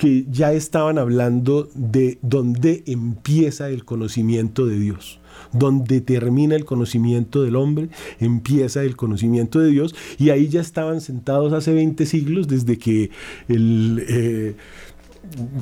que 0.01 0.25
ya 0.31 0.51
estaban 0.51 0.97
hablando 0.97 1.69
de 1.75 2.17
dónde 2.23 2.81
empieza 2.87 3.69
el 3.69 3.85
conocimiento 3.85 4.65
de 4.65 4.79
Dios 4.79 5.19
donde 5.53 6.01
termina 6.01 6.55
el 6.55 6.65
conocimiento 6.65 7.43
del 7.43 7.55
hombre, 7.55 7.89
empieza 8.19 8.83
el 8.83 8.95
conocimiento 8.95 9.59
de 9.59 9.69
Dios, 9.69 9.95
y 10.17 10.29
ahí 10.29 10.47
ya 10.47 10.61
estaban 10.61 11.01
sentados 11.01 11.53
hace 11.53 11.73
20 11.73 12.05
siglos 12.05 12.47
desde 12.47 12.77
que 12.77 13.11
el... 13.47 14.03
Eh, 14.07 14.55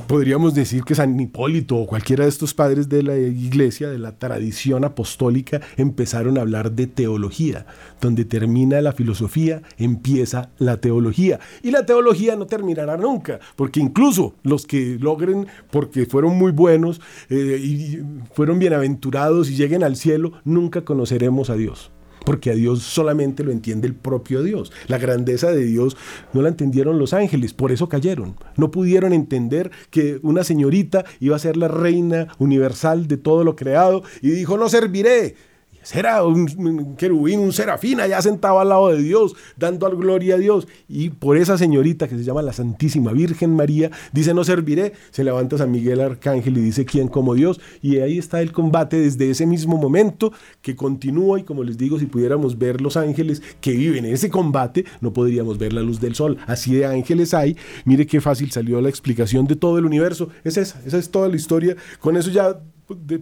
podríamos 0.08 0.54
decir 0.54 0.84
que 0.84 0.96
San 0.96 1.20
Hipólito 1.20 1.78
o 1.78 1.88
cualquiera 1.88 2.24
de 2.24 2.30
estos 2.30 2.54
padres 2.54 2.90
de 2.90 3.04
la 3.04 3.18
iglesia, 3.18 3.90
de 3.90 4.00
la 4.00 4.18
tradición 4.18 4.84
apostólica, 4.84 5.62
empezaron 5.78 6.38
a 6.38 6.42
hablar 6.42 6.72
de 6.72 6.88
teología. 6.88 7.66
Donde 8.02 8.26
termina 8.26 8.82
la 8.82 8.94
filosofía, 8.94 9.62
empieza 9.78 10.50
la 10.58 10.78
teología. 10.78 11.40
Y 11.64 11.72
la 11.72 11.86
teología 11.86 12.36
no 12.36 12.48
terminará 12.48 12.98
nunca, 12.98 13.40
porque 13.56 13.80
incluso 13.80 14.36
los 14.44 14.66
que 14.66 14.98
logren, 15.00 15.48
porque 15.72 16.06
fueron 16.06 16.38
muy 16.38 16.52
buenos 16.52 17.02
eh, 17.30 17.60
y 17.62 18.00
fueron 18.34 18.60
bienaventurados 18.60 19.50
y 19.50 19.56
lleguen 19.56 19.84
al 19.84 19.96
cielo, 19.96 20.34
nunca 20.44 20.82
conoceremos 20.82 21.50
a 21.50 21.56
Dios 21.56 21.92
porque 22.30 22.52
a 22.52 22.54
Dios 22.54 22.84
solamente 22.84 23.44
lo 23.44 23.52
entiende 23.52 23.88
el 23.88 23.96
propio 23.96 24.44
Dios. 24.44 24.72
La 24.88 25.00
grandeza 25.00 25.52
de 25.52 25.66
Dios 25.66 25.98
no 26.32 26.44
la 26.44 26.50
entendieron 26.50 27.00
los 27.00 27.14
ángeles, 27.14 27.56
por 27.56 27.72
eso 27.72 27.90
cayeron. 27.90 28.36
No 28.56 28.70
pudieron 28.70 29.14
entender 29.14 29.72
que 29.90 30.20
una 30.22 30.44
señorita 30.44 31.06
iba 31.20 31.36
a 31.36 31.40
ser 31.40 31.58
la 31.58 31.70
reina 31.70 32.28
universal 32.38 33.08
de 33.08 33.18
todo 33.18 33.44
lo 33.44 33.56
creado 33.56 34.04
y 34.22 34.30
dijo, 34.30 34.60
no 34.60 34.70
serviré, 34.70 35.38
era 35.94 36.24
un, 36.24 36.96
querubín, 36.96 37.40
un 37.40 37.54
serafín 37.54 38.00
allá 38.00 38.22
sentado 38.22 38.60
al 38.60 38.70
lado 38.70 38.90
de 38.90 39.02
Dios, 39.02 39.36
dando 39.58 39.90
gloria 39.98 40.36
a 40.36 40.38
Dios. 40.38 40.68
Y 40.88 41.10
por 41.10 41.38
esa 41.38 41.58
señorita 41.58 42.08
que 42.08 42.18
se 42.18 42.24
llama 42.24 42.42
la 42.42 42.54
Santísima 42.54 43.12
Virgen 43.12 43.56
María, 43.56 43.90
dice, 44.12 44.34
no 44.34 44.44
serviré. 44.44 44.94
Se 45.12 45.24
levanta 45.24 45.58
San 45.58 45.72
Miguel 45.72 46.02
Arcángel 46.02 46.58
y 46.58 46.62
dice, 46.62 46.86
¿quién 46.86 47.08
como 47.08 47.34
Dios? 47.34 47.60
Y 47.82 47.98
ahí 47.98 48.18
está 48.18 48.42
el 48.42 48.52
combate 48.52 48.98
desde 48.98 49.30
ese 49.30 49.46
mismo 49.46 49.78
momento 49.78 50.32
que 50.62 50.76
continúa. 50.76 51.40
Y 51.40 51.44
como 51.44 51.64
les 51.64 51.78
digo, 51.78 51.98
si 52.00 52.06
pudiéramos 52.06 52.58
ver 52.58 52.82
los 52.82 52.98
ángeles 52.98 53.42
que 53.62 53.72
viven 53.72 54.06
en 54.06 54.14
ese 54.14 54.30
combate, 54.30 54.86
no 55.02 55.14
podríamos 55.14 55.58
ver 55.58 55.74
la 55.74 55.82
luz 55.82 56.00
del 56.00 56.16
sol. 56.16 56.38
Así 56.46 56.76
de 56.76 56.86
ángeles 56.86 57.34
hay. 57.34 57.58
Mire 57.86 58.06
qué 58.06 58.22
fácil 58.22 58.52
salió 58.52 58.82
la 58.82 58.90
explicación 58.90 59.48
de 59.48 59.56
todo 59.56 59.78
el 59.78 59.86
universo. 59.86 60.30
Es 60.44 60.58
esa, 60.58 60.82
esa 60.86 60.98
es 60.98 61.10
toda 61.10 61.28
la 61.28 61.36
historia. 61.36 61.76
Con 62.00 62.16
eso 62.18 62.30
ya 62.30 62.60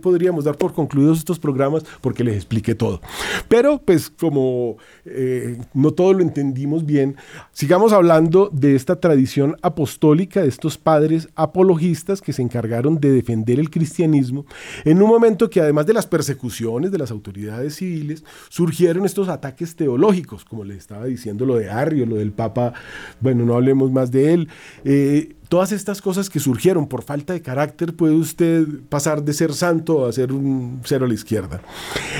podríamos 0.02 0.46
dar 0.46 0.58
por 0.58 0.74
concluidos 0.74 1.20
estos 1.20 1.40
programas 1.40 1.84
porque 2.02 2.24
les 2.24 2.36
expliqué 2.36 2.76
todo. 2.76 3.02
Pero 3.48 3.80
pues 3.84 4.10
como 4.10 4.78
eh, 5.06 5.60
no 5.74 5.92
todo 5.92 6.14
lo 6.14 6.22
entendimos 6.22 6.86
bien, 6.86 7.16
sigamos 7.52 7.94
hablando 7.94 8.50
de 8.52 8.76
esta 8.76 9.00
tradición 9.00 9.56
apostólica, 9.62 10.42
de 10.42 10.48
estos 10.48 10.78
padres 10.78 11.30
apologistas 11.36 12.22
que 12.22 12.34
se 12.34 12.42
encargaron 12.42 13.00
de 13.00 13.12
defender 13.12 13.60
el 13.60 13.70
cristianismo 13.70 14.46
en 14.86 15.02
un 15.02 15.10
momento 15.10 15.50
que 15.50 15.62
además 15.62 15.86
de 15.86 15.94
las 15.94 16.08
persecuciones 16.08 16.92
de 16.92 16.98
las 16.98 17.12
autoridades 17.12 17.76
civiles, 17.76 18.24
surgieron 18.50 19.06
estos 19.06 19.30
ataques 19.30 19.76
teológicos, 19.76 20.46
como 20.46 20.64
les 20.64 20.78
estaba 20.78 21.06
diciendo 21.06 21.46
lo 21.46 21.56
de 21.56 21.70
Arrio, 21.70 22.06
lo 22.06 22.16
del 22.16 22.32
Papa, 22.32 22.74
bueno, 23.20 23.46
no 23.46 23.56
hablemos 23.56 23.92
más 23.92 24.12
de 24.12 24.34
él. 24.34 24.50
Eh, 24.84 25.36
todas 25.50 25.72
estas 25.72 26.02
cosas 26.02 26.30
que 26.30 26.40
surgieron 26.40 26.88
por 26.88 27.04
falta 27.04 27.34
de 27.34 27.42
carácter, 27.42 27.96
puede 27.96 28.16
usted 28.16 28.66
pasar 28.90 29.24
de 29.24 29.34
ser 29.34 29.54
santo 29.54 30.06
a 30.06 30.12
ser 30.12 30.32
un 30.32 30.82
cero 30.84 31.06
a 31.06 31.08
la 31.08 31.14
izquierda. 31.14 31.62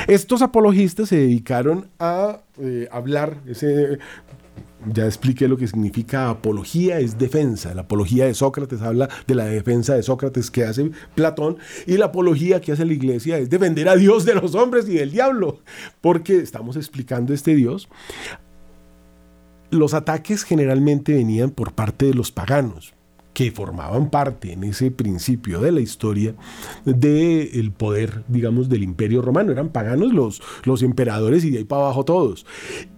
Estos 0.08 0.42
apologistas 0.42 1.10
se 1.10 1.18
dedicaron 1.18 1.88
a 2.00 2.42
eh, 2.60 2.88
hablar, 2.92 3.38
ese, 3.46 4.00
ya 4.94 5.06
expliqué 5.06 5.48
lo 5.48 5.58
que 5.58 5.68
significa 5.68 6.30
apología, 6.30 7.00
es 7.00 7.18
defensa. 7.18 7.74
La 7.74 7.82
apología 7.82 8.26
de 8.26 8.34
Sócrates 8.34 8.82
habla 8.82 9.10
de 9.26 9.36
la 9.36 9.46
defensa 9.46 9.96
de 9.96 10.04
Sócrates 10.04 10.52
que 10.52 10.64
hace 10.64 10.92
Platón 11.16 11.58
y 11.86 11.98
la 11.98 12.06
apología 12.06 12.62
que 12.62 12.72
hace 12.72 12.86
la 12.86 12.94
iglesia 12.94 13.38
es 13.38 13.50
defender 13.50 13.90
a 13.90 13.96
Dios 13.96 14.26
de 14.26 14.36
los 14.36 14.56
hombres 14.56 14.88
y 14.88 14.94
del 14.94 15.12
diablo, 15.12 15.62
porque 16.02 16.38
estamos 16.38 16.76
explicando 16.76 17.34
este 17.34 17.56
Dios. 17.56 17.90
Los 19.70 19.94
ataques 19.94 20.44
generalmente 20.44 21.14
venían 21.14 21.50
por 21.50 21.74
parte 21.74 22.06
de 22.06 22.14
los 22.14 22.32
paganos, 22.32 22.94
que 23.38 23.52
formaban 23.52 24.10
parte 24.10 24.52
en 24.52 24.64
ese 24.64 24.90
principio 24.90 25.60
de 25.60 25.72
la 25.72 25.80
historia 25.80 26.34
del 26.86 27.72
poder, 27.72 28.24
digamos, 28.28 28.68
del 28.68 28.82
imperio 28.82 29.22
romano. 29.22 29.52
Eran 29.52 29.70
paganos 29.70 30.12
los, 30.12 30.42
los 30.64 30.82
emperadores 30.82 31.46
y 31.46 31.52
de 31.52 31.60
ahí 31.60 31.64
para 31.64 31.84
abajo 31.84 32.04
todos. 32.04 32.48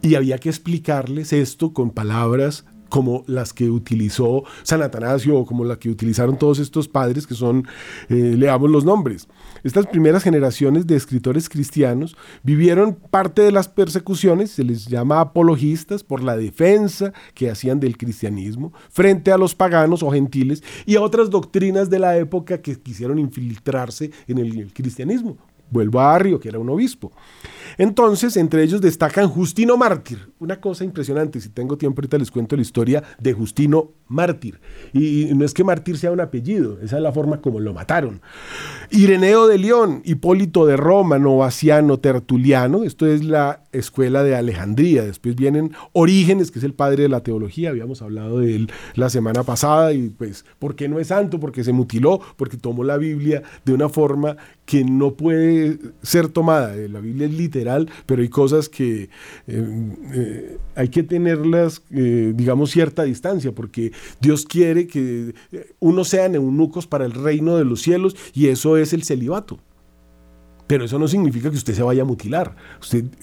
Y 0.02 0.16
había 0.16 0.38
que 0.38 0.48
explicarles 0.48 1.34
esto 1.34 1.74
con 1.74 1.90
palabras 1.90 2.64
como 2.88 3.26
las 3.28 3.52
que 3.52 3.70
utilizó 3.70 4.46
San 4.64 4.82
Atanasio 4.82 5.38
o 5.38 5.46
como 5.46 5.66
las 5.66 5.78
que 5.78 5.90
utilizaron 5.90 6.38
todos 6.38 6.60
estos 6.60 6.88
padres 6.88 7.28
que 7.28 7.36
son, 7.36 7.68
eh, 8.08 8.36
leamos 8.38 8.70
los 8.70 8.86
nombres. 8.86 9.28
Estas 9.64 9.88
primeras 9.88 10.24
generaciones 10.24 10.88
de 10.88 10.96
escritores 10.96 11.50
cristianos 11.50 12.16
vivieron 12.44 12.96
parte 12.96 13.42
de 13.42 13.52
las 13.52 13.68
persecuciones, 13.68 14.52
se 14.52 14.64
les 14.64 14.86
llama 14.86 15.20
apologistas 15.20 16.04
por 16.04 16.24
la 16.24 16.38
defensa 16.38 17.14
que 17.34 17.50
hacían 17.50 17.80
del 17.80 17.98
cristianismo 17.98 18.74
frente 18.90 19.32
a 19.32 19.38
los 19.38 19.56
paganos 19.56 20.04
o 20.04 20.12
gentiles 20.12 20.64
y 20.86 20.96
a 20.96 21.02
otras 21.02 21.30
doctrinas 21.30 21.90
de 21.90 22.00
la 22.00 22.18
época 22.18 22.62
que 22.62 22.80
quisieron 22.80 23.20
infiltrarse 23.20 24.12
en 24.28 24.38
el 24.38 24.74
cristianismo. 24.74 25.38
Vuelvo 25.72 26.00
a 26.00 26.16
Arrio, 26.16 26.40
que 26.40 26.50
era 26.50 26.60
un 26.60 26.70
obispo. 26.70 27.12
Entonces, 27.78 28.38
entre 28.38 28.64
ellos 28.64 28.82
destacan 28.82 29.28
Justino 29.28 29.78
Mártir. 29.78 30.30
Una 30.40 30.60
cosa 30.60 30.84
impresionante, 30.84 31.40
si 31.42 31.50
tengo 31.50 31.78
tiempo 31.78 32.00
ahorita 32.00 32.18
les 32.18 32.32
cuento 32.32 32.56
la 32.56 32.62
historia 32.62 33.04
de 33.20 33.34
Justino 33.34 33.92
Mártir. 34.08 34.60
Y, 34.94 35.30
no 35.36 35.46
es 35.46 35.54
que 35.54 35.64
Mártir 35.64 35.98
sea 35.98 36.12
un 36.12 36.20
apellido, 36.20 36.80
esa 36.82 36.98
es 36.98 37.04
la 37.04 37.12
forma 37.12 37.42
como 37.42 37.60
lo 37.60 37.74
mataron. 37.74 38.22
Ireneo 38.90 39.48
de 39.48 39.58
León, 39.58 40.02
Hipólito 40.04 40.66
de 40.66 40.78
Roma, 40.78 41.20
Novaciano, 41.20 42.00
Tertuliano, 42.00 42.84
esto 42.84 43.06
es 43.06 43.24
la 43.24 43.64
escuela 43.72 44.24
de 44.24 44.36
Alejandría. 44.36 45.04
Después 45.04 45.36
vienen 45.36 45.74
Orígenes, 45.94 46.52
que 46.52 46.60
es 46.60 46.66
el 46.66 46.74
padre 46.74 47.04
de 47.04 47.10
la 47.10 47.22
teología, 47.22 47.70
habíamos 47.70 48.02
hablado 48.02 48.40
de 48.40 48.56
él 48.56 48.72
la 48.96 49.10
semana 49.10 49.44
pasada, 49.44 49.94
y 49.94 50.10
pues, 50.10 50.46
¿por 50.58 50.76
qué 50.76 50.90
no 50.90 51.00
es 51.00 51.08
santo? 51.08 51.40
Porque 51.40 51.64
se 51.64 51.72
mutiló, 51.72 52.20
porque 52.36 52.58
tomó 52.58 52.84
la 52.84 52.98
Biblia 52.98 53.44
de 53.66 53.74
una 53.74 53.90
forma 53.90 54.38
que 54.66 54.84
no 54.84 55.14
puede 55.14 55.80
ser 56.04 56.30
tomada. 56.30 56.76
Eh, 56.76 56.88
la 56.90 57.00
Biblia 57.00 57.28
es 57.28 57.34
literal, 57.34 57.59
pero 58.06 58.22
hay 58.22 58.30
cosas 58.30 58.70
que 58.70 59.10
eh, 59.48 59.94
eh, 60.14 60.58
hay 60.76 60.90
que 60.90 61.04
tenerlas, 61.04 61.82
digamos, 61.90 62.72
cierta 62.72 63.04
distancia, 63.04 63.52
porque 63.52 63.92
Dios 64.20 64.46
quiere 64.46 64.88
que 64.88 65.34
uno 65.80 66.04
sean 66.04 66.36
eunucos 66.36 66.88
para 66.88 67.06
el 67.06 67.12
reino 67.12 67.58
de 67.58 67.66
los 67.66 67.82
cielos 67.82 68.16
y 68.34 68.48
eso 68.48 68.78
es 68.78 68.94
el 68.94 69.04
celibato. 69.04 69.60
Pero 70.68 70.86
eso 70.86 71.00
no 71.00 71.08
significa 71.08 71.50
que 71.50 71.58
usted 71.58 71.74
se 71.74 71.82
vaya 71.82 72.04
a 72.04 72.06
mutilar. 72.06 72.56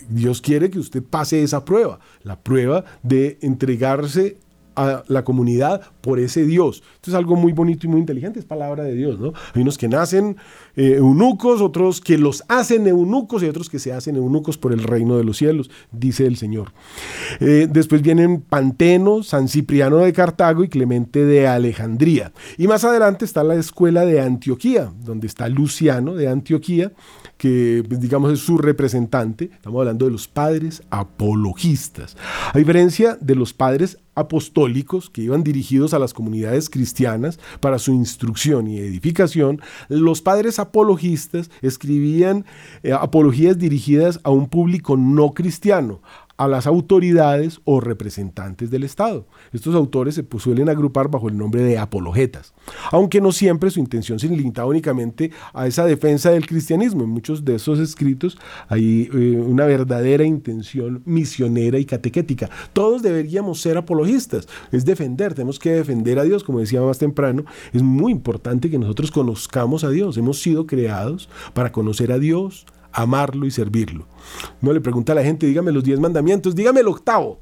Dios 0.09 0.41
quiere 0.41 0.69
que 0.69 0.81
usted 0.81 1.03
pase 1.03 1.45
esa 1.45 1.65
prueba, 1.65 2.01
la 2.25 2.41
prueba 2.41 2.85
de 3.05 3.39
entregarse 3.41 4.39
a 4.77 5.03
la 5.09 5.25
comunidad 5.25 5.81
por 6.01 6.21
ese 6.21 6.45
Dios. 6.45 6.83
Esto 6.95 7.11
es 7.11 7.15
algo 7.15 7.35
muy 7.35 7.53
bonito 7.53 7.87
y 7.87 7.91
muy 7.91 8.01
inteligente, 8.01 8.39
es 8.39 8.45
palabra 8.45 8.85
de 8.85 8.95
Dios, 8.95 9.19
¿no? 9.19 9.33
Hay 9.55 9.63
unos 9.63 9.79
que 9.79 9.89
nacen 9.89 10.37
eh, 10.77 10.97
eunucos, 10.97 11.61
otros 11.61 12.01
que 12.01 12.19
los 12.19 12.45
hacen 12.49 12.87
eunucos 12.87 13.43
y 13.43 13.47
otros 13.47 13.71
que 13.71 13.79
se 13.79 13.93
hacen 13.93 14.17
eunucos 14.17 14.59
por 14.59 14.73
el 14.73 14.83
reino 14.83 15.17
de 15.17 15.25
los 15.25 15.39
cielos, 15.39 15.71
dice 15.91 16.27
el 16.27 16.37
Señor. 16.37 16.73
Eh, 17.41 17.67
después 17.71 18.03
vienen 18.03 18.41
Panteno, 18.43 19.23
San 19.23 19.49
Cipriano 19.49 19.99
de 19.99 20.13
Cartago 20.13 20.65
y 20.65 20.69
Clemente 20.69 21.25
de 21.25 21.47
Alejandría. 21.49 22.33
Y 22.59 22.67
más 22.67 22.85
adelante 22.85 23.25
está 23.25 23.43
la 23.43 23.55
escuela 23.55 24.05
de 24.05 24.21
Antioquía, 24.21 24.93
donde 25.05 25.27
está 25.27 25.49
Luciano 25.49 26.15
de 26.15 26.29
Antioquía, 26.29 26.93
que 27.37 27.85
pues, 27.87 28.01
digamos 28.01 28.33
es 28.33 28.41
su 28.41 28.59
representante. 28.59 29.51
Estamos 29.53 29.81
hablando 29.81 30.07
de 30.07 30.13
los 30.13 30.29
padres 30.29 30.83
apologistas. 30.91 32.17
A 32.53 32.59
diferencia 32.59 33.17
de 33.21 33.35
los 33.35 33.53
padres 33.53 33.99
apostólicos 34.15 35.11
que 35.11 35.21
iban 35.23 35.45
dirigidos 35.45 35.93
a 35.95 35.99
las 35.99 36.15
comunidades 36.15 36.71
cristianas 36.71 37.39
para 37.61 37.79
su 37.79 37.93
instrucción 37.93 38.67
y 38.67 38.79
edificación, 38.79 39.61
los 39.89 40.23
padres 40.23 40.59
apologistas 40.67 41.51
escribían 41.63 42.45
eh, 42.83 42.93
apologías 42.93 43.59
dirigidas 43.59 44.21
a 44.25 44.31
un 44.31 44.49
público 44.49 44.97
no 44.97 45.33
cristiano, 45.33 46.01
a 46.37 46.49
las 46.49 46.67
autoridades 46.67 47.61
o 47.65 47.81
representantes 47.81 48.71
del 48.71 48.85
Estado. 48.85 49.27
Estos 49.53 49.75
autores 49.75 50.15
se 50.15 50.25
suelen 50.39 50.69
agrupar 50.69 51.09
bajo 51.09 51.29
el 51.29 51.37
nombre 51.37 51.63
de 51.63 51.79
apologetas, 51.79 52.53
aunque 52.93 53.21
no 53.21 53.33
siempre 53.33 53.71
su 53.71 53.81
intención 53.81 54.19
se 54.19 54.29
limitaba 54.29 54.69
únicamente 54.69 55.31
a 55.55 55.67
esa 55.67 55.85
defensa 55.85 56.31
del 56.31 56.47
cristianismo. 56.47 57.05
En 57.05 57.11
muchos 57.11 57.45
de 57.45 57.55
esos 57.55 57.79
escritos 57.79 58.39
hay 58.69 59.09
eh, 59.13 59.37
una 59.39 59.67
verdadera 59.67 60.25
intención 60.25 61.03
misionera 61.05 61.79
y 61.79 61.85
catequética. 61.85 62.51
Todos 62.73 63.03
deberíamos 63.03 63.61
ser 63.61 63.79
apologistas, 63.79 64.49
es 64.73 64.85
defender, 64.85 65.35
tenemos 65.35 65.59
que 65.59 65.73
defender 65.73 66.19
a 66.19 66.25
Dios, 66.25 66.45
como 66.45 66.61
decía 66.61 66.81
más 66.83 66.99
temprano, 66.99 67.45
es 67.73 67.83
muy 67.83 68.13
importante 68.13 68.71
que 68.71 68.79
nosotros 68.79 69.11
conozcamos 69.11 69.85
a 69.85 69.91
Dios, 69.91 70.17
hemos 70.17 70.41
sido 70.41 70.67
creados 70.67 71.29
para 71.55 71.73
conocer 71.73 72.13
a 72.13 72.19
Dios, 72.19 72.67
amarlo 72.97 73.47
y 73.47 73.51
servirlo. 73.51 74.07
No 74.63 74.73
le 74.73 74.81
pregunta 74.81 75.13
a 75.13 75.15
la 75.15 75.23
gente, 75.23 75.47
dígame 75.47 75.71
los 75.71 75.85
diez 75.85 76.01
mandamientos, 76.01 76.55
dígame 76.55 76.81
el 76.81 76.89
octavo. 76.89 77.41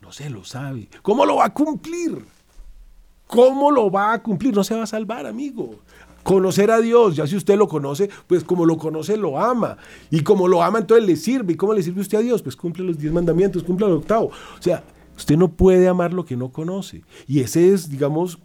No 0.00 0.12
se 0.12 0.30
lo 0.30 0.44
sabe. 0.44 0.88
¿Cómo 1.02 1.26
lo 1.26 1.36
va 1.36 1.46
a 1.46 1.52
cumplir? 1.52 2.24
¿Cómo 3.26 3.72
lo 3.72 3.90
va 3.90 4.12
a 4.12 4.22
cumplir? 4.22 4.54
No 4.54 4.62
se 4.62 4.76
va 4.76 4.84
a 4.84 4.86
salvar, 4.86 5.26
amigo. 5.26 5.80
Conocer 6.22 6.70
a 6.70 6.80
Dios, 6.80 7.16
ya 7.16 7.26
si 7.26 7.34
usted 7.36 7.58
lo 7.58 7.66
conoce, 7.66 8.08
pues 8.28 8.44
como 8.44 8.64
lo 8.64 8.78
conoce, 8.78 9.16
lo 9.16 9.40
ama. 9.40 9.76
Y 10.10 10.20
como 10.20 10.46
lo 10.46 10.62
ama, 10.62 10.78
entonces 10.78 11.04
le 11.04 11.16
sirve. 11.16 11.54
¿Y 11.54 11.56
cómo 11.56 11.74
le 11.74 11.82
sirve 11.82 12.00
usted 12.00 12.18
a 12.18 12.22
Dios? 12.22 12.42
Pues 12.42 12.54
cumple 12.54 12.84
los 12.84 12.96
diez 12.96 13.12
mandamientos, 13.12 13.64
cumple 13.64 13.86
el 13.86 13.92
octavo. 13.94 14.26
O 14.26 14.62
sea, 14.62 14.84
usted 15.16 15.36
no 15.36 15.48
puede 15.48 15.88
amar 15.88 16.12
lo 16.12 16.24
que 16.24 16.36
no 16.36 16.50
conoce. 16.50 17.02
Y 17.26 17.40
ese 17.40 17.74
es, 17.74 17.90
digamos, 17.90 18.38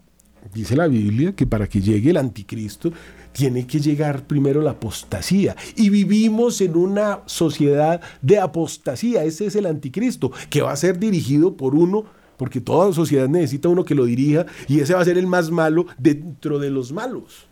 dice 0.52 0.76
la 0.76 0.88
Biblia, 0.88 1.36
que 1.36 1.46
para 1.46 1.68
que 1.68 1.80
llegue 1.80 2.10
el 2.10 2.18
anticristo, 2.18 2.92
tiene 3.39 3.65
que 3.65 3.80
llegar 3.80 4.28
primero 4.28 4.62
la 4.62 4.71
apostasía. 4.71 5.56
Y 5.78 5.89
vivimos 5.89 6.60
en 6.60 6.75
una 6.75 7.21
sociedad 7.25 8.02
de 8.21 8.38
apostasía. 8.38 9.23
Ese 9.23 9.45
es 9.45 9.56
el 9.56 9.65
anticristo, 9.65 10.34
que 10.49 10.62
va 10.62 10.73
a 10.73 10.75
ser 10.75 10.99
dirigido 10.99 11.56
por 11.56 11.73
uno, 11.73 12.04
porque 12.36 12.60
toda 12.60 12.91
sociedad 12.91 13.30
necesita 13.30 13.69
uno 13.69 13.86
que 13.86 13.95
lo 13.95 14.04
dirija, 14.04 14.45
y 14.67 14.82
ese 14.82 14.93
va 14.93 14.99
a 14.99 15.06
ser 15.06 15.17
el 15.17 15.25
más 15.25 15.52
malo 15.52 15.86
dentro 15.97 16.60
de 16.60 16.69
los 16.69 16.91
malos. 16.91 17.47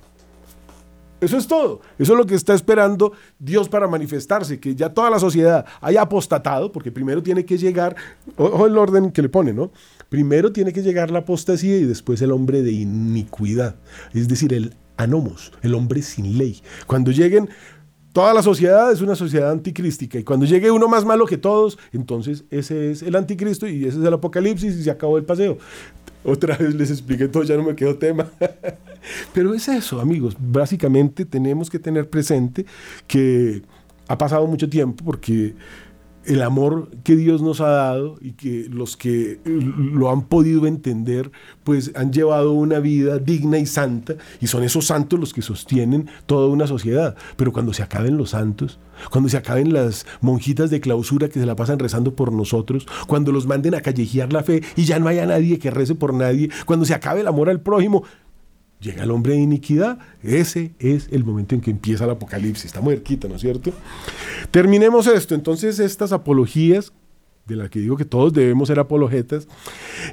Eso 1.21 1.37
es 1.37 1.47
todo. 1.47 1.79
Eso 1.97 2.13
es 2.13 2.19
lo 2.19 2.25
que 2.25 2.35
está 2.35 2.53
esperando 2.53 3.13
Dios 3.39 3.69
para 3.69 3.87
manifestarse, 3.87 4.59
que 4.59 4.75
ya 4.75 4.89
toda 4.89 5.09
la 5.09 5.19
sociedad 5.19 5.65
haya 5.79 6.01
apostatado, 6.01 6.69
porque 6.73 6.91
primero 6.91 7.23
tiene 7.23 7.45
que 7.45 7.57
llegar, 7.57 7.95
ojo 8.35 8.67
el 8.67 8.77
orden 8.77 9.11
que 9.11 9.21
le 9.21 9.29
pone, 9.29 9.53
¿no? 9.53 9.71
Primero 10.09 10.51
tiene 10.51 10.73
que 10.73 10.81
llegar 10.81 11.11
la 11.11 11.19
apostasía 11.19 11.77
y 11.77 11.85
después 11.85 12.21
el 12.21 12.33
hombre 12.33 12.61
de 12.61 12.73
iniquidad, 12.73 13.77
es 14.13 14.27
decir, 14.27 14.53
el 14.53 14.75
anomos, 14.97 15.53
el 15.61 15.73
hombre 15.75 16.01
sin 16.01 16.37
ley. 16.37 16.61
Cuando 16.85 17.11
lleguen, 17.11 17.49
toda 18.13 18.33
la 18.33 18.41
sociedad 18.41 18.91
es 18.91 19.01
una 19.01 19.15
sociedad 19.15 19.51
anticrística 19.51 20.17
y 20.17 20.23
cuando 20.23 20.45
llegue 20.45 20.71
uno 20.71 20.87
más 20.87 21.05
malo 21.05 21.25
que 21.25 21.37
todos, 21.37 21.77
entonces 21.93 22.45
ese 22.49 22.91
es 22.91 23.03
el 23.03 23.15
anticristo 23.15 23.67
y 23.67 23.85
ese 23.85 23.99
es 23.99 24.05
el 24.05 24.13
apocalipsis 24.13 24.75
y 24.75 24.83
se 24.83 24.91
acabó 24.91 25.17
el 25.17 25.23
paseo. 25.23 25.57
Otra 26.23 26.57
vez 26.57 26.75
les 26.75 26.89
expliqué 26.91 27.27
todo, 27.27 27.43
ya 27.43 27.55
no 27.55 27.63
me 27.63 27.75
quedó 27.75 27.95
tema. 27.95 28.29
Pero 29.33 29.53
es 29.53 29.67
eso, 29.67 30.01
amigos. 30.01 30.35
Básicamente 30.39 31.25
tenemos 31.25 31.69
que 31.69 31.79
tener 31.79 32.09
presente 32.09 32.65
que 33.05 33.61
ha 34.07 34.17
pasado 34.17 34.45
mucho 34.47 34.67
tiempo 34.67 35.05
porque 35.05 35.53
el 36.27 36.41
amor 36.41 36.89
que 37.03 37.15
Dios 37.15 37.41
nos 37.41 37.61
ha 37.61 37.69
dado 37.69 38.17
y 38.21 38.33
que 38.33 38.67
los 38.69 38.97
que 38.97 39.39
lo 39.45 40.11
han 40.11 40.23
podido 40.25 40.67
entender, 40.67 41.31
pues 41.63 41.91
han 41.95 42.11
llevado 42.11 42.51
una 42.51 42.79
vida 42.79 43.17
digna 43.17 43.57
y 43.57 43.65
santa, 43.65 44.15
y 44.41 44.47
son 44.47 44.63
esos 44.63 44.85
santos 44.85 45.19
los 45.19 45.33
que 45.33 45.41
sostienen 45.41 46.09
toda 46.25 46.47
una 46.47 46.67
sociedad. 46.67 47.15
Pero 47.37 47.53
cuando 47.53 47.73
se 47.73 47.81
acaben 47.81 48.17
los 48.17 48.31
santos, 48.31 48.79
cuando 49.09 49.29
se 49.29 49.37
acaben 49.37 49.73
las 49.73 50.05
monjitas 50.21 50.69
de 50.69 50.81
clausura 50.81 51.29
que 51.29 51.39
se 51.39 51.45
la 51.45 51.55
pasan 51.55 51.79
rezando 51.79 52.15
por 52.15 52.33
nosotros, 52.33 52.87
cuando 53.07 53.31
los 53.31 53.47
manden 53.47 53.75
a 53.75 53.81
callejear 53.81 54.33
la 54.33 54.43
fe 54.43 54.63
y 54.75 54.83
ya 54.83 54.99
no 54.99 55.07
haya 55.07 55.25
nadie 55.25 55.59
que 55.59 55.71
rece 55.71 55.95
por 55.95 56.13
nadie, 56.13 56.49
cuando 56.65 56.85
se 56.85 56.93
acabe 56.93 57.21
el 57.21 57.27
amor 57.27 57.49
al 57.49 57.61
prójimo, 57.61 58.03
llega 58.79 59.03
el 59.03 59.11
hombre 59.11 59.33
de 59.33 59.39
iniquidad. 59.39 59.99
Ese 60.23 60.73
es 60.79 61.09
el 61.11 61.23
momento 61.23 61.55
en 61.55 61.61
que 61.61 61.71
empieza 61.71 62.05
el 62.05 62.11
apocalipsis. 62.11 62.65
Está 62.65 62.81
muy 62.81 62.93
¿no 63.27 63.35
es 63.35 63.41
cierto? 63.41 63.73
Terminemos 64.51 65.07
esto. 65.07 65.35
Entonces, 65.35 65.79
estas 65.79 66.11
apologías 66.11 66.93
de 67.47 67.55
la 67.55 67.69
que 67.69 67.79
digo 67.79 67.95
que 67.95 68.05
todos 68.05 68.33
debemos 68.33 68.67
ser 68.67 68.79
apologetas, 68.79 69.47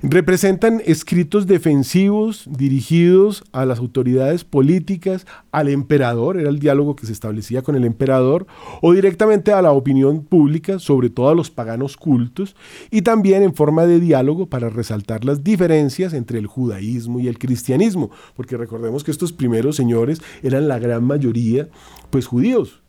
representan 0.02 0.80
escritos 0.86 1.46
defensivos 1.46 2.48
dirigidos 2.48 3.44
a 3.52 3.66
las 3.66 3.80
autoridades 3.80 4.44
políticas, 4.44 5.26
al 5.50 5.68
emperador, 5.68 6.38
era 6.38 6.48
el 6.48 6.58
diálogo 6.58 6.94
que 6.94 7.06
se 7.06 7.12
establecía 7.12 7.62
con 7.62 7.74
el 7.74 7.84
emperador, 7.84 8.46
o 8.80 8.92
directamente 8.92 9.52
a 9.52 9.62
la 9.62 9.72
opinión 9.72 10.24
pública, 10.24 10.78
sobre 10.78 11.10
todo 11.10 11.28
a 11.28 11.34
los 11.34 11.50
paganos 11.50 11.96
cultos, 11.96 12.54
y 12.90 13.02
también 13.02 13.42
en 13.42 13.54
forma 13.54 13.86
de 13.86 14.00
diálogo 14.00 14.46
para 14.46 14.68
resaltar 14.68 15.24
las 15.24 15.42
diferencias 15.42 16.12
entre 16.12 16.38
el 16.38 16.46
judaísmo 16.46 17.18
y 17.18 17.28
el 17.28 17.38
cristianismo, 17.38 18.10
porque 18.36 18.56
recordemos 18.56 19.02
que 19.02 19.10
estos 19.10 19.32
primeros 19.32 19.76
señores 19.76 20.22
eran 20.42 20.68
la 20.68 20.78
gran 20.78 21.04
mayoría 21.04 21.68
pues 22.10 22.26
judíos, 22.26 22.83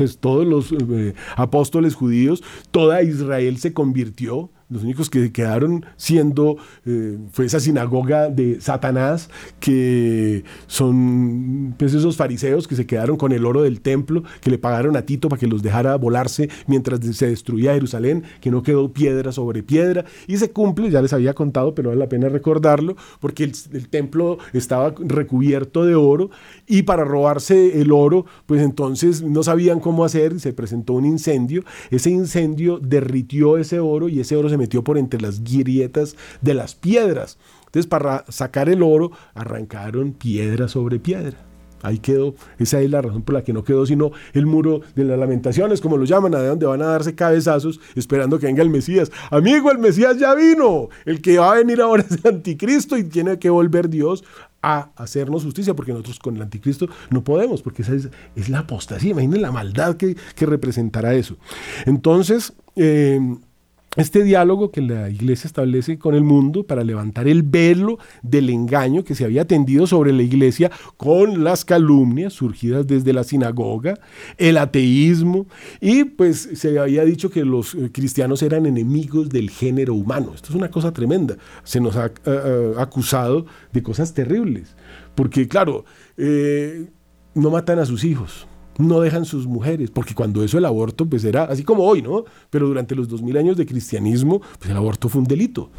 pues 0.00 0.16
todos 0.16 0.46
los 0.46 0.72
eh, 0.72 1.12
apóstoles 1.36 1.94
judíos, 1.94 2.42
toda 2.70 3.02
Israel 3.02 3.58
se 3.58 3.74
convirtió 3.74 4.50
los 4.70 4.84
únicos 4.84 5.10
que 5.10 5.32
quedaron 5.32 5.84
siendo, 5.96 6.56
eh, 6.86 7.18
fue 7.32 7.46
esa 7.46 7.60
sinagoga 7.60 8.28
de 8.28 8.60
Satanás, 8.60 9.28
que 9.58 10.44
son 10.66 11.74
pues, 11.76 11.92
esos 11.92 12.16
fariseos 12.16 12.68
que 12.68 12.76
se 12.76 12.86
quedaron 12.86 13.16
con 13.16 13.32
el 13.32 13.44
oro 13.44 13.62
del 13.62 13.80
templo, 13.80 14.22
que 14.40 14.50
le 14.50 14.58
pagaron 14.58 14.96
a 14.96 15.02
Tito 15.02 15.28
para 15.28 15.40
que 15.40 15.46
los 15.46 15.62
dejara 15.62 15.96
volarse 15.96 16.48
mientras 16.66 17.00
se 17.16 17.26
destruía 17.28 17.74
Jerusalén, 17.74 18.22
que 18.40 18.50
no 18.50 18.62
quedó 18.62 18.92
piedra 18.92 19.32
sobre 19.32 19.62
piedra, 19.62 20.04
y 20.28 20.36
se 20.36 20.50
cumple, 20.50 20.90
ya 20.90 21.02
les 21.02 21.12
había 21.12 21.34
contado, 21.34 21.74
pero 21.74 21.90
vale 21.90 21.98
la 21.98 22.08
pena 22.08 22.28
recordarlo, 22.28 22.96
porque 23.18 23.44
el, 23.44 23.52
el 23.72 23.88
templo 23.88 24.38
estaba 24.52 24.94
recubierto 24.98 25.84
de 25.84 25.96
oro, 25.96 26.30
y 26.66 26.82
para 26.82 27.04
robarse 27.04 27.80
el 27.80 27.90
oro, 27.90 28.24
pues 28.46 28.62
entonces 28.62 29.22
no 29.22 29.42
sabían 29.42 29.80
cómo 29.80 30.04
hacer, 30.04 30.38
se 30.38 30.52
presentó 30.52 30.92
un 30.92 31.06
incendio, 31.06 31.64
ese 31.90 32.10
incendio 32.10 32.78
derritió 32.78 33.58
ese 33.58 33.80
oro 33.80 34.08
y 34.08 34.20
ese 34.20 34.36
oro 34.36 34.48
se 34.48 34.59
metió 34.60 34.84
por 34.84 34.98
entre 34.98 35.20
las 35.20 35.42
grietas 35.42 36.16
de 36.40 36.54
las 36.54 36.74
piedras. 36.74 37.38
Entonces, 37.66 37.86
para 37.86 38.24
sacar 38.28 38.68
el 38.68 38.82
oro, 38.82 39.10
arrancaron 39.34 40.12
piedra 40.12 40.68
sobre 40.68 40.98
piedra. 40.98 41.50
Ahí 41.82 41.98
quedó, 41.98 42.34
esa 42.58 42.80
es 42.80 42.90
la 42.90 43.00
razón 43.00 43.22
por 43.22 43.34
la 43.34 43.42
que 43.42 43.52
no 43.52 43.64
quedó 43.64 43.86
sino 43.86 44.10
el 44.34 44.46
muro 44.46 44.82
de 44.94 45.04
las 45.04 45.18
lamentaciones, 45.18 45.80
como 45.80 45.96
lo 45.96 46.04
llaman, 46.04 46.34
a 46.34 46.42
donde 46.42 46.66
van 46.66 46.82
a 46.82 46.86
darse 46.86 47.14
cabezazos 47.14 47.80
esperando 47.94 48.38
que 48.38 48.46
venga 48.46 48.62
el 48.62 48.70
Mesías. 48.70 49.10
Amigo, 49.30 49.70
el 49.70 49.78
Mesías 49.78 50.18
ya 50.18 50.34
vino, 50.34 50.88
el 51.06 51.22
que 51.22 51.38
va 51.38 51.52
a 51.52 51.54
venir 51.56 51.80
ahora 51.80 52.04
es 52.10 52.18
el 52.22 52.34
anticristo 52.34 52.98
y 52.98 53.04
tiene 53.04 53.38
que 53.38 53.50
volver 53.50 53.88
Dios 53.88 54.24
a 54.62 54.90
hacernos 54.96 55.44
justicia, 55.44 55.74
porque 55.74 55.92
nosotros 55.92 56.18
con 56.18 56.36
el 56.36 56.42
anticristo 56.42 56.86
no 57.08 57.24
podemos, 57.24 57.62
porque 57.62 57.80
esa 57.80 57.94
es, 57.94 58.48
la 58.50 58.60
apostasía, 58.60 59.12
imaginen 59.12 59.40
la 59.40 59.52
maldad 59.52 59.96
que, 59.96 60.16
que 60.34 60.44
representará 60.44 61.14
eso. 61.14 61.38
Entonces, 61.86 62.52
eh, 62.76 63.18
este 63.96 64.22
diálogo 64.22 64.70
que 64.70 64.82
la 64.82 65.10
iglesia 65.10 65.48
establece 65.48 65.98
con 65.98 66.14
el 66.14 66.22
mundo 66.22 66.62
para 66.62 66.84
levantar 66.84 67.26
el 67.26 67.42
velo 67.42 67.98
del 68.22 68.48
engaño 68.48 69.02
que 69.02 69.16
se 69.16 69.24
había 69.24 69.46
tendido 69.46 69.88
sobre 69.88 70.12
la 70.12 70.22
iglesia 70.22 70.70
con 70.96 71.42
las 71.42 71.64
calumnias 71.64 72.34
surgidas 72.34 72.86
desde 72.86 73.12
la 73.12 73.24
sinagoga, 73.24 73.98
el 74.38 74.58
ateísmo 74.58 75.46
y 75.80 76.04
pues 76.04 76.50
se 76.54 76.78
había 76.78 77.04
dicho 77.04 77.30
que 77.30 77.44
los 77.44 77.74
eh, 77.74 77.90
cristianos 77.92 78.44
eran 78.44 78.64
enemigos 78.66 79.28
del 79.28 79.50
género 79.50 79.94
humano. 79.94 80.34
Esto 80.36 80.50
es 80.50 80.54
una 80.54 80.70
cosa 80.70 80.92
tremenda. 80.92 81.36
Se 81.64 81.80
nos 81.80 81.96
ha 81.96 82.06
eh, 82.06 82.12
eh, 82.26 82.74
acusado 82.78 83.46
de 83.72 83.82
cosas 83.82 84.14
terribles. 84.14 84.76
Porque 85.16 85.48
claro, 85.48 85.84
no 87.34 87.50
matan 87.50 87.80
a 87.80 87.84
sus 87.84 88.04
hijos, 88.04 88.46
no 88.80 89.00
dejan 89.00 89.24
sus 89.24 89.46
mujeres, 89.46 89.90
porque 89.90 90.14
cuando 90.14 90.42
eso 90.42 90.58
el 90.58 90.64
aborto, 90.64 91.06
pues 91.06 91.24
era 91.24 91.44
así 91.44 91.62
como 91.62 91.84
hoy, 91.84 92.02
¿no? 92.02 92.24
Pero 92.50 92.66
durante 92.66 92.94
los 92.94 93.08
2000 93.08 93.36
años 93.36 93.56
de 93.56 93.66
cristianismo, 93.66 94.40
pues 94.58 94.70
el 94.70 94.76
aborto 94.76 95.08
fue 95.08 95.20
un 95.20 95.26
delito. 95.26 95.70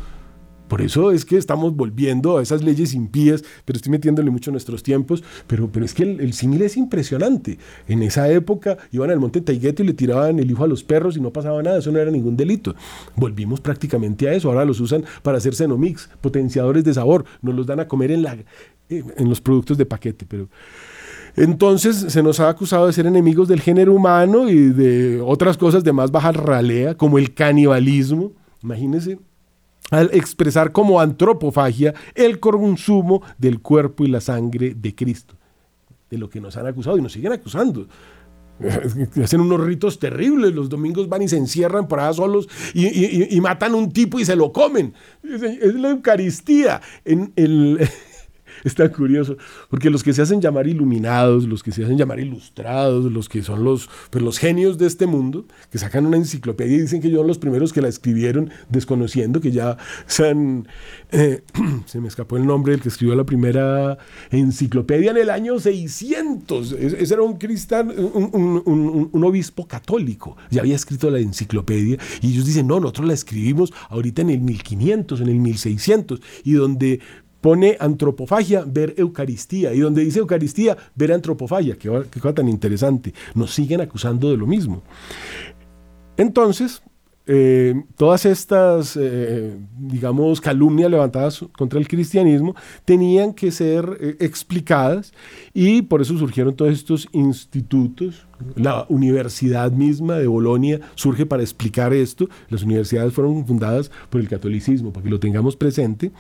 Por 0.72 0.82
eso 0.82 1.12
es 1.12 1.26
que 1.26 1.36
estamos 1.36 1.76
volviendo 1.76 2.38
a 2.38 2.42
esas 2.42 2.64
leyes 2.64 2.94
impías, 2.94 3.44
pero 3.66 3.76
estoy 3.76 3.92
metiéndole 3.92 4.32
mucho 4.32 4.52
en 4.52 4.54
nuestros 4.54 4.84
tiempos, 4.84 5.22
pero, 5.46 5.70
pero 5.70 5.84
es 5.84 5.94
que 5.94 6.04
el, 6.04 6.22
el 6.22 6.32
símil 6.32 6.62
es 6.62 6.78
impresionante. 6.78 7.60
En 7.90 8.02
esa 8.04 8.32
época 8.32 8.78
iban 8.94 9.12
al 9.12 9.20
monte 9.20 9.42
Taiguete 9.42 9.84
y 9.84 9.88
le 9.88 9.94
tiraban 9.94 10.40
el 10.40 10.50
hijo 10.50 10.64
a 10.64 10.68
los 10.68 10.86
perros 10.86 11.18
y 11.18 11.20
no 11.20 11.34
pasaba 11.34 11.62
nada, 11.62 11.80
eso 11.80 11.92
no 11.92 12.00
era 12.00 12.10
ningún 12.10 12.38
delito. 12.38 12.74
Volvimos 13.18 13.60
prácticamente 13.60 14.30
a 14.30 14.34
eso, 14.34 14.48
ahora 14.48 14.64
los 14.64 14.80
usan 14.80 15.04
para 15.24 15.40
hacer 15.40 15.56
cenomix, 15.56 16.10
potenciadores 16.22 16.86
de 16.86 16.94
sabor, 16.94 17.26
nos 17.42 17.54
los 17.54 17.68
dan 17.68 17.82
a 17.82 17.90
comer 17.90 18.12
en, 18.12 18.24
la, 18.24 18.38
en 18.88 19.28
los 19.28 19.42
productos 19.42 19.78
de 19.78 19.86
paquete, 19.86 20.26
pero... 20.26 20.48
Entonces 21.36 21.96
se 21.96 22.24
nos 22.24 22.40
ha 22.40 22.50
acusado 22.50 22.88
de 22.88 22.94
ser 22.94 23.06
enemigos 23.06 23.48
del 23.48 23.62
género 23.62 23.94
humano 23.94 24.50
y 24.50 24.70
de 24.70 25.22
otras 25.22 25.58
cosas 25.58 25.84
de 25.84 25.94
más 25.94 26.12
baja 26.12 26.32
ralea, 26.32 26.96
como 26.96 27.18
el 27.18 27.34
canibalismo. 27.34 28.32
Imagínense, 28.62 29.20
al 29.90 30.10
expresar 30.14 30.72
como 30.72 31.00
antropofagia 31.00 31.94
el 32.16 32.40
consumo 32.40 33.22
del 33.38 33.62
cuerpo 33.62 34.04
y 34.04 34.08
la 34.08 34.22
sangre 34.22 34.74
de 34.74 34.96
Cristo. 34.96 35.36
De 36.10 36.18
lo 36.18 36.30
que 36.30 36.42
nos 36.42 36.58
han 36.58 36.68
acusado 36.68 36.98
y 36.98 37.02
nos 37.02 37.14
siguen 37.14 37.32
acusando. 37.32 37.88
Hacen 39.24 39.42
unos 39.42 39.62
ritos 39.62 39.98
terribles, 39.98 40.54
los 40.54 40.70
domingos 40.70 41.10
van 41.10 41.24
y 41.24 41.28
se 41.28 41.38
encierran 41.38 41.88
por 41.88 42.00
allá 42.00 42.14
solos 42.14 42.48
y, 42.74 43.36
y 43.36 43.42
matan 43.42 43.74
a 43.74 43.76
un 43.76 43.92
tipo 43.92 44.20
y 44.20 44.26
se 44.26 44.36
lo 44.36 44.52
comen. 44.52 44.94
Es 45.24 45.74
la 45.76 45.90
Eucaristía. 45.90 46.82
En 47.06 47.34
el, 47.36 47.80
está 48.64 48.92
curioso, 48.92 49.38
porque 49.70 49.90
los 49.90 50.04
que 50.04 50.14
se 50.14 50.22
hacen 50.22 50.42
llamar 50.42 50.68
iluminados, 50.68 51.46
los 51.46 51.64
que 51.64 51.72
se 51.72 51.84
hacen 51.84 51.98
llamar 51.98 52.20
ilustrados, 52.20 53.12
los 53.12 53.30
que 53.30 53.42
son 53.42 53.64
los, 53.64 53.90
pues 54.10 54.24
los 54.24 54.38
genios 54.38 54.78
de 54.78 54.88
este 54.88 55.06
mundo, 55.06 55.46
que 55.70 55.78
sacan 55.78 56.06
una 56.06 56.18
enciclopedia 56.18 56.78
y 56.78 56.82
dicen 56.82 57.02
que 57.02 57.14
son 57.14 57.28
los 57.28 57.38
primeros 57.38 57.74
que 57.74 57.82
la 57.82 57.88
escribieron 57.88 58.50
desconociendo 58.70 59.42
que 59.42 59.52
ya 59.52 59.78
se 60.06 60.32
eh, 61.12 61.44
se 61.86 62.00
me 62.00 62.08
escapó 62.08 62.38
el 62.38 62.46
nombre 62.46 62.72
del 62.72 62.82
que 62.82 62.90
escribió 62.90 63.16
la 63.16 63.26
primera 63.26 63.98
enciclopedia 64.30 65.12
en 65.12 65.18
el 65.18 65.30
año 65.30 65.60
600. 65.60 66.72
Ese 66.74 67.14
era 67.14 67.24
un 67.24 67.38
cristiano, 67.38 67.92
un, 67.94 69.10
un 69.12 69.24
obispo 69.24 69.68
católico, 69.68 70.38
ya 70.50 70.62
había 70.62 70.76
escrito 70.76 71.10
la 71.10 71.20
enciclopedia 71.20 71.98
y 72.22 72.32
ellos 72.32 72.46
dicen, 72.46 72.68
no, 72.68 72.80
nosotros 72.80 73.08
la 73.08 73.14
escribimos 73.14 73.74
ahorita 73.90 74.22
en 74.22 74.30
el 74.32 74.42
1500, 74.42 75.22
en 75.22 75.28
el 75.28 75.36
1600, 75.36 76.22
y 76.44 76.54
donde 76.54 77.00
pone 77.42 77.76
antropofagia, 77.80 78.64
ver 78.66 78.94
Eucaristía. 78.98 79.74
Y 79.74 79.80
donde 79.80 80.06
dice 80.06 80.20
Eucaristía, 80.20 80.78
ver 80.96 81.12
antropofagia. 81.12 81.76
Qué, 81.78 81.90
cosa 81.90 82.36
tan 82.36 82.48
interesante. 82.48 83.14
Nos 83.36 83.54
siguen 83.54 83.82
acusando 83.82 84.30
de 84.30 84.38
lo 84.38 84.48
mismo. 84.48 84.84
Entonces, 86.18 86.82
eh, 87.28 87.76
todas 87.98 88.26
estas, 88.26 88.98
eh, 89.00 89.56
digamos, 89.78 90.42
calumnias 90.42 90.90
levantadas 90.90 91.46
contra 91.56 91.80
el 91.80 91.88
cristianismo 91.88 92.56
tenían 92.84 93.34
que 93.34 93.52
ser 93.52 93.98
eh, 94.00 94.16
explicadas 94.20 95.14
y 95.54 95.84
por 95.84 96.02
eso 96.02 96.18
surgieron 96.18 96.56
todos 96.56 96.72
estos 96.72 97.08
institutos. 97.12 98.28
La 98.56 98.88
universidad 98.90 99.72
misma 99.72 100.16
de 100.16 100.26
Bolonia 100.26 100.80
surge 100.96 101.28
para 101.28 101.44
explicar 101.44 101.94
esto. 101.94 102.28
Las 102.50 102.64
universidades 102.64 103.14
fueron 103.14 103.46
fundadas 103.46 103.92
por 104.10 104.20
el 104.20 104.28
catolicismo, 104.28 104.92
para 104.92 105.04
que 105.04 105.10
lo 105.12 105.20
tengamos 105.20 105.56
presente 105.56 106.12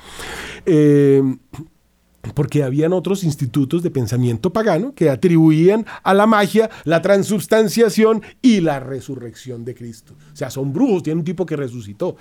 porque 2.36 2.64
habían 2.64 2.94
otros 2.94 3.24
institutos 3.24 3.84
de 3.84 3.92
pensamiento 3.92 4.54
pagano 4.54 4.94
que 4.94 5.10
atribuían 5.10 5.86
a 6.04 6.14
la 6.14 6.28
magia 6.28 6.70
la 6.84 7.02
transubstanciación 7.02 8.22
y 8.42 8.62
la 8.62 8.80
resurrección 8.80 9.66
de 9.66 9.76
Cristo. 9.76 10.16
O 10.32 10.36
sea, 10.36 10.50
son 10.50 10.72
brujos, 10.72 11.04
tiene 11.04 11.20
un 11.20 11.26
tipo 11.26 11.46
que 11.46 11.56
resucitó. 11.56 12.16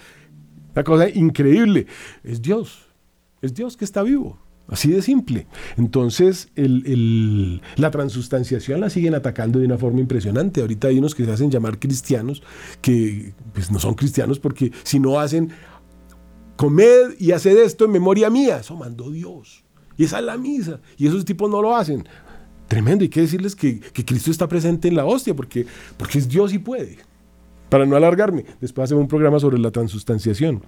Una 0.72 0.84
cosa 0.84 1.08
increíble. 1.08 1.86
Es 2.22 2.40
Dios, 2.40 2.86
es 3.42 3.54
Dios 3.54 3.76
que 3.76 3.84
está 3.84 4.02
vivo. 4.02 4.38
Así 4.68 4.88
de 4.88 5.02
simple. 5.02 5.48
Entonces, 5.76 6.48
la 6.54 7.90
transubstanciación 7.90 8.80
la 8.80 8.88
siguen 8.88 9.16
atacando 9.16 9.58
de 9.58 9.66
una 9.66 9.76
forma 9.76 9.98
impresionante. 9.98 10.60
Ahorita 10.60 10.86
hay 10.86 10.98
unos 10.98 11.16
que 11.16 11.24
se 11.24 11.32
hacen 11.32 11.50
llamar 11.50 11.80
cristianos, 11.80 12.40
que 12.80 13.34
pues, 13.52 13.72
no 13.72 13.80
son 13.80 13.94
cristianos 13.94 14.38
porque 14.38 14.70
si 14.84 15.00
no 15.00 15.18
hacen, 15.18 15.50
comed 16.56 17.18
y 17.18 17.32
haced 17.32 17.58
esto 17.58 17.84
en 17.84 17.90
memoria 17.90 18.30
mía, 18.30 18.58
eso 18.58 18.76
mandó 18.76 19.10
Dios. 19.10 19.64
Y 20.00 20.04
esa 20.04 20.18
es 20.18 20.24
la 20.24 20.38
misa. 20.38 20.80
Y 20.96 21.08
esos 21.08 21.26
tipos 21.26 21.50
no 21.50 21.60
lo 21.60 21.76
hacen. 21.76 22.08
Tremendo. 22.68 23.02
Hay 23.02 23.10
que 23.10 23.20
decirles 23.20 23.54
que, 23.54 23.80
Cristo 23.80 24.30
está 24.30 24.48
presente 24.48 24.88
en 24.88 24.96
la 24.96 25.04
hostia 25.04 25.36
porque, 25.36 25.66
porque 25.98 26.16
es 26.16 26.26
Dios 26.26 26.54
y 26.54 26.58
puede. 26.58 26.96
Para 27.68 27.84
no 27.84 27.96
alargarme, 27.96 28.46
después 28.62 28.84
hacemos 28.84 29.02
un 29.02 29.08
programa 29.08 29.38
sobre 29.40 29.58
la 29.58 29.70
transustanciación. 29.70 30.64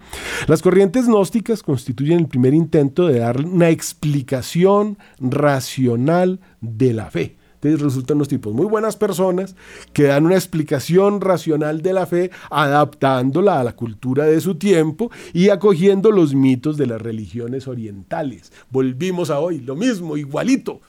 Las 0.49 0.61
corrientes 0.61 1.07
gnósticas 1.07 1.63
constituyen 1.63 2.19
el 2.19 2.29
primer 2.29 2.53
intento 2.53 3.07
de 3.07 3.21
dar 3.21 3.41
una 3.41 3.71
explicación 3.71 4.99
racional 5.19 6.41
de 6.61 6.93
la 6.93 7.11
fe. 7.11 7.39
Entonces 7.63 7.81
resultan 7.81 8.17
unos 8.17 8.27
tipos 8.27 8.53
muy 8.53 8.67
buenas 8.67 8.97
personas 8.97 9.55
que 9.93 10.05
dan 10.05 10.27
una 10.27 10.35
explicación 10.35 11.21
racional 11.21 11.81
de 11.81 11.93
la 11.93 12.07
fe, 12.07 12.33
adaptándola 12.51 13.61
a 13.61 13.65
la 13.65 13.77
cultura 13.77 14.25
de 14.25 14.41
su 14.41 14.57
tiempo 14.57 15.13
y 15.33 15.51
acogiendo 15.51 16.11
los 16.11 16.35
mitos 16.35 16.77
de 16.77 16.89
las 16.89 17.01
religiones 17.01 17.69
orientales. 17.69 18.53
Volvimos 18.71 19.31
a 19.31 19.39
hoy, 19.39 19.61
lo 19.61 19.77
mismo, 19.77 20.17
igualito. 20.17 20.81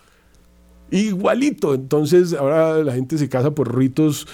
Igualito. 0.89 1.75
Entonces 1.75 2.33
ahora 2.33 2.83
la 2.83 2.93
gente 2.93 3.19
se 3.19 3.29
casa 3.29 3.51
por 3.51 3.77
ritos, 3.77 4.27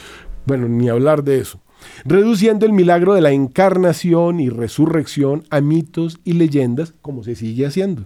bueno, 0.45 0.69
ni 0.69 0.87
hablar 0.87 1.25
de 1.25 1.39
eso 1.39 1.59
reduciendo 2.03 2.65
el 2.65 2.73
milagro 2.73 3.13
de 3.13 3.21
la 3.21 3.31
encarnación 3.31 4.41
y 4.41 4.49
resurrección 4.49 5.45
a 5.49 5.61
mitos 5.61 6.19
y 6.25 6.33
leyendas 6.33 6.93
como 7.01 7.23
se 7.23 7.35
sigue 7.35 7.65
haciendo. 7.65 8.05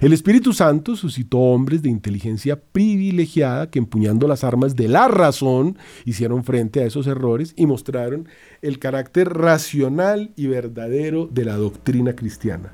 El 0.00 0.12
Espíritu 0.12 0.52
Santo 0.52 0.96
suscitó 0.96 1.38
hombres 1.38 1.82
de 1.82 1.90
inteligencia 1.90 2.60
privilegiada 2.60 3.70
que 3.70 3.78
empuñando 3.78 4.26
las 4.28 4.44
armas 4.44 4.76
de 4.76 4.88
la 4.88 5.08
razón 5.08 5.76
hicieron 6.04 6.44
frente 6.44 6.80
a 6.80 6.86
esos 6.86 7.06
errores 7.06 7.52
y 7.56 7.66
mostraron 7.66 8.28
el 8.62 8.78
carácter 8.78 9.28
racional 9.28 10.32
y 10.36 10.46
verdadero 10.46 11.26
de 11.26 11.44
la 11.44 11.56
doctrina 11.56 12.14
cristiana. 12.14 12.72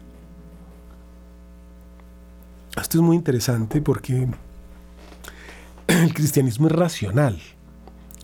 Esto 2.81 2.99
es 2.99 3.03
muy 3.03 3.17
interesante 3.17 3.81
porque 3.81 4.29
el 5.89 6.15
cristianismo 6.15 6.67
es 6.67 6.73
racional 6.73 7.41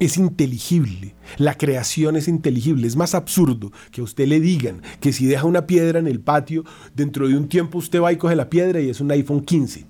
es 0.04 0.16
inteligible. 0.16 1.14
La 1.38 1.56
creación 1.56 2.16
es 2.16 2.26
inteligible. 2.26 2.86
Es 2.86 2.96
más 2.96 3.14
absurdo 3.14 3.72
que 3.90 4.00
a 4.00 4.04
usted 4.04 4.26
le 4.26 4.40
digan 4.40 4.82
que 5.00 5.12
si 5.12 5.26
deja 5.26 5.44
una 5.44 5.66
piedra 5.66 6.00
en 6.00 6.08
el 6.08 6.20
patio, 6.20 6.64
dentro 6.94 7.28
de 7.28 7.36
un 7.36 7.48
tiempo 7.48 7.78
usted 7.78 8.00
va 8.00 8.12
y 8.12 8.16
coge 8.16 8.34
la 8.34 8.50
piedra 8.50 8.80
y 8.80 8.90
es 8.90 9.00
un 9.00 9.10
iPhone 9.12 9.44
15. 9.44 9.86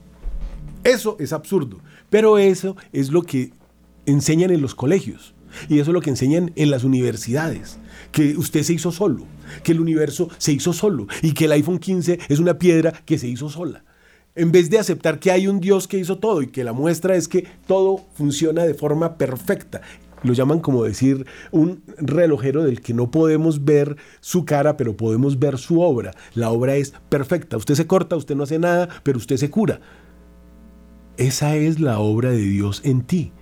Eso 0.85 1.17
es 1.19 1.33
absurdo. 1.33 1.79
Pero 2.11 2.37
eso 2.37 2.77
es 2.93 3.11
lo 3.11 3.23
que 3.23 3.53
enseñan 4.05 4.51
en 4.51 4.61
los 4.61 4.75
colegios. 4.75 5.35
Y 5.69 5.79
eso 5.79 5.91
es 5.91 5.95
lo 5.95 6.01
que 6.01 6.11
enseñan 6.11 6.53
en 6.57 6.71
las 6.71 6.85
universidades. 6.85 7.79
Que 8.11 8.37
usted 8.37 8.63
se 8.65 8.75
hizo 8.75 8.93
solo. 8.93 9.27
Que 9.63 9.73
el 9.73 9.81
universo 9.81 10.29
se 10.37 10.53
hizo 10.53 10.75
solo. 10.75 11.07
Y 11.23 11.33
que 11.33 11.47
el 11.47 11.53
iPhone 11.53 11.79
15 11.79 12.19
es 12.29 12.39
una 12.39 12.59
piedra 12.59 12.93
que 13.07 13.19
se 13.19 13.29
hizo 13.29 13.49
sola 13.49 13.85
en 14.35 14.51
vez 14.51 14.71
de 14.71 14.79
aceptar 14.79 15.19
que 15.19 15.31
hay 15.31 15.47
un 15.47 15.61
Dios 15.61 15.87
que 15.87 15.99
hizo 15.99 16.19
todo 16.19 16.43
y 16.43 16.47
que 16.47 16.65
la 16.65 16.73
muestra 16.73 17.17
es 17.17 17.29
que 17.29 17.47
todo 17.67 18.05
funciona 18.15 18.65
de 18.65 18.75
forma 18.75 19.17
perfecta. 19.19 19.83
Lo 20.23 20.33
llaman 20.33 20.61
como 20.61 20.85
decir 20.85 21.27
un 21.51 21.83
relojero 21.99 22.63
del 22.63 22.81
que 22.81 22.95
no 22.95 23.11
podemos 23.11 23.65
ver 23.65 23.97
su 24.21 24.45
cara, 24.45 24.77
pero 24.77 24.97
podemos 24.97 25.39
ver 25.39 25.59
su 25.59 25.81
obra. 25.81 26.13
La 26.35 26.51
obra 26.51 26.77
es 26.77 26.95
perfecta. 27.09 27.57
Usted 27.57 27.75
se 27.75 27.87
corta, 27.87 28.17
usted 28.17 28.37
no 28.37 28.45
hace 28.45 28.59
nada, 28.59 28.89
pero 29.03 29.19
usted 29.19 29.37
se 29.37 29.51
cura. 29.51 29.81
Esa 31.17 31.57
es 31.57 31.81
la 31.81 31.99
obra 31.99 32.31
de 32.31 32.39
Dios 32.39 32.81
en 32.85 33.03
ti. 33.03 33.33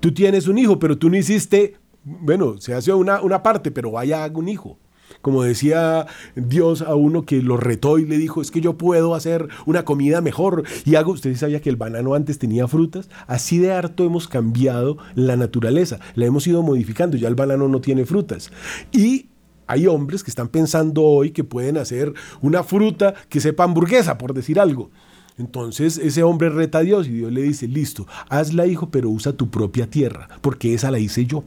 Tú 0.00 0.14
tienes 0.14 0.48
un 0.48 0.58
hijo, 0.58 0.78
pero 0.78 0.96
tú 0.96 1.10
no 1.10 1.16
hiciste, 1.16 1.76
bueno, 2.04 2.58
se 2.58 2.74
hace 2.74 2.92
una, 2.92 3.20
una 3.20 3.42
parte, 3.42 3.70
pero 3.70 3.90
vaya 3.90 4.24
haga 4.24 4.38
un 4.38 4.48
hijo. 4.48 4.78
Como 5.22 5.42
decía 5.42 6.06
Dios 6.34 6.82
a 6.82 6.94
uno 6.94 7.24
que 7.24 7.42
lo 7.42 7.56
retó 7.56 7.98
y 7.98 8.06
le 8.06 8.18
dijo, 8.18 8.40
es 8.42 8.50
que 8.50 8.60
yo 8.60 8.78
puedo 8.78 9.14
hacer 9.14 9.48
una 9.66 9.84
comida 9.84 10.20
mejor 10.20 10.64
y 10.84 10.94
hago, 10.94 11.12
usted 11.12 11.34
sabía 11.36 11.60
que 11.60 11.70
el 11.70 11.76
banano 11.76 12.14
antes 12.14 12.38
tenía 12.38 12.66
frutas, 12.68 13.08
así 13.26 13.58
de 13.58 13.72
harto 13.72 14.04
hemos 14.04 14.28
cambiado 14.28 14.98
la 15.14 15.36
naturaleza, 15.36 16.00
la 16.14 16.26
hemos 16.26 16.46
ido 16.46 16.62
modificando, 16.62 17.16
ya 17.16 17.28
el 17.28 17.34
banano 17.34 17.68
no 17.68 17.80
tiene 17.80 18.06
frutas. 18.06 18.50
Y 18.92 19.26
hay 19.66 19.86
hombres 19.86 20.24
que 20.24 20.30
están 20.30 20.48
pensando 20.48 21.04
hoy 21.04 21.30
que 21.30 21.44
pueden 21.44 21.76
hacer 21.76 22.12
una 22.40 22.64
fruta 22.64 23.14
que 23.28 23.40
sepa 23.40 23.64
hamburguesa, 23.64 24.18
por 24.18 24.34
decir 24.34 24.58
algo. 24.58 24.90
Entonces 25.38 25.96
ese 25.96 26.22
hombre 26.22 26.50
reta 26.50 26.78
a 26.78 26.82
Dios 26.82 27.06
y 27.06 27.12
Dios 27.12 27.32
le 27.32 27.42
dice, 27.42 27.68
listo, 27.68 28.06
hazla 28.28 28.66
hijo, 28.66 28.90
pero 28.90 29.08
usa 29.10 29.32
tu 29.32 29.50
propia 29.50 29.88
tierra, 29.88 30.28
porque 30.40 30.74
esa 30.74 30.90
la 30.90 30.98
hice 30.98 31.24
yo. 31.24 31.44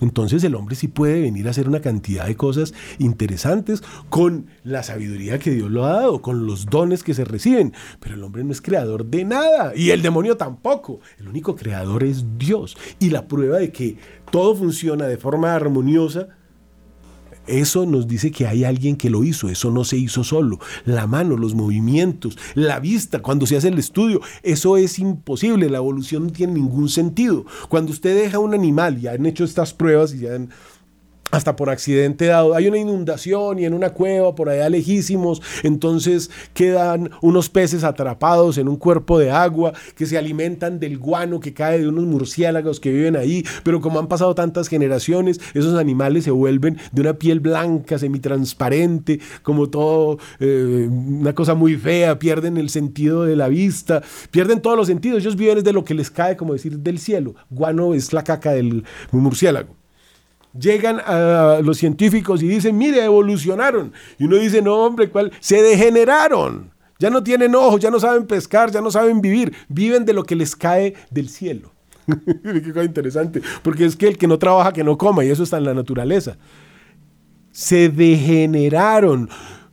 Entonces 0.00 0.44
el 0.44 0.54
hombre 0.54 0.76
sí 0.76 0.88
puede 0.88 1.20
venir 1.20 1.46
a 1.46 1.50
hacer 1.50 1.68
una 1.68 1.80
cantidad 1.80 2.26
de 2.26 2.36
cosas 2.36 2.74
interesantes 2.98 3.82
con 4.08 4.46
la 4.64 4.82
sabiduría 4.82 5.38
que 5.38 5.50
Dios 5.50 5.70
lo 5.70 5.84
ha 5.84 5.94
dado, 5.94 6.22
con 6.22 6.46
los 6.46 6.66
dones 6.66 7.02
que 7.02 7.14
se 7.14 7.24
reciben. 7.24 7.72
Pero 8.00 8.14
el 8.14 8.22
hombre 8.22 8.44
no 8.44 8.52
es 8.52 8.60
creador 8.60 9.06
de 9.06 9.24
nada 9.24 9.72
y 9.74 9.90
el 9.90 10.02
demonio 10.02 10.36
tampoco. 10.36 11.00
El 11.18 11.28
único 11.28 11.56
creador 11.56 12.04
es 12.04 12.24
Dios. 12.38 12.76
Y 12.98 13.10
la 13.10 13.26
prueba 13.26 13.58
de 13.58 13.72
que 13.72 13.96
todo 14.30 14.54
funciona 14.54 15.06
de 15.06 15.16
forma 15.16 15.54
armoniosa 15.54 16.28
eso 17.48 17.86
nos 17.86 18.06
dice 18.06 18.30
que 18.30 18.46
hay 18.46 18.64
alguien 18.64 18.96
que 18.96 19.10
lo 19.10 19.24
hizo, 19.24 19.48
eso 19.48 19.70
no 19.70 19.84
se 19.84 19.96
hizo 19.96 20.24
solo. 20.24 20.58
La 20.84 21.06
mano, 21.06 21.36
los 21.36 21.54
movimientos, 21.54 22.38
la 22.54 22.80
vista, 22.80 23.20
cuando 23.20 23.46
se 23.46 23.56
hace 23.56 23.68
el 23.68 23.78
estudio, 23.78 24.20
eso 24.42 24.76
es 24.76 24.98
imposible, 24.98 25.70
la 25.70 25.78
evolución 25.78 26.26
no 26.26 26.32
tiene 26.32 26.54
ningún 26.54 26.88
sentido. 26.88 27.44
Cuando 27.68 27.92
usted 27.92 28.16
deja 28.16 28.38
un 28.38 28.54
animal, 28.54 28.98
y 28.98 29.06
han 29.06 29.26
hecho 29.26 29.44
estas 29.44 29.74
pruebas 29.74 30.14
y 30.14 30.20
ya 30.20 30.34
han 30.34 30.50
hasta 31.30 31.56
por 31.56 31.70
accidente 31.70 32.26
dado, 32.26 32.54
hay 32.54 32.68
una 32.68 32.78
inundación 32.78 33.58
y 33.58 33.64
en 33.64 33.74
una 33.74 33.90
cueva 33.90 34.34
por 34.34 34.48
allá 34.48 34.68
lejísimos, 34.68 35.42
entonces 35.62 36.30
quedan 36.54 37.10
unos 37.20 37.48
peces 37.48 37.84
atrapados 37.84 38.58
en 38.58 38.68
un 38.68 38.76
cuerpo 38.76 39.18
de 39.18 39.30
agua 39.30 39.72
que 39.94 40.06
se 40.06 40.18
alimentan 40.18 40.80
del 40.80 40.98
guano 40.98 41.40
que 41.40 41.52
cae 41.52 41.80
de 41.80 41.88
unos 41.88 42.04
murciélagos 42.04 42.80
que 42.80 42.90
viven 42.90 43.16
ahí, 43.16 43.44
pero 43.62 43.80
como 43.80 43.98
han 43.98 44.08
pasado 44.08 44.34
tantas 44.34 44.68
generaciones, 44.68 45.40
esos 45.54 45.78
animales 45.78 46.24
se 46.24 46.30
vuelven 46.30 46.78
de 46.92 47.00
una 47.00 47.14
piel 47.14 47.40
blanca, 47.40 47.98
semitransparente, 47.98 49.20
como 49.42 49.68
todo, 49.68 50.18
eh, 50.40 50.88
una 50.90 51.34
cosa 51.34 51.54
muy 51.54 51.76
fea, 51.76 52.18
pierden 52.18 52.56
el 52.56 52.70
sentido 52.70 53.24
de 53.24 53.36
la 53.36 53.48
vista, 53.48 54.02
pierden 54.30 54.60
todos 54.60 54.76
los 54.76 54.86
sentidos, 54.86 55.20
ellos 55.20 55.36
viven 55.36 55.62
de 55.62 55.72
lo 55.72 55.84
que 55.84 55.94
les 55.94 56.10
cae, 56.10 56.36
como 56.36 56.52
decir, 56.52 56.78
del 56.78 56.98
cielo, 56.98 57.34
guano 57.50 57.94
es 57.94 58.12
la 58.12 58.24
caca 58.24 58.52
del 58.52 58.84
murciélago 59.12 59.78
llegan 60.58 61.00
a 61.00 61.60
los 61.62 61.78
científicos 61.78 62.42
y 62.42 62.48
dicen, 62.48 62.76
mire, 62.76 63.04
evolucionaron. 63.04 63.92
Y 64.18 64.24
uno 64.24 64.36
dice, 64.36 64.62
no, 64.62 64.76
hombre, 64.76 65.10
¿cuál? 65.10 65.32
Se 65.40 65.62
degeneraron. 65.62 66.70
Ya 66.98 67.10
no 67.10 67.22
tienen 67.22 67.54
ojos, 67.54 67.80
ya 67.80 67.90
no 67.90 68.00
saben 68.00 68.26
pescar, 68.26 68.70
ya 68.72 68.80
no 68.80 68.90
saben 68.90 69.20
vivir. 69.20 69.54
Viven 69.68 70.04
de 70.04 70.12
lo 70.12 70.24
que 70.24 70.34
les 70.34 70.56
cae 70.56 70.94
del 71.10 71.28
cielo. 71.28 71.72
Qué 72.42 72.72
cosa 72.72 72.84
interesante. 72.84 73.40
Porque 73.62 73.84
es 73.84 73.96
que 73.96 74.08
el 74.08 74.18
que 74.18 74.26
no 74.26 74.38
trabaja, 74.38 74.72
que 74.72 74.82
no 74.82 74.98
coma, 74.98 75.24
y 75.24 75.30
eso 75.30 75.44
está 75.44 75.58
en 75.58 75.64
la 75.64 75.74
naturaleza. 75.74 76.36
Se 77.52 77.88
degeneraron 77.88 79.28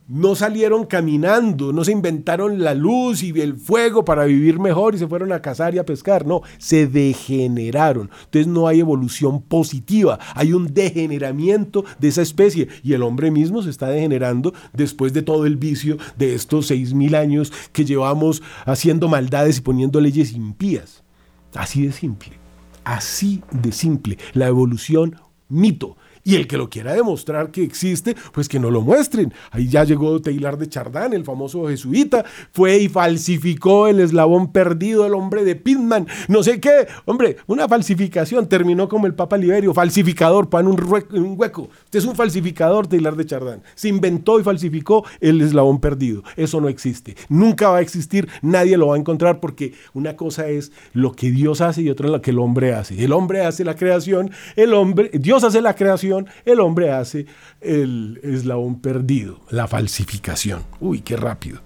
no 0.08 0.36
salieron 0.36 0.86
caminando, 0.86 1.72
no 1.72 1.84
se 1.84 1.92
inventaron 1.92 2.62
la 2.62 2.74
luz 2.74 3.22
y 3.22 3.40
el 3.40 3.56
fuego 3.56 4.04
para 4.04 4.24
vivir 4.24 4.60
mejor 4.60 4.94
y 4.94 4.98
se 4.98 5.08
fueron 5.08 5.32
a 5.32 5.42
cazar 5.42 5.74
y 5.74 5.78
a 5.78 5.84
pescar, 5.84 6.26
no, 6.26 6.42
se 6.58 6.86
degeneraron. 6.86 8.10
Entonces 8.24 8.46
no 8.46 8.68
hay 8.68 8.80
evolución 8.80 9.42
positiva, 9.42 10.18
hay 10.34 10.52
un 10.52 10.72
degeneramiento 10.72 11.84
de 11.98 12.08
esa 12.08 12.22
especie 12.22 12.68
y 12.82 12.92
el 12.92 13.02
hombre 13.02 13.30
mismo 13.30 13.62
se 13.62 13.70
está 13.70 13.88
degenerando 13.88 14.54
después 14.72 15.12
de 15.12 15.22
todo 15.22 15.46
el 15.46 15.56
vicio 15.56 15.96
de 16.16 16.34
estos 16.34 16.66
seis 16.66 16.94
mil 16.94 17.14
años 17.14 17.52
que 17.72 17.84
llevamos 17.84 18.42
haciendo 18.64 19.08
maldades 19.08 19.58
y 19.58 19.62
poniendo 19.62 20.00
leyes 20.00 20.32
impías. 20.32 21.02
Así 21.54 21.86
de 21.86 21.92
simple, 21.92 22.38
así 22.84 23.42
de 23.50 23.72
simple, 23.72 24.18
la 24.34 24.46
evolución 24.46 25.16
mito. 25.48 25.96
Y 26.26 26.34
el 26.34 26.48
que 26.48 26.56
lo 26.56 26.68
quiera 26.68 26.92
demostrar 26.92 27.52
que 27.52 27.62
existe, 27.62 28.16
pues 28.32 28.48
que 28.48 28.58
no 28.58 28.72
lo 28.72 28.80
muestren. 28.80 29.32
Ahí 29.52 29.68
ya 29.68 29.84
llegó 29.84 30.20
Taylor 30.20 30.58
de 30.58 30.68
Chardán, 30.68 31.12
el 31.12 31.22
famoso 31.22 31.68
jesuita, 31.68 32.24
fue 32.50 32.78
y 32.78 32.88
falsificó 32.88 33.86
el 33.86 34.00
eslabón 34.00 34.50
perdido, 34.50 35.06
el 35.06 35.14
hombre 35.14 35.44
de 35.44 35.54
Pitman, 35.54 36.08
no 36.26 36.42
sé 36.42 36.58
qué. 36.58 36.88
Hombre, 37.04 37.36
una 37.46 37.68
falsificación, 37.68 38.48
terminó 38.48 38.88
como 38.88 39.06
el 39.06 39.14
Papa 39.14 39.36
Liberio, 39.36 39.72
falsificador, 39.72 40.50
pan 40.50 40.66
un, 40.66 41.36
hueco. 41.38 41.68
Usted 41.84 42.00
es 42.00 42.04
un 42.04 42.16
falsificador, 42.16 42.88
Taylor 42.88 43.14
de 43.14 43.24
Chardán. 43.24 43.62
Se 43.76 43.86
inventó 43.86 44.40
y 44.40 44.42
falsificó 44.42 45.04
el 45.20 45.40
eslabón 45.40 45.80
perdido. 45.80 46.24
Eso 46.34 46.60
no 46.60 46.68
existe. 46.68 47.14
Nunca 47.28 47.68
va 47.68 47.76
a 47.76 47.82
existir, 47.82 48.28
nadie 48.42 48.76
lo 48.76 48.88
va 48.88 48.96
a 48.96 48.98
encontrar 48.98 49.38
porque 49.38 49.74
una 49.94 50.16
cosa 50.16 50.48
es 50.48 50.72
lo 50.92 51.12
que 51.12 51.30
Dios 51.30 51.60
hace 51.60 51.82
y 51.82 51.88
otra 51.88 52.06
es 52.06 52.12
lo 52.12 52.20
que 52.20 52.32
el 52.32 52.40
hombre 52.40 52.74
hace. 52.74 53.00
El 53.00 53.12
hombre 53.12 53.44
hace 53.44 53.62
la 53.62 53.76
creación, 53.76 54.32
el 54.56 54.74
hombre, 54.74 55.12
Dios 55.14 55.44
hace 55.44 55.60
la 55.60 55.76
creación 55.76 56.15
el 56.44 56.60
hombre 56.60 56.90
hace 56.90 57.26
el 57.60 58.20
eslabón 58.22 58.80
perdido, 58.80 59.40
la 59.50 59.66
falsificación. 59.66 60.62
Uy, 60.80 61.00
qué 61.00 61.16
rápido. 61.16 61.60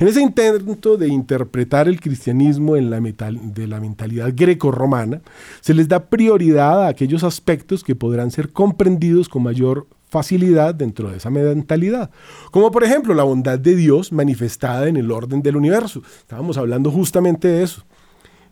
En 0.00 0.08
ese 0.08 0.20
intento 0.20 0.96
de 0.96 1.08
interpretar 1.08 1.88
el 1.88 2.00
cristianismo 2.00 2.76
en 2.76 2.90
la 2.90 3.00
de 3.00 3.66
la 3.66 3.80
mentalidad 3.80 4.32
greco-romana, 4.34 5.20
se 5.60 5.74
les 5.74 5.88
da 5.88 6.06
prioridad 6.06 6.84
a 6.84 6.88
aquellos 6.88 7.24
aspectos 7.24 7.82
que 7.82 7.94
podrán 7.94 8.30
ser 8.30 8.52
comprendidos 8.52 9.28
con 9.28 9.42
mayor 9.42 9.86
facilidad 10.08 10.74
dentro 10.74 11.10
de 11.10 11.18
esa 11.18 11.30
mentalidad. 11.30 12.10
Como 12.50 12.70
por 12.70 12.84
ejemplo 12.84 13.14
la 13.14 13.24
bondad 13.24 13.58
de 13.58 13.76
Dios 13.76 14.12
manifestada 14.12 14.88
en 14.88 14.96
el 14.96 15.10
orden 15.10 15.42
del 15.42 15.56
universo. 15.56 16.02
Estábamos 16.20 16.56
hablando 16.56 16.90
justamente 16.90 17.48
de 17.48 17.62
eso. 17.62 17.84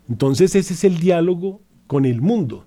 Entonces 0.07 0.55
ese 0.55 0.73
es 0.73 0.83
el 0.83 0.99
diálogo 0.99 1.61
con 1.87 2.05
el 2.05 2.21
mundo 2.21 2.66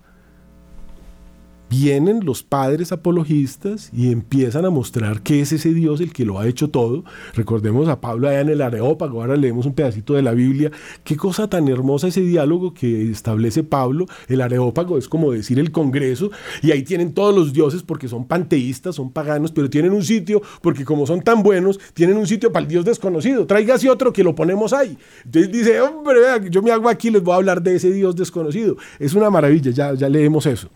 vienen 1.70 2.24
los 2.24 2.42
padres 2.42 2.90
apologistas 2.90 3.90
y 3.92 4.10
empiezan 4.10 4.64
a 4.64 4.70
mostrar 4.70 5.22
que 5.22 5.40
es 5.40 5.52
ese 5.52 5.72
Dios 5.72 6.00
el 6.00 6.12
que 6.12 6.24
lo 6.24 6.40
ha 6.40 6.48
hecho 6.48 6.68
todo. 6.68 7.04
Recordemos 7.34 7.88
a 7.88 8.00
Pablo 8.00 8.28
allá 8.28 8.40
en 8.40 8.48
el 8.48 8.60
Areópago, 8.60 9.20
ahora 9.20 9.36
leemos 9.36 9.66
un 9.66 9.74
pedacito 9.74 10.14
de 10.14 10.22
la 10.22 10.32
Biblia. 10.32 10.72
Qué 11.04 11.16
cosa 11.16 11.48
tan 11.48 11.68
hermosa 11.68 12.08
ese 12.08 12.22
diálogo 12.22 12.74
que 12.74 13.08
establece 13.12 13.62
Pablo. 13.62 14.06
El 14.26 14.40
Areópago 14.40 14.98
es 14.98 15.06
como 15.06 15.30
decir 15.30 15.60
el 15.60 15.70
Congreso 15.70 16.32
y 16.60 16.72
ahí 16.72 16.82
tienen 16.82 17.14
todos 17.14 17.32
los 17.32 17.52
dioses 17.52 17.84
porque 17.84 18.08
son 18.08 18.26
panteístas, 18.26 18.96
son 18.96 19.12
paganos, 19.12 19.52
pero 19.52 19.70
tienen 19.70 19.92
un 19.92 20.02
sitio 20.02 20.42
porque 20.62 20.84
como 20.84 21.06
son 21.06 21.22
tan 21.22 21.44
buenos, 21.44 21.78
tienen 21.94 22.16
un 22.16 22.26
sitio 22.26 22.50
para 22.50 22.64
el 22.64 22.68
Dios 22.68 22.84
desconocido. 22.84 23.46
Tráigase 23.46 23.88
otro 23.88 24.12
que 24.12 24.24
lo 24.24 24.34
ponemos 24.34 24.72
ahí. 24.72 24.98
Entonces 25.24 25.52
dice, 25.52 25.80
hombre, 25.80 26.18
yo 26.50 26.62
me 26.62 26.72
hago 26.72 26.88
aquí, 26.88 27.10
les 27.10 27.22
voy 27.22 27.34
a 27.34 27.36
hablar 27.36 27.62
de 27.62 27.76
ese 27.76 27.92
Dios 27.92 28.16
desconocido. 28.16 28.76
Es 28.98 29.14
una 29.14 29.30
maravilla, 29.30 29.70
ya, 29.70 29.94
ya 29.94 30.08
leemos 30.08 30.46
eso. 30.46 30.68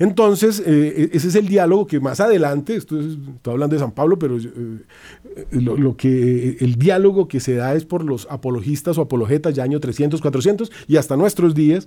Entonces, 0.00 0.62
eh, 0.66 1.10
e-, 1.12 1.16
ese 1.16 1.28
es 1.28 1.34
el 1.34 1.46
diálogo 1.46 1.86
que 1.86 2.00
más 2.00 2.20
adelante, 2.20 2.74
esto 2.74 2.98
estoy 2.98 3.52
hablando 3.52 3.76
de 3.76 3.80
San 3.80 3.92
Pablo, 3.92 4.18
pero 4.18 4.38
eh, 4.38 4.80
lo, 5.52 5.96
que 5.96 6.56
el 6.58 6.76
diálogo 6.76 7.28
que 7.28 7.38
se 7.38 7.54
da 7.54 7.74
es 7.74 7.84
por 7.84 8.02
los 8.02 8.26
apologistas 8.30 8.96
o 8.96 9.02
apologetas 9.02 9.54
ya 9.54 9.62
año 9.62 9.78
300, 9.78 10.22
400 10.22 10.72
y 10.88 10.96
hasta 10.96 11.18
nuestros 11.18 11.54
días, 11.54 11.86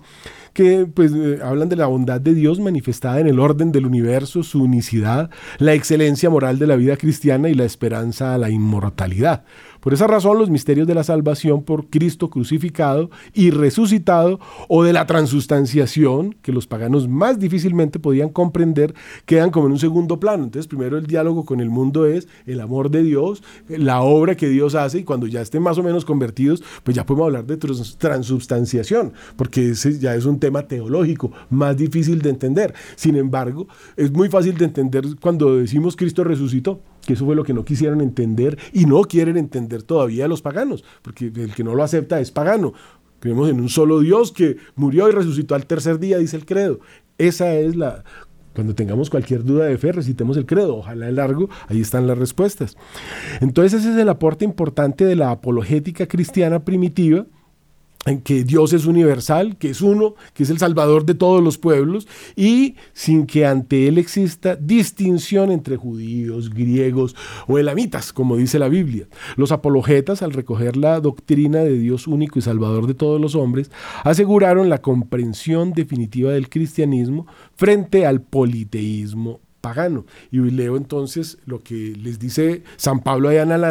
que 0.54 0.86
pues 0.86 1.12
eh, 1.12 1.40
hablan 1.44 1.70
de 1.70 1.76
la 1.76 1.88
bondad 1.88 2.22
de 2.22 2.36
Dios 2.36 2.60
manifestada 2.60 3.20
en 3.20 3.26
el 3.26 3.40
orden 3.40 3.72
del 3.72 3.88
universo, 3.88 4.44
su 4.44 4.62
unicidad, 4.62 5.32
la 5.58 5.74
excelencia 5.74 6.30
moral 6.30 6.60
de 6.60 6.68
la 6.68 6.76
vida 6.76 6.98
cristiana 6.98 7.50
y 7.50 7.56
la 7.56 7.66
esperanza 7.66 8.36
a 8.36 8.38
la 8.38 8.52
inmortalidad. 8.52 9.44
Por 9.84 9.94
esa 9.94 10.08
razón, 10.08 10.40
los 10.40 10.50
misterios 10.50 10.88
de 10.88 10.96
la 10.96 11.04
salvación 11.04 11.62
por 11.64 11.88
Cristo 11.88 12.30
crucificado 12.30 13.10
y 13.34 13.50
resucitado 13.50 14.40
o 14.70 14.86
de 14.86 14.94
la 14.94 15.06
transustanciación, 15.06 16.38
que 16.42 16.54
los 16.54 16.68
paganos 16.68 17.10
más 17.10 17.38
difícilmente 17.38 18.00
podían 18.00 18.30
comprender, 18.30 18.96
quedan 19.26 19.52
como 19.52 19.66
en 19.66 19.74
un 19.74 19.80
segundo 19.80 20.22
plano. 20.22 20.46
Entonces, 20.46 20.68
primero 20.68 20.98
el 20.98 21.06
diálogo 21.06 21.44
con 21.44 21.60
el 21.60 21.70
mundo 21.70 22.06
es 22.06 22.30
el 22.46 22.62
amor 22.62 22.92
de 22.92 23.04
Dios, 23.04 23.44
la 23.68 24.02
obra 24.02 24.36
que 24.36 24.48
Dios 24.48 24.74
hace, 24.74 25.00
y 25.00 25.04
cuando 25.04 25.28
ya 25.28 25.42
estén 25.42 25.62
más 25.62 25.78
o 25.78 25.84
menos 25.84 26.06
convertidos, 26.06 26.64
pues 26.84 26.96
ya 26.96 27.06
podemos 27.06 27.26
hablar 27.26 27.46
de 27.46 27.58
transubstanciación, 27.58 29.12
porque 29.36 29.72
ese 29.72 30.00
ya 30.00 30.16
es 30.16 30.24
un 30.24 30.40
tema 30.40 30.66
teológico 30.66 31.34
más 31.50 31.76
difícil 31.76 32.22
de 32.22 32.30
entender. 32.30 32.74
Sin 32.96 33.18
embargo, 33.18 33.68
es 33.98 34.14
muy 34.14 34.30
fácil 34.30 34.58
de 34.58 34.64
entender 34.64 35.04
cuando 35.20 35.58
decimos 35.58 35.98
Cristo 35.98 36.24
resucitó 36.24 36.80
que 37.06 37.14
eso 37.14 37.26
fue 37.26 37.36
lo 37.36 37.44
que 37.44 37.54
no 37.54 37.66
quisieron 37.66 38.02
entender 38.02 38.58
y 38.72 38.86
no 38.86 39.04
quieren 39.04 39.38
entender 39.38 39.84
todavía 39.84 40.28
los 40.28 40.42
paganos, 40.42 40.84
porque 41.02 41.28
el 41.28 41.54
que 41.54 41.64
no 41.64 41.76
lo 41.76 41.84
acepta 41.84 42.20
es 42.20 42.32
pagano. 42.32 42.74
Creemos 43.20 43.50
en 43.50 43.62
un 43.62 43.70
solo 43.70 44.00
Dios 44.00 44.32
que 44.32 44.58
murió 44.76 45.08
y 45.08 45.12
resucitó 45.12 45.56
al 45.56 45.66
tercer 45.66 46.00
día, 46.00 46.18
dice 46.18 46.36
el 46.36 46.46
credo. 46.46 46.80
Esa 47.18 47.54
es 47.54 47.76
la... 47.76 48.04
Cuando 48.54 48.76
tengamos 48.76 49.10
cualquier 49.10 49.44
duda 49.44 49.66
de 49.66 49.78
fe, 49.78 49.92
recitemos 49.92 50.38
el 50.38 50.46
credo. 50.46 50.78
Ojalá 50.78 51.10
el 51.10 51.16
largo, 51.16 51.50
ahí 51.68 51.82
están 51.82 52.06
las 52.06 52.18
respuestas. 52.18 52.78
Entonces 53.42 53.80
ese 53.80 53.94
es 53.94 53.98
el 53.98 54.10
aporte 54.10 54.46
importante 54.46 55.06
de 55.06 55.16
la 55.16 55.32
apologética 55.32 56.06
cristiana 56.06 56.64
primitiva 56.64 57.26
en 58.06 58.22
que 58.22 58.44
Dios 58.44 58.74
es 58.74 58.86
universal, 58.86 59.58
que 59.58 59.70
es 59.70 59.82
uno, 59.82 60.16
que 60.34 60.44
es 60.44 60.50
el 60.50 60.58
salvador 60.58 61.06
de 61.06 61.16
todos 61.16 61.44
los 61.44 61.58
pueblos, 61.58 62.08
y 62.36 62.76
sin 62.94 63.26
que 63.26 63.46
ante 63.46 63.88
él 63.88 63.98
exista 63.98 64.56
distinción 64.56 65.52
entre 65.52 65.78
judíos, 65.78 66.50
griegos 66.50 67.16
o 67.48 67.58
elamitas, 67.58 68.12
como 68.12 68.38
dice 68.38 68.60
la 68.60 68.68
Biblia. 68.68 69.08
Los 69.36 69.52
apologetas, 69.52 70.22
al 70.22 70.34
recoger 70.34 70.78
la 70.78 71.00
doctrina 71.00 71.60
de 71.60 71.78
Dios 71.78 72.08
único 72.08 72.40
y 72.40 72.42
salvador 72.42 72.88
de 72.88 72.94
todos 72.94 73.22
los 73.22 73.36
hombres, 73.36 73.72
aseguraron 74.04 74.70
la 74.70 74.82
comprensión 74.82 75.74
definitiva 75.74 76.32
del 76.32 76.50
cristianismo 76.50 77.26
frente 77.56 78.06
al 78.06 78.22
politeísmo 78.22 79.43
pagano. 79.64 80.06
Y 80.30 80.40
leo 80.40 80.76
entonces 80.76 81.38
lo 81.46 81.64
que 81.64 81.96
les 81.96 82.20
dice 82.20 82.64
San 82.76 83.00
Pablo 83.00 83.30
allá 83.30 83.44
en 83.44 83.52
el 83.54 83.64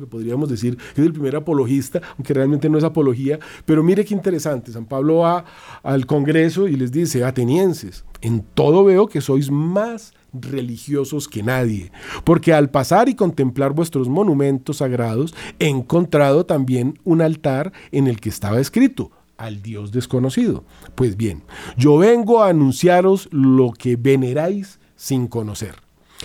que 0.00 0.06
podríamos 0.06 0.48
decir 0.48 0.76
que 0.76 1.00
es 1.00 1.06
el 1.06 1.12
primer 1.12 1.36
apologista, 1.36 2.02
aunque 2.16 2.34
realmente 2.34 2.68
no 2.68 2.76
es 2.76 2.82
apología, 2.82 3.38
pero 3.64 3.84
mire 3.84 4.04
qué 4.04 4.14
interesante, 4.14 4.72
San 4.72 4.86
Pablo 4.86 5.18
va 5.18 5.44
al 5.84 6.06
Congreso 6.06 6.66
y 6.66 6.74
les 6.74 6.90
dice, 6.90 7.22
atenienses, 7.22 8.04
en 8.20 8.42
todo 8.54 8.82
veo 8.82 9.06
que 9.06 9.20
sois 9.20 9.48
más 9.48 10.12
religiosos 10.32 11.28
que 11.28 11.44
nadie, 11.44 11.92
porque 12.24 12.52
al 12.52 12.70
pasar 12.70 13.08
y 13.08 13.14
contemplar 13.14 13.72
vuestros 13.72 14.08
monumentos 14.08 14.78
sagrados, 14.78 15.36
he 15.60 15.68
encontrado 15.68 16.46
también 16.46 16.98
un 17.04 17.22
altar 17.22 17.72
en 17.92 18.08
el 18.08 18.18
que 18.18 18.28
estaba 18.28 18.58
escrito, 18.58 19.12
al 19.36 19.62
Dios 19.62 19.92
desconocido. 19.92 20.64
Pues 20.96 21.16
bien, 21.16 21.44
yo 21.76 21.96
vengo 21.96 22.42
a 22.42 22.48
anunciaros 22.48 23.28
lo 23.30 23.70
que 23.70 23.94
veneráis 23.94 24.80
sin 24.98 25.28
conocer. 25.28 25.76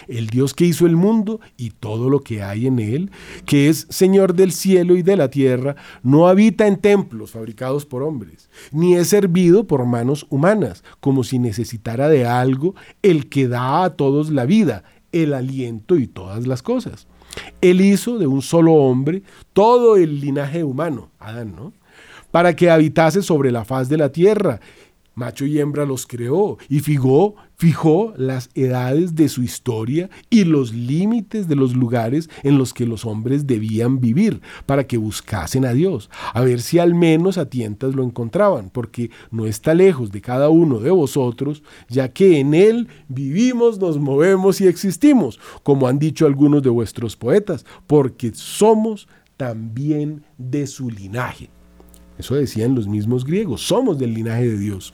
El 0.07 0.27
Dios 0.27 0.55
que 0.55 0.65
hizo 0.65 0.87
el 0.87 0.95
mundo 0.95 1.39
y 1.55 1.69
todo 1.69 2.09
lo 2.09 2.21
que 2.21 2.41
hay 2.41 2.65
en 2.65 2.79
él, 2.79 3.11
que 3.45 3.69
es 3.69 3.85
Señor 3.89 4.33
del 4.33 4.51
cielo 4.51 4.97
y 4.97 5.03
de 5.03 5.15
la 5.15 5.29
tierra, 5.29 5.75
no 6.01 6.27
habita 6.27 6.65
en 6.65 6.77
templos 6.77 7.31
fabricados 7.31 7.85
por 7.85 8.01
hombres, 8.01 8.49
ni 8.71 8.95
es 8.95 9.09
servido 9.09 9.65
por 9.65 9.85
manos 9.85 10.25
humanas, 10.29 10.83
como 10.99 11.23
si 11.23 11.37
necesitara 11.37 12.09
de 12.09 12.25
algo 12.25 12.73
el 13.03 13.29
que 13.29 13.47
da 13.47 13.83
a 13.83 13.91
todos 13.91 14.31
la 14.31 14.45
vida, 14.45 14.83
el 15.11 15.35
aliento 15.35 15.95
y 15.97 16.07
todas 16.07 16.47
las 16.47 16.63
cosas. 16.63 17.07
Él 17.61 17.79
hizo 17.81 18.17
de 18.17 18.27
un 18.27 18.41
solo 18.41 18.73
hombre 18.73 19.21
todo 19.53 19.95
el 19.95 20.19
linaje 20.19 20.63
humano, 20.63 21.09
Adán, 21.19 21.55
¿no? 21.55 21.71
Para 22.31 22.55
que 22.55 22.71
habitase 22.71 23.21
sobre 23.21 23.51
la 23.51 23.63
faz 23.63 23.89
de 23.89 23.97
la 23.97 24.11
tierra 24.11 24.59
macho 25.15 25.45
y 25.45 25.59
hembra 25.59 25.85
los 25.85 26.07
creó 26.07 26.57
y 26.69 26.79
fijó, 26.79 27.35
fijó 27.55 28.13
las 28.17 28.49
edades 28.55 29.15
de 29.15 29.29
su 29.29 29.43
historia 29.43 30.09
y 30.29 30.43
los 30.43 30.73
límites 30.73 31.47
de 31.47 31.55
los 31.55 31.75
lugares 31.75 32.29
en 32.43 32.57
los 32.57 32.73
que 32.73 32.85
los 32.85 33.05
hombres 33.05 33.47
debían 33.47 33.99
vivir 33.99 34.41
para 34.65 34.85
que 34.85 34.97
buscasen 34.97 35.65
a 35.65 35.73
Dios, 35.73 36.09
a 36.33 36.41
ver 36.41 36.61
si 36.61 36.79
al 36.79 36.95
menos 36.95 37.37
a 37.37 37.49
tientas 37.49 37.95
lo 37.95 38.03
encontraban, 38.03 38.69
porque 38.69 39.11
no 39.31 39.45
está 39.45 39.73
lejos 39.73 40.11
de 40.11 40.21
cada 40.21 40.49
uno 40.49 40.79
de 40.79 40.91
vosotros, 40.91 41.63
ya 41.89 42.09
que 42.09 42.39
en 42.39 42.53
Él 42.53 42.87
vivimos, 43.07 43.79
nos 43.79 43.99
movemos 43.99 44.61
y 44.61 44.67
existimos, 44.67 45.39
como 45.63 45.87
han 45.87 45.99
dicho 45.99 46.25
algunos 46.25 46.63
de 46.63 46.69
vuestros 46.69 47.15
poetas, 47.15 47.65
porque 47.87 48.31
somos 48.33 49.07
también 49.37 50.23
de 50.37 50.67
su 50.67 50.89
linaje. 50.89 51.49
Eso 52.17 52.35
decían 52.35 52.75
los 52.75 52.87
mismos 52.87 53.25
griegos, 53.25 53.61
somos 53.61 53.97
del 53.97 54.13
linaje 54.13 54.47
de 54.47 54.57
Dios. 54.57 54.93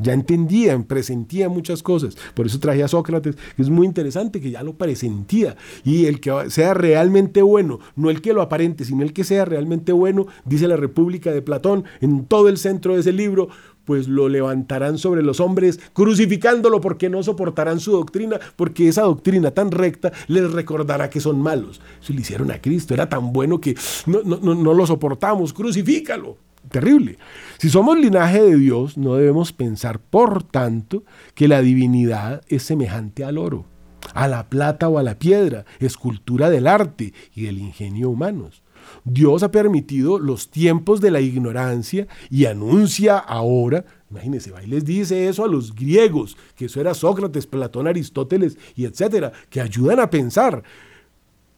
Ya 0.00 0.12
entendían, 0.14 0.84
presentían 0.84 1.50
muchas 1.50 1.82
cosas. 1.82 2.16
Por 2.34 2.46
eso 2.46 2.58
traje 2.58 2.82
a 2.82 2.88
Sócrates, 2.88 3.36
que 3.56 3.62
es 3.62 3.68
muy 3.68 3.86
interesante, 3.86 4.40
que 4.40 4.50
ya 4.50 4.62
lo 4.62 4.74
presentía. 4.74 5.56
Y 5.84 6.06
el 6.06 6.20
que 6.20 6.48
sea 6.48 6.74
realmente 6.74 7.42
bueno, 7.42 7.80
no 7.96 8.08
el 8.08 8.22
que 8.22 8.32
lo 8.32 8.40
aparente, 8.40 8.84
sino 8.84 9.02
el 9.02 9.12
que 9.12 9.24
sea 9.24 9.44
realmente 9.44 9.92
bueno, 9.92 10.26
dice 10.44 10.68
la 10.68 10.76
República 10.76 11.32
de 11.32 11.42
Platón, 11.42 11.84
en 12.00 12.24
todo 12.24 12.48
el 12.48 12.56
centro 12.56 12.94
de 12.94 13.00
ese 13.00 13.12
libro, 13.12 13.48
pues 13.84 14.08
lo 14.08 14.28
levantarán 14.28 14.96
sobre 14.96 15.22
los 15.22 15.40
hombres, 15.40 15.80
crucificándolo 15.92 16.80
porque 16.80 17.10
no 17.10 17.22
soportarán 17.22 17.80
su 17.80 17.92
doctrina, 17.92 18.38
porque 18.56 18.88
esa 18.88 19.02
doctrina 19.02 19.50
tan 19.50 19.70
recta 19.70 20.12
les 20.28 20.50
recordará 20.52 21.10
que 21.10 21.20
son 21.20 21.42
malos. 21.42 21.80
Eso 22.00 22.12
le 22.12 22.20
hicieron 22.20 22.50
a 22.52 22.60
Cristo, 22.60 22.94
era 22.94 23.08
tan 23.08 23.32
bueno 23.32 23.60
que 23.60 23.74
no, 24.06 24.22
no, 24.22 24.54
no 24.54 24.74
lo 24.74 24.86
soportamos, 24.86 25.52
crucifícalo 25.52 26.36
terrible. 26.68 27.18
Si 27.58 27.68
somos 27.68 27.98
linaje 27.98 28.42
de 28.42 28.56
Dios, 28.56 28.96
no 28.96 29.14
debemos 29.14 29.52
pensar, 29.52 30.00
por 30.00 30.42
tanto, 30.42 31.04
que 31.34 31.48
la 31.48 31.60
divinidad 31.62 32.42
es 32.48 32.62
semejante 32.62 33.24
al 33.24 33.38
oro, 33.38 33.66
a 34.14 34.28
la 34.28 34.48
plata 34.48 34.88
o 34.88 34.98
a 34.98 35.02
la 35.02 35.18
piedra, 35.18 35.64
escultura 35.78 36.50
del 36.50 36.66
arte 36.66 37.12
y 37.34 37.42
del 37.42 37.58
ingenio 37.58 38.10
humanos. 38.10 38.62
Dios 39.04 39.42
ha 39.42 39.50
permitido 39.50 40.18
los 40.18 40.50
tiempos 40.50 41.00
de 41.00 41.10
la 41.10 41.20
ignorancia 41.20 42.08
y 42.30 42.46
anuncia 42.46 43.18
ahora, 43.18 43.84
imagínense, 44.10 44.50
va 44.50 44.62
y 44.62 44.66
les 44.66 44.84
dice 44.84 45.28
eso 45.28 45.44
a 45.44 45.48
los 45.48 45.74
griegos, 45.74 46.36
que 46.56 46.64
eso 46.64 46.80
era 46.80 46.94
Sócrates, 46.94 47.46
Platón, 47.46 47.86
Aristóteles 47.86 48.56
y 48.74 48.86
etcétera, 48.86 49.32
que 49.50 49.60
ayudan 49.60 50.00
a 50.00 50.10
pensar. 50.10 50.62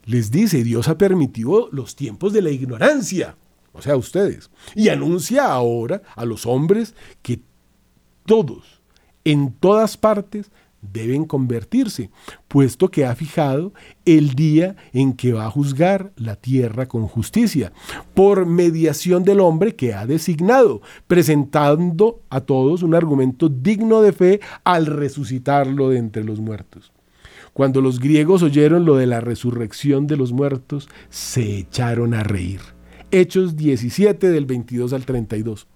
Les 0.05 0.33
dice, 0.33 0.65
Dios 0.65 0.89
ha 0.89 0.99
permitido 0.99 1.69
los 1.71 1.95
tiempos 1.95 2.33
de 2.33 2.43
la 2.43 2.51
ignorancia 2.51 3.37
o 3.73 3.83
sea, 3.83 3.97
ustedes. 3.97 4.51
Y 4.75 4.89
anuncia 4.89 5.47
ahora 5.47 6.03
a 6.15 6.25
los 6.25 6.47
hombres 6.47 6.95
que 7.23 7.41
todos, 8.25 8.83
en 9.25 9.53
todas 9.53 9.97
partes, 9.97 10.51
deben 10.83 11.25
convertirse, 11.25 12.11
puesto 12.49 12.91
que 12.91 13.07
ha 13.07 13.15
fijado 13.15 13.73
el 14.05 14.35
día 14.35 14.75
en 14.93 15.13
que 15.13 15.33
va 15.33 15.47
a 15.47 15.51
juzgar 15.51 16.13
la 16.17 16.35
tierra 16.35 16.87
con 16.87 17.07
justicia, 17.07 17.73
por 18.15 18.47
mediación 18.47 19.23
del 19.23 19.41
hombre 19.41 19.77
que 19.77 19.95
ha 19.95 20.07
designado, 20.07 20.83
presentando 21.07 22.21
a 22.31 22.41
todos 22.41 22.83
un 22.83 22.97
argumento 22.97 23.49
digno 23.49 24.03
de 24.03 24.13
fe 24.13 24.41
al 24.65 24.87
resucitarlo 24.87 25.89
de 25.89 25.99
entre 25.99 26.25
los 26.25 26.41
muertos. 26.41 26.93
Cuando 27.53 27.81
los 27.81 28.01
griegos 28.01 28.43
oyeron 28.43 28.85
lo 28.85 28.97
de 28.97 29.07
la 29.07 29.21
resurrección 29.21 30.07
de 30.07 30.17
los 30.17 30.33
muertos, 30.33 30.89
se 31.11 31.59
echaron 31.59 32.15
a 32.15 32.25
reír 32.25 32.61
Hechos 33.13 33.57
17 33.57 34.31
del 34.31 34.47
22 34.47 34.93
al 34.95 35.05
32. 35.05 35.67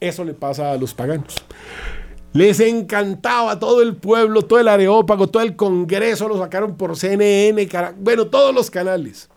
Eso 0.00 0.24
le 0.24 0.34
pasa 0.34 0.72
a 0.72 0.76
los 0.76 0.94
paganos. 0.94 1.34
Les 2.32 2.60
encantaba 2.60 3.58
todo 3.58 3.82
el 3.82 3.96
pueblo, 3.96 4.42
todo 4.42 4.58
el 4.58 4.68
areópago, 4.68 5.26
todo 5.26 5.42
el 5.42 5.54
congreso, 5.54 6.28
lo 6.28 6.38
sacaron 6.38 6.76
por 6.76 6.96
CNN, 6.96 7.68
bueno, 7.98 8.28
todos 8.28 8.54
los 8.54 8.70
canales. 8.70 9.28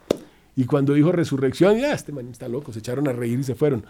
Y 0.56 0.66
cuando 0.66 0.94
dijo 0.94 1.12
resurrección, 1.12 1.78
ya, 1.78 1.92
este 1.92 2.14
man 2.14 2.30
está 2.30 2.48
loco, 2.48 2.72
se 2.72 2.80
echaron 2.80 3.08
a 3.10 3.14
reír 3.14 3.40
y 3.40 3.44
se 3.44 3.56
fueron. 3.56 3.86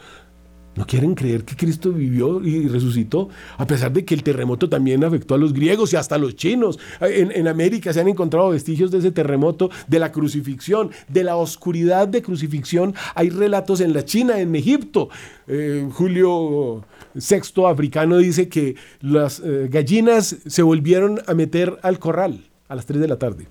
No 0.75 0.85
quieren 0.85 1.15
creer 1.15 1.45
que 1.45 1.55
Cristo 1.55 1.91
vivió 1.91 2.43
y 2.43 2.67
resucitó, 2.67 3.29
a 3.57 3.65
pesar 3.65 3.93
de 3.93 4.03
que 4.03 4.13
el 4.13 4.23
terremoto 4.23 4.67
también 4.67 5.03
afectó 5.03 5.35
a 5.35 5.37
los 5.37 5.53
griegos 5.53 5.93
y 5.93 5.95
hasta 5.95 6.15
a 6.15 6.17
los 6.17 6.35
chinos. 6.35 6.79
En, 6.99 7.47
América 7.47 7.93
se 7.93 8.01
han 8.01 8.07
encontrado 8.09 8.49
vestigios 8.49 8.91
de 8.91 8.97
ese 8.97 9.11
terremoto, 9.11 9.69
de 9.87 9.99
la 9.99 10.11
crucifixión, 10.11 10.91
de 11.07 11.23
la 11.23 11.37
oscuridad 11.37 12.07
de 12.07 12.21
crucifixión. 12.21 12.93
Hay 13.13 13.29
relatos 13.29 13.79
en 13.79 13.93
la 13.93 14.03
China, 14.03 14.39
en 14.39 14.55
Egipto. 14.55 15.09
Eh, 15.47 15.87
Julio 15.93 16.83
VI 17.13 17.65
africano 17.65 18.17
dice 18.17 18.49
que 18.49 18.75
las 19.01 19.39
eh, 19.39 19.69
gallinas 19.71 20.37
se 20.45 20.61
volvieron 20.61 21.21
a 21.27 21.33
meter 21.33 21.79
al 21.83 21.99
corral 21.99 22.43
a 22.67 22.75
las 22.75 22.85
3 22.85 22.99
de 22.99 23.07
la 23.07 23.17
tarde. 23.17 23.47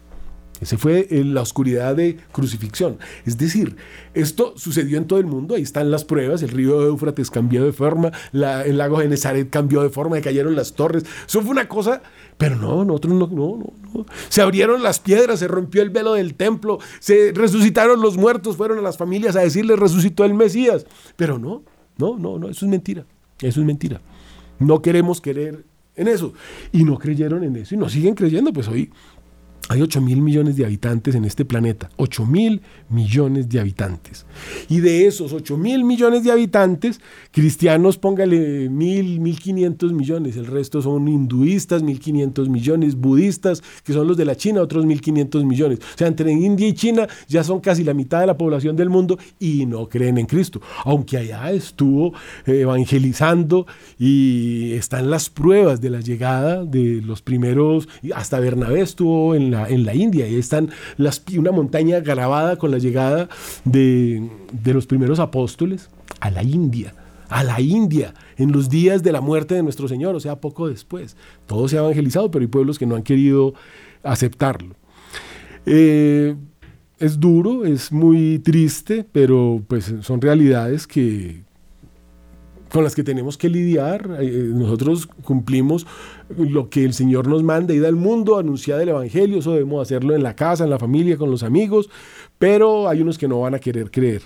Ese 0.64 0.78
fue 0.78 1.06
eh, 1.10 1.22
la 1.24 1.42
oscuridad 1.42 1.94
de 1.94 2.16
crucifixión. 2.32 2.96
Es 3.26 3.36
decir, 3.36 3.76
esto 4.14 4.54
sucedió 4.56 4.96
en 4.96 5.06
todo 5.06 5.18
el 5.18 5.26
mundo, 5.26 5.56
ahí 5.56 5.62
están 5.62 5.90
las 5.90 6.06
pruebas, 6.06 6.42
el 6.42 6.48
río 6.48 6.86
Éufrates 6.86 7.30
cambió 7.30 7.62
de 7.66 7.72
forma, 7.72 8.12
el 8.32 8.78
lago 8.78 9.00
de 9.00 9.08
Nezaret 9.08 9.50
cambió 9.50 9.82
de 9.82 9.90
forma, 9.90 10.18
cayeron 10.22 10.56
las 10.56 10.72
torres. 10.72 11.04
Eso 11.26 11.42
fue 11.42 11.50
una 11.50 11.68
cosa, 11.68 12.00
pero 12.38 12.56
no, 12.56 12.82
nosotros 12.82 13.12
no, 13.12 13.26
no, 13.26 13.58
no, 13.58 13.74
no. 13.92 14.06
Se 14.30 14.40
abrieron 14.40 14.82
las 14.82 15.00
piedras, 15.00 15.40
se 15.40 15.48
rompió 15.48 15.82
el 15.82 15.90
velo 15.90 16.14
del 16.14 16.34
templo, 16.34 16.78
se 16.98 17.32
resucitaron 17.34 18.00
los 18.00 18.16
muertos, 18.16 18.56
fueron 18.56 18.78
a 18.78 18.82
las 18.82 18.96
familias 18.96 19.36
a 19.36 19.40
decirles 19.40 19.78
resucitó 19.78 20.24
el 20.24 20.32
Mesías. 20.32 20.86
Pero 21.16 21.38
no, 21.38 21.62
no, 21.98 22.16
no, 22.16 22.38
no, 22.38 22.48
eso 22.48 22.64
es 22.64 22.70
mentira, 22.70 23.04
eso 23.42 23.60
es 23.60 23.66
mentira. 23.66 24.00
No 24.58 24.80
queremos 24.80 25.20
querer 25.20 25.62
en 25.96 26.08
eso. 26.08 26.32
Y 26.72 26.84
no 26.84 26.98
creyeron 26.98 27.44
en 27.44 27.56
eso 27.56 27.74
y 27.74 27.78
no 27.78 27.88
siguen 27.88 28.14
creyendo, 28.14 28.52
pues 28.52 28.68
hoy 28.68 28.90
hay 29.68 29.80
8 29.80 30.00
mil 30.00 30.20
millones 30.20 30.56
de 30.56 30.64
habitantes 30.64 31.14
en 31.14 31.24
este 31.24 31.44
planeta. 31.44 31.90
8 31.96 32.26
mil 32.26 32.60
millones 32.90 33.48
de 33.48 33.60
habitantes. 33.60 34.26
Y 34.68 34.80
de 34.80 35.06
esos 35.06 35.32
8 35.32 35.56
mil 35.56 35.84
millones 35.84 36.22
de 36.22 36.32
habitantes, 36.32 37.00
cristianos 37.30 37.96
póngale 37.96 38.68
mil, 38.68 39.20
mil 39.20 39.38
quinientos 39.38 39.92
millones. 39.92 40.36
El 40.36 40.46
resto 40.46 40.82
son 40.82 41.08
hinduistas, 41.08 41.82
mil 41.82 41.98
quinientos 41.98 42.48
millones, 42.48 42.96
budistas, 42.96 43.62
que 43.84 43.94
son 43.94 44.06
los 44.06 44.16
de 44.16 44.26
la 44.26 44.36
China, 44.36 44.60
otros 44.60 44.84
mil 44.84 45.00
quinientos 45.00 45.44
millones. 45.44 45.78
O 45.78 45.98
sea, 45.98 46.08
entre 46.08 46.30
India 46.32 46.68
y 46.68 46.74
China 46.74 47.08
ya 47.26 47.42
son 47.42 47.60
casi 47.60 47.84
la 47.84 47.94
mitad 47.94 48.20
de 48.20 48.26
la 48.26 48.36
población 48.36 48.76
del 48.76 48.90
mundo 48.90 49.18
y 49.38 49.64
no 49.64 49.88
creen 49.88 50.18
en 50.18 50.26
Cristo. 50.26 50.60
Aunque 50.84 51.16
allá 51.16 51.50
estuvo 51.52 52.12
eh, 52.46 52.60
evangelizando 52.60 53.66
y 53.98 54.72
están 54.72 55.08
las 55.08 55.30
pruebas 55.30 55.80
de 55.80 55.90
la 55.90 56.00
llegada 56.00 56.64
de 56.64 57.00
los 57.02 57.22
primeros, 57.22 57.88
hasta 58.14 58.40
Bernabé 58.40 58.82
estuvo 58.82 59.34
en 59.34 59.53
en 59.68 59.84
la 59.84 59.94
India. 59.94 60.26
Ahí 60.26 60.36
están 60.36 60.70
las, 60.96 61.22
una 61.36 61.52
montaña 61.52 62.00
grabada 62.00 62.56
con 62.56 62.70
la 62.70 62.78
llegada 62.78 63.28
de, 63.64 64.28
de 64.52 64.74
los 64.74 64.86
primeros 64.86 65.18
apóstoles 65.18 65.90
a 66.20 66.30
la 66.30 66.42
India 66.42 66.94
a 67.28 67.42
la 67.42 67.60
India 67.60 68.14
en 68.36 68.52
los 68.52 68.68
días 68.68 69.02
de 69.02 69.10
la 69.10 69.20
muerte 69.20 69.54
de 69.54 69.62
nuestro 69.62 69.88
Señor, 69.88 70.14
o 70.14 70.20
sea, 70.20 70.40
poco 70.40 70.68
después. 70.68 71.16
Todo 71.46 71.68
se 71.68 71.76
ha 71.76 71.80
evangelizado, 71.80 72.30
pero 72.30 72.42
hay 72.42 72.48
pueblos 72.48 72.78
que 72.78 72.86
no 72.86 72.94
han 72.94 73.02
querido 73.02 73.54
aceptarlo. 74.04 74.76
Eh, 75.66 76.36
es 76.98 77.18
duro, 77.18 77.64
es 77.64 77.90
muy 77.90 78.38
triste, 78.38 79.04
pero 79.10 79.62
pues 79.66 79.92
son 80.02 80.20
realidades 80.20 80.86
que 80.86 81.42
con 82.74 82.82
las 82.82 82.96
que 82.96 83.04
tenemos 83.04 83.38
que 83.38 83.48
lidiar. 83.48 84.18
Eh, 84.20 84.50
nosotros 84.52 85.06
cumplimos 85.06 85.86
lo 86.36 86.70
que 86.70 86.84
el 86.84 86.92
Señor 86.92 87.28
nos 87.28 87.44
manda, 87.44 87.72
ir 87.72 87.86
al 87.86 87.94
mundo, 87.94 88.36
anunciar 88.36 88.80
el 88.80 88.88
Evangelio, 88.88 89.38
eso 89.38 89.52
debemos 89.52 89.80
hacerlo 89.80 90.12
en 90.16 90.24
la 90.24 90.34
casa, 90.34 90.64
en 90.64 90.70
la 90.70 90.78
familia, 90.80 91.16
con 91.16 91.30
los 91.30 91.44
amigos, 91.44 91.88
pero 92.36 92.88
hay 92.88 93.00
unos 93.00 93.16
que 93.16 93.28
no 93.28 93.40
van 93.40 93.54
a 93.54 93.60
querer 93.60 93.92
creer. 93.92 94.22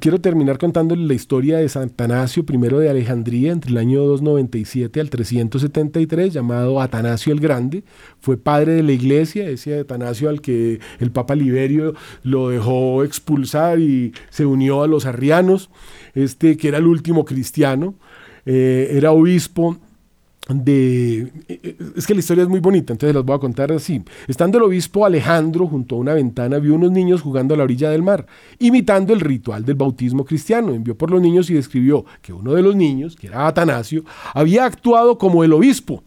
Quiero 0.00 0.18
terminar 0.18 0.56
contándoles 0.56 1.06
la 1.06 1.12
historia 1.12 1.58
de 1.58 1.68
San 1.68 1.90
Atanasio 1.90 2.42
I 2.48 2.56
de 2.56 2.88
Alejandría 2.88 3.52
entre 3.52 3.70
el 3.70 3.76
año 3.76 4.02
297 4.02 4.98
al 4.98 5.10
373, 5.10 6.32
llamado 6.32 6.80
Atanasio 6.80 7.34
el 7.34 7.40
Grande. 7.40 7.84
Fue 8.18 8.38
padre 8.38 8.72
de 8.72 8.82
la 8.82 8.92
iglesia, 8.92 9.46
ese 9.50 9.80
Atanasio 9.80 10.30
al 10.30 10.40
que 10.40 10.80
el 11.00 11.10
Papa 11.10 11.34
Liberio 11.34 11.92
lo 12.22 12.48
dejó 12.48 13.04
expulsar 13.04 13.78
y 13.78 14.14
se 14.30 14.46
unió 14.46 14.82
a 14.82 14.88
los 14.88 15.04
arrianos, 15.04 15.68
este 16.14 16.56
que 16.56 16.68
era 16.68 16.78
el 16.78 16.86
último 16.86 17.26
cristiano. 17.26 17.94
Eh, 18.46 18.88
era 18.92 19.12
obispo 19.12 19.76
de... 20.48 21.30
Es 21.96 22.06
que 22.06 22.14
la 22.14 22.20
historia 22.20 22.42
es 22.42 22.48
muy 22.48 22.60
bonita, 22.60 22.92
entonces 22.92 23.14
las 23.14 23.24
voy 23.24 23.36
a 23.36 23.38
contar 23.38 23.70
así. 23.72 24.02
Estando 24.26 24.58
el 24.58 24.64
obispo 24.64 25.04
Alejandro 25.04 25.66
junto 25.66 25.96
a 25.96 25.98
una 25.98 26.14
ventana, 26.14 26.58
vio 26.58 26.74
unos 26.74 26.90
niños 26.90 27.20
jugando 27.20 27.54
a 27.54 27.56
la 27.56 27.64
orilla 27.64 27.90
del 27.90 28.02
mar, 28.02 28.26
imitando 28.58 29.12
el 29.12 29.20
ritual 29.20 29.64
del 29.64 29.76
bautismo 29.76 30.24
cristiano. 30.24 30.72
Envió 30.72 30.96
por 30.96 31.10
los 31.10 31.20
niños 31.20 31.50
y 31.50 31.54
describió 31.54 32.04
que 32.22 32.32
uno 32.32 32.54
de 32.54 32.62
los 32.62 32.74
niños, 32.74 33.16
que 33.16 33.26
era 33.26 33.46
Atanasio, 33.46 34.04
había 34.34 34.64
actuado 34.64 35.18
como 35.18 35.44
el 35.44 35.52
obispo 35.52 36.02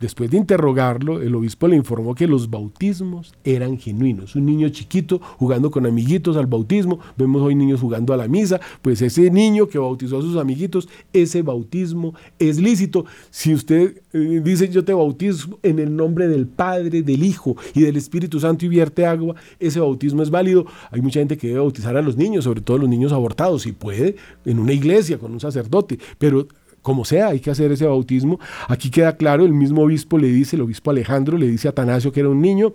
Después 0.00 0.30
de 0.30 0.36
interrogarlo, 0.36 1.22
el 1.22 1.34
obispo 1.34 1.68
le 1.68 1.76
informó 1.76 2.14
que 2.14 2.26
los 2.26 2.50
bautismos 2.50 3.32
eran 3.44 3.78
genuinos. 3.78 4.34
Un 4.34 4.44
niño 4.44 4.68
chiquito 4.68 5.20
jugando 5.38 5.70
con 5.70 5.86
amiguitos 5.86 6.36
al 6.36 6.46
bautismo, 6.46 6.98
vemos 7.16 7.40
hoy 7.42 7.54
niños 7.54 7.80
jugando 7.80 8.12
a 8.12 8.16
la 8.16 8.26
misa, 8.26 8.60
pues 8.82 9.00
ese 9.02 9.30
niño 9.30 9.68
que 9.68 9.78
bautizó 9.78 10.18
a 10.18 10.22
sus 10.22 10.36
amiguitos, 10.36 10.88
ese 11.12 11.42
bautismo 11.42 12.12
es 12.40 12.58
lícito. 12.58 13.06
Si 13.30 13.54
usted 13.54 14.02
eh, 14.12 14.40
dice 14.42 14.68
yo 14.68 14.84
te 14.84 14.92
bautizo 14.92 15.58
en 15.62 15.78
el 15.78 15.94
nombre 15.94 16.26
del 16.26 16.48
Padre, 16.48 17.02
del 17.02 17.22
Hijo 17.22 17.56
y 17.72 17.82
del 17.82 17.96
Espíritu 17.96 18.40
Santo 18.40 18.66
y 18.66 18.68
vierte 18.68 19.06
agua, 19.06 19.36
ese 19.60 19.78
bautismo 19.78 20.22
es 20.22 20.30
válido. 20.30 20.66
Hay 20.90 21.02
mucha 21.02 21.20
gente 21.20 21.38
que 21.38 21.46
debe 21.46 21.60
bautizar 21.60 21.96
a 21.96 22.02
los 22.02 22.16
niños, 22.16 22.44
sobre 22.44 22.62
todo 22.62 22.78
los 22.78 22.88
niños 22.88 23.12
abortados, 23.12 23.62
si 23.62 23.72
puede, 23.72 24.16
en 24.44 24.58
una 24.58 24.72
iglesia 24.72 25.18
con 25.18 25.32
un 25.32 25.40
sacerdote, 25.40 25.98
pero 26.18 26.48
como 26.84 27.06
sea, 27.06 27.28
hay 27.28 27.40
que 27.40 27.50
hacer 27.50 27.72
ese 27.72 27.86
bautismo. 27.86 28.38
Aquí 28.68 28.90
queda 28.90 29.16
claro, 29.16 29.46
el 29.46 29.54
mismo 29.54 29.82
obispo 29.82 30.18
le 30.18 30.28
dice, 30.28 30.56
el 30.56 30.62
obispo 30.62 30.90
Alejandro 30.90 31.38
le 31.38 31.48
dice 31.48 31.66
a 31.66 31.70
Atanasio 31.70 32.12
que 32.12 32.20
era 32.20 32.28
un 32.28 32.42
niño, 32.42 32.74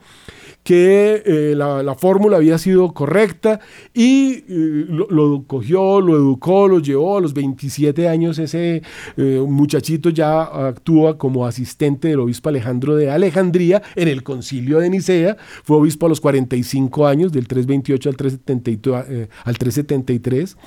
que 0.64 1.24
eh, 1.26 1.54
la, 1.56 1.96
fórmula 1.96 2.38
había 2.38 2.58
sido 2.58 2.94
correcta 2.94 3.60
y 3.94 4.44
eh, 4.48 4.86
lo, 4.88 5.44
cogió, 5.48 6.00
lo 6.00 6.16
educó, 6.16 6.68
lo 6.68 6.80
llevó 6.80 7.18
a 7.18 7.22
los 7.22 7.34
27 7.34 8.08
años. 8.08 8.38
Ese 8.38 8.84
eh, 9.18 9.46
muchachito 9.48 10.10
ya 10.10 10.44
actúa 10.44 11.18
como 11.18 11.46
asistente 11.46 12.10
del 12.10 12.20
obispo 12.20 12.50
Alejandro 12.50 12.96
de 12.96 13.10
Alejandría 13.10 13.82
en 13.96 14.08
el 14.08 14.24
concilio 14.24 14.80
de 14.80 14.90
Nicea. 14.90 15.38
Fue 15.64 15.78
obispo 15.78 16.06
a 16.06 16.10
los 16.10 16.22
45 16.22 17.08
años, 17.08 17.32
del 17.32 17.48
328 17.48 18.10
al, 18.10 18.16
372, 18.16 19.06
al 19.44 19.58
373, 19.58 20.58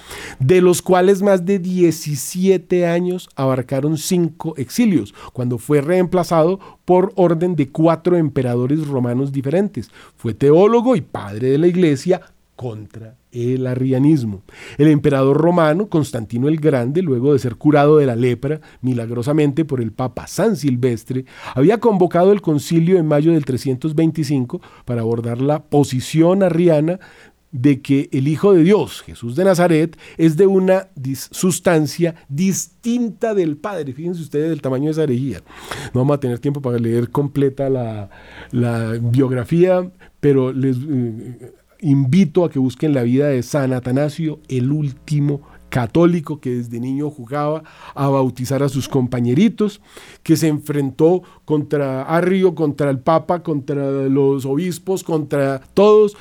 de 0.41 0.61
los 0.61 0.83
cuales 0.83 1.23
más 1.23 1.45
de 1.45 1.59
17 1.59 2.87
años 2.87 3.29
abarcaron 3.37 3.99
cinco 3.99 4.55
exilios, 4.57 5.15
cuando 5.33 5.59
fue 5.59 5.81
reemplazado 5.81 6.59
por 6.85 7.13
orden 7.15 7.55
de 7.57 7.71
cuatro 7.71 8.17
emperadores 8.17 8.87
romanos 8.87 9.33
diferentes. 9.33 9.82
Fue 10.17 10.35
teólogo 10.35 10.97
y 10.97 11.01
padre 11.01 11.49
de 11.51 11.59
la 11.59 11.67
iglesia 11.67 12.21
contra 12.57 13.17
el 13.33 13.67
arrianismo. 13.67 14.43
El 14.79 14.89
emperador 14.89 15.37
romano 15.37 15.89
Constantino 15.89 16.49
el 16.49 16.59
Grande, 16.59 17.03
luego 17.03 17.33
de 17.33 17.39
ser 17.39 17.57
curado 17.57 17.97
de 17.97 18.07
la 18.07 18.15
lepra 18.15 18.61
milagrosamente 18.83 19.65
por 19.65 19.81
el 19.81 19.91
Papa 19.91 20.27
San 20.27 20.55
Silvestre, 20.57 21.25
había 21.55 21.79
convocado 21.79 22.31
el 22.33 22.43
concilio 22.43 22.99
en 22.99 23.07
mayo 23.07 23.33
del 23.33 23.45
325 23.45 24.61
para 24.85 25.01
abordar 25.01 25.41
la 25.41 25.63
posición 25.65 26.43
arriana 26.43 27.01
de 27.53 27.83
que 27.83 28.09
el 28.13 28.27
Hijo 28.27 28.55
de 28.55 28.65
Dios, 28.65 29.03
Jesús 29.03 29.37
de 29.37 29.45
Nazaret, 29.45 29.97
es 30.17 30.37
de 30.37 30.47
una 30.47 30.89
sustancia 31.31 32.15
distinta 32.29 33.35
del 33.35 33.59
Padre. 33.59 33.93
Fíjense 33.93 34.23
ustedes 34.23 34.51
el 34.51 34.63
tamaño 34.63 34.87
de 34.87 34.93
esa 34.93 35.05
herejía. 35.05 35.43
No 35.95 36.01
vamos 36.01 36.17
a 36.17 36.21
tener 36.21 36.39
tiempo 36.39 36.63
para 36.63 36.79
leer 36.79 37.11
completa 37.11 37.69
la, 37.69 38.09
biografía, 39.03 39.91
pero 40.21 40.53
les 40.53 40.77
eh, 40.79 41.53
invito 41.81 42.45
a 42.45 42.51
que 42.51 42.59
busquen 42.59 42.95
la 42.95 43.03
vida 43.03 43.29
de 43.29 43.43
San 43.43 43.73
Atanasio, 43.73 44.41
el 44.49 44.73
último 44.73 45.43
católico 45.69 46.39
que 46.39 46.51
desde 46.51 46.81
niño 46.81 47.11
jugaba 47.11 47.65
a 47.95 48.09
bautizar 48.09 48.63
a 48.63 48.69
sus 48.69 48.89
compañeritos, 48.89 49.81
que 50.23 50.37
se 50.37 50.49
enfrentó 50.49 51.23
contra 51.45 52.03
Arrio, 52.03 52.55
contra 52.55 52.91
el 52.91 52.99
Papa, 52.99 53.43
contra 53.43 54.09
los 54.09 54.45
obispos, 54.45 55.03
contra 55.03 55.61
todos 55.75 56.17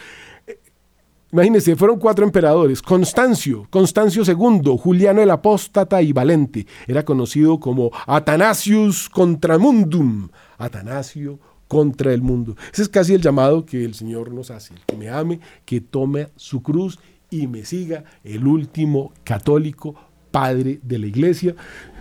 Imagínense, 1.31 1.75
fueron 1.75 1.97
cuatro 1.97 2.25
emperadores. 2.25 2.81
Constancio, 2.81 3.65
Constancio 3.69 4.23
II, 4.25 4.77
Juliano 4.77 5.21
el 5.21 5.31
Apóstata 5.31 6.01
y 6.01 6.11
Valente. 6.11 6.67
Era 6.87 7.03
conocido 7.03 7.59
como 7.59 7.91
Atanasius 8.05 9.07
contra 9.07 9.57
mundum. 9.57 10.27
Atanasio 10.57 11.39
contra 11.69 12.13
el 12.13 12.21
mundo. 12.21 12.57
Ese 12.73 12.81
es 12.81 12.89
casi 12.89 13.13
el 13.13 13.21
llamado 13.21 13.65
que 13.65 13.85
el 13.85 13.93
Señor 13.93 14.33
nos 14.33 14.51
hace. 14.51 14.73
Que 14.87 14.97
me 14.97 15.09
ame, 15.09 15.39
que 15.63 15.79
tome 15.79 16.27
su 16.35 16.61
cruz 16.61 16.99
y 17.29 17.47
me 17.47 17.63
siga, 17.63 18.03
el 18.25 18.45
último 18.45 19.13
católico 19.23 19.95
padre 20.31 20.81
de 20.83 20.99
la 20.99 21.05
iglesia. 21.05 21.55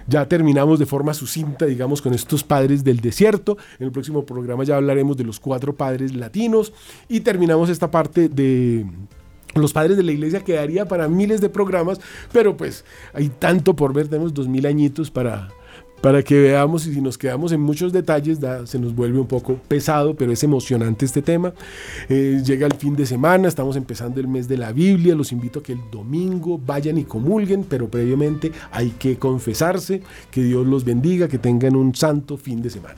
Ya 0.08 0.26
terminamos 0.26 0.80
de 0.80 0.86
forma 0.86 1.14
sucinta, 1.14 1.66
digamos, 1.66 2.02
con 2.02 2.14
estos 2.14 2.42
padres 2.42 2.82
del 2.82 2.98
desierto. 3.00 3.56
En 3.78 3.86
el 3.86 3.92
próximo 3.92 4.26
programa 4.26 4.64
ya 4.64 4.76
hablaremos 4.76 5.16
de 5.16 5.22
los 5.22 5.38
cuatro 5.38 5.72
padres 5.76 6.16
latinos 6.16 6.72
y 7.08 7.20
terminamos 7.20 7.68
esta 7.70 7.92
parte 7.92 8.28
de 8.28 8.84
los 9.54 9.72
padres 9.72 9.96
de 9.96 10.02
la 10.02 10.12
iglesia 10.12 10.44
quedaría 10.44 10.86
para 10.86 11.08
miles 11.08 11.40
de 11.40 11.48
programas, 11.48 12.00
pero 12.32 12.56
pues 12.56 12.84
hay 13.12 13.28
tanto 13.28 13.74
por 13.74 13.92
ver, 13.92 14.08
tenemos 14.08 14.34
dos 14.34 14.48
mil 14.48 14.66
añitos 14.66 15.10
para, 15.10 15.48
para 16.00 16.22
que 16.22 16.40
veamos 16.40 16.86
y 16.86 16.94
si 16.94 17.00
nos 17.00 17.18
quedamos 17.18 17.52
en 17.52 17.60
muchos 17.60 17.92
detalles 17.92 18.38
se 18.64 18.78
nos 18.78 18.94
vuelve 18.94 19.18
un 19.18 19.26
poco 19.26 19.56
pesado, 19.68 20.14
pero 20.14 20.32
es 20.32 20.42
emocionante 20.42 21.04
este 21.04 21.22
tema. 21.22 21.52
Eh, 22.08 22.42
llega 22.44 22.66
el 22.66 22.74
fin 22.74 22.96
de 22.96 23.06
semana, 23.06 23.48
estamos 23.48 23.76
empezando 23.76 24.20
el 24.20 24.28
mes 24.28 24.48
de 24.48 24.56
la 24.56 24.72
Biblia, 24.72 25.14
los 25.14 25.32
invito 25.32 25.60
a 25.60 25.62
que 25.62 25.72
el 25.72 25.80
domingo 25.90 26.58
vayan 26.58 26.98
y 26.98 27.04
comulguen, 27.04 27.64
pero 27.64 27.90
previamente 27.90 28.52
hay 28.70 28.90
que 28.90 29.16
confesarse, 29.16 30.02
que 30.30 30.42
Dios 30.42 30.66
los 30.66 30.84
bendiga, 30.84 31.28
que 31.28 31.38
tengan 31.38 31.76
un 31.76 31.94
santo 31.94 32.36
fin 32.36 32.62
de 32.62 32.70
semana. 32.70 32.96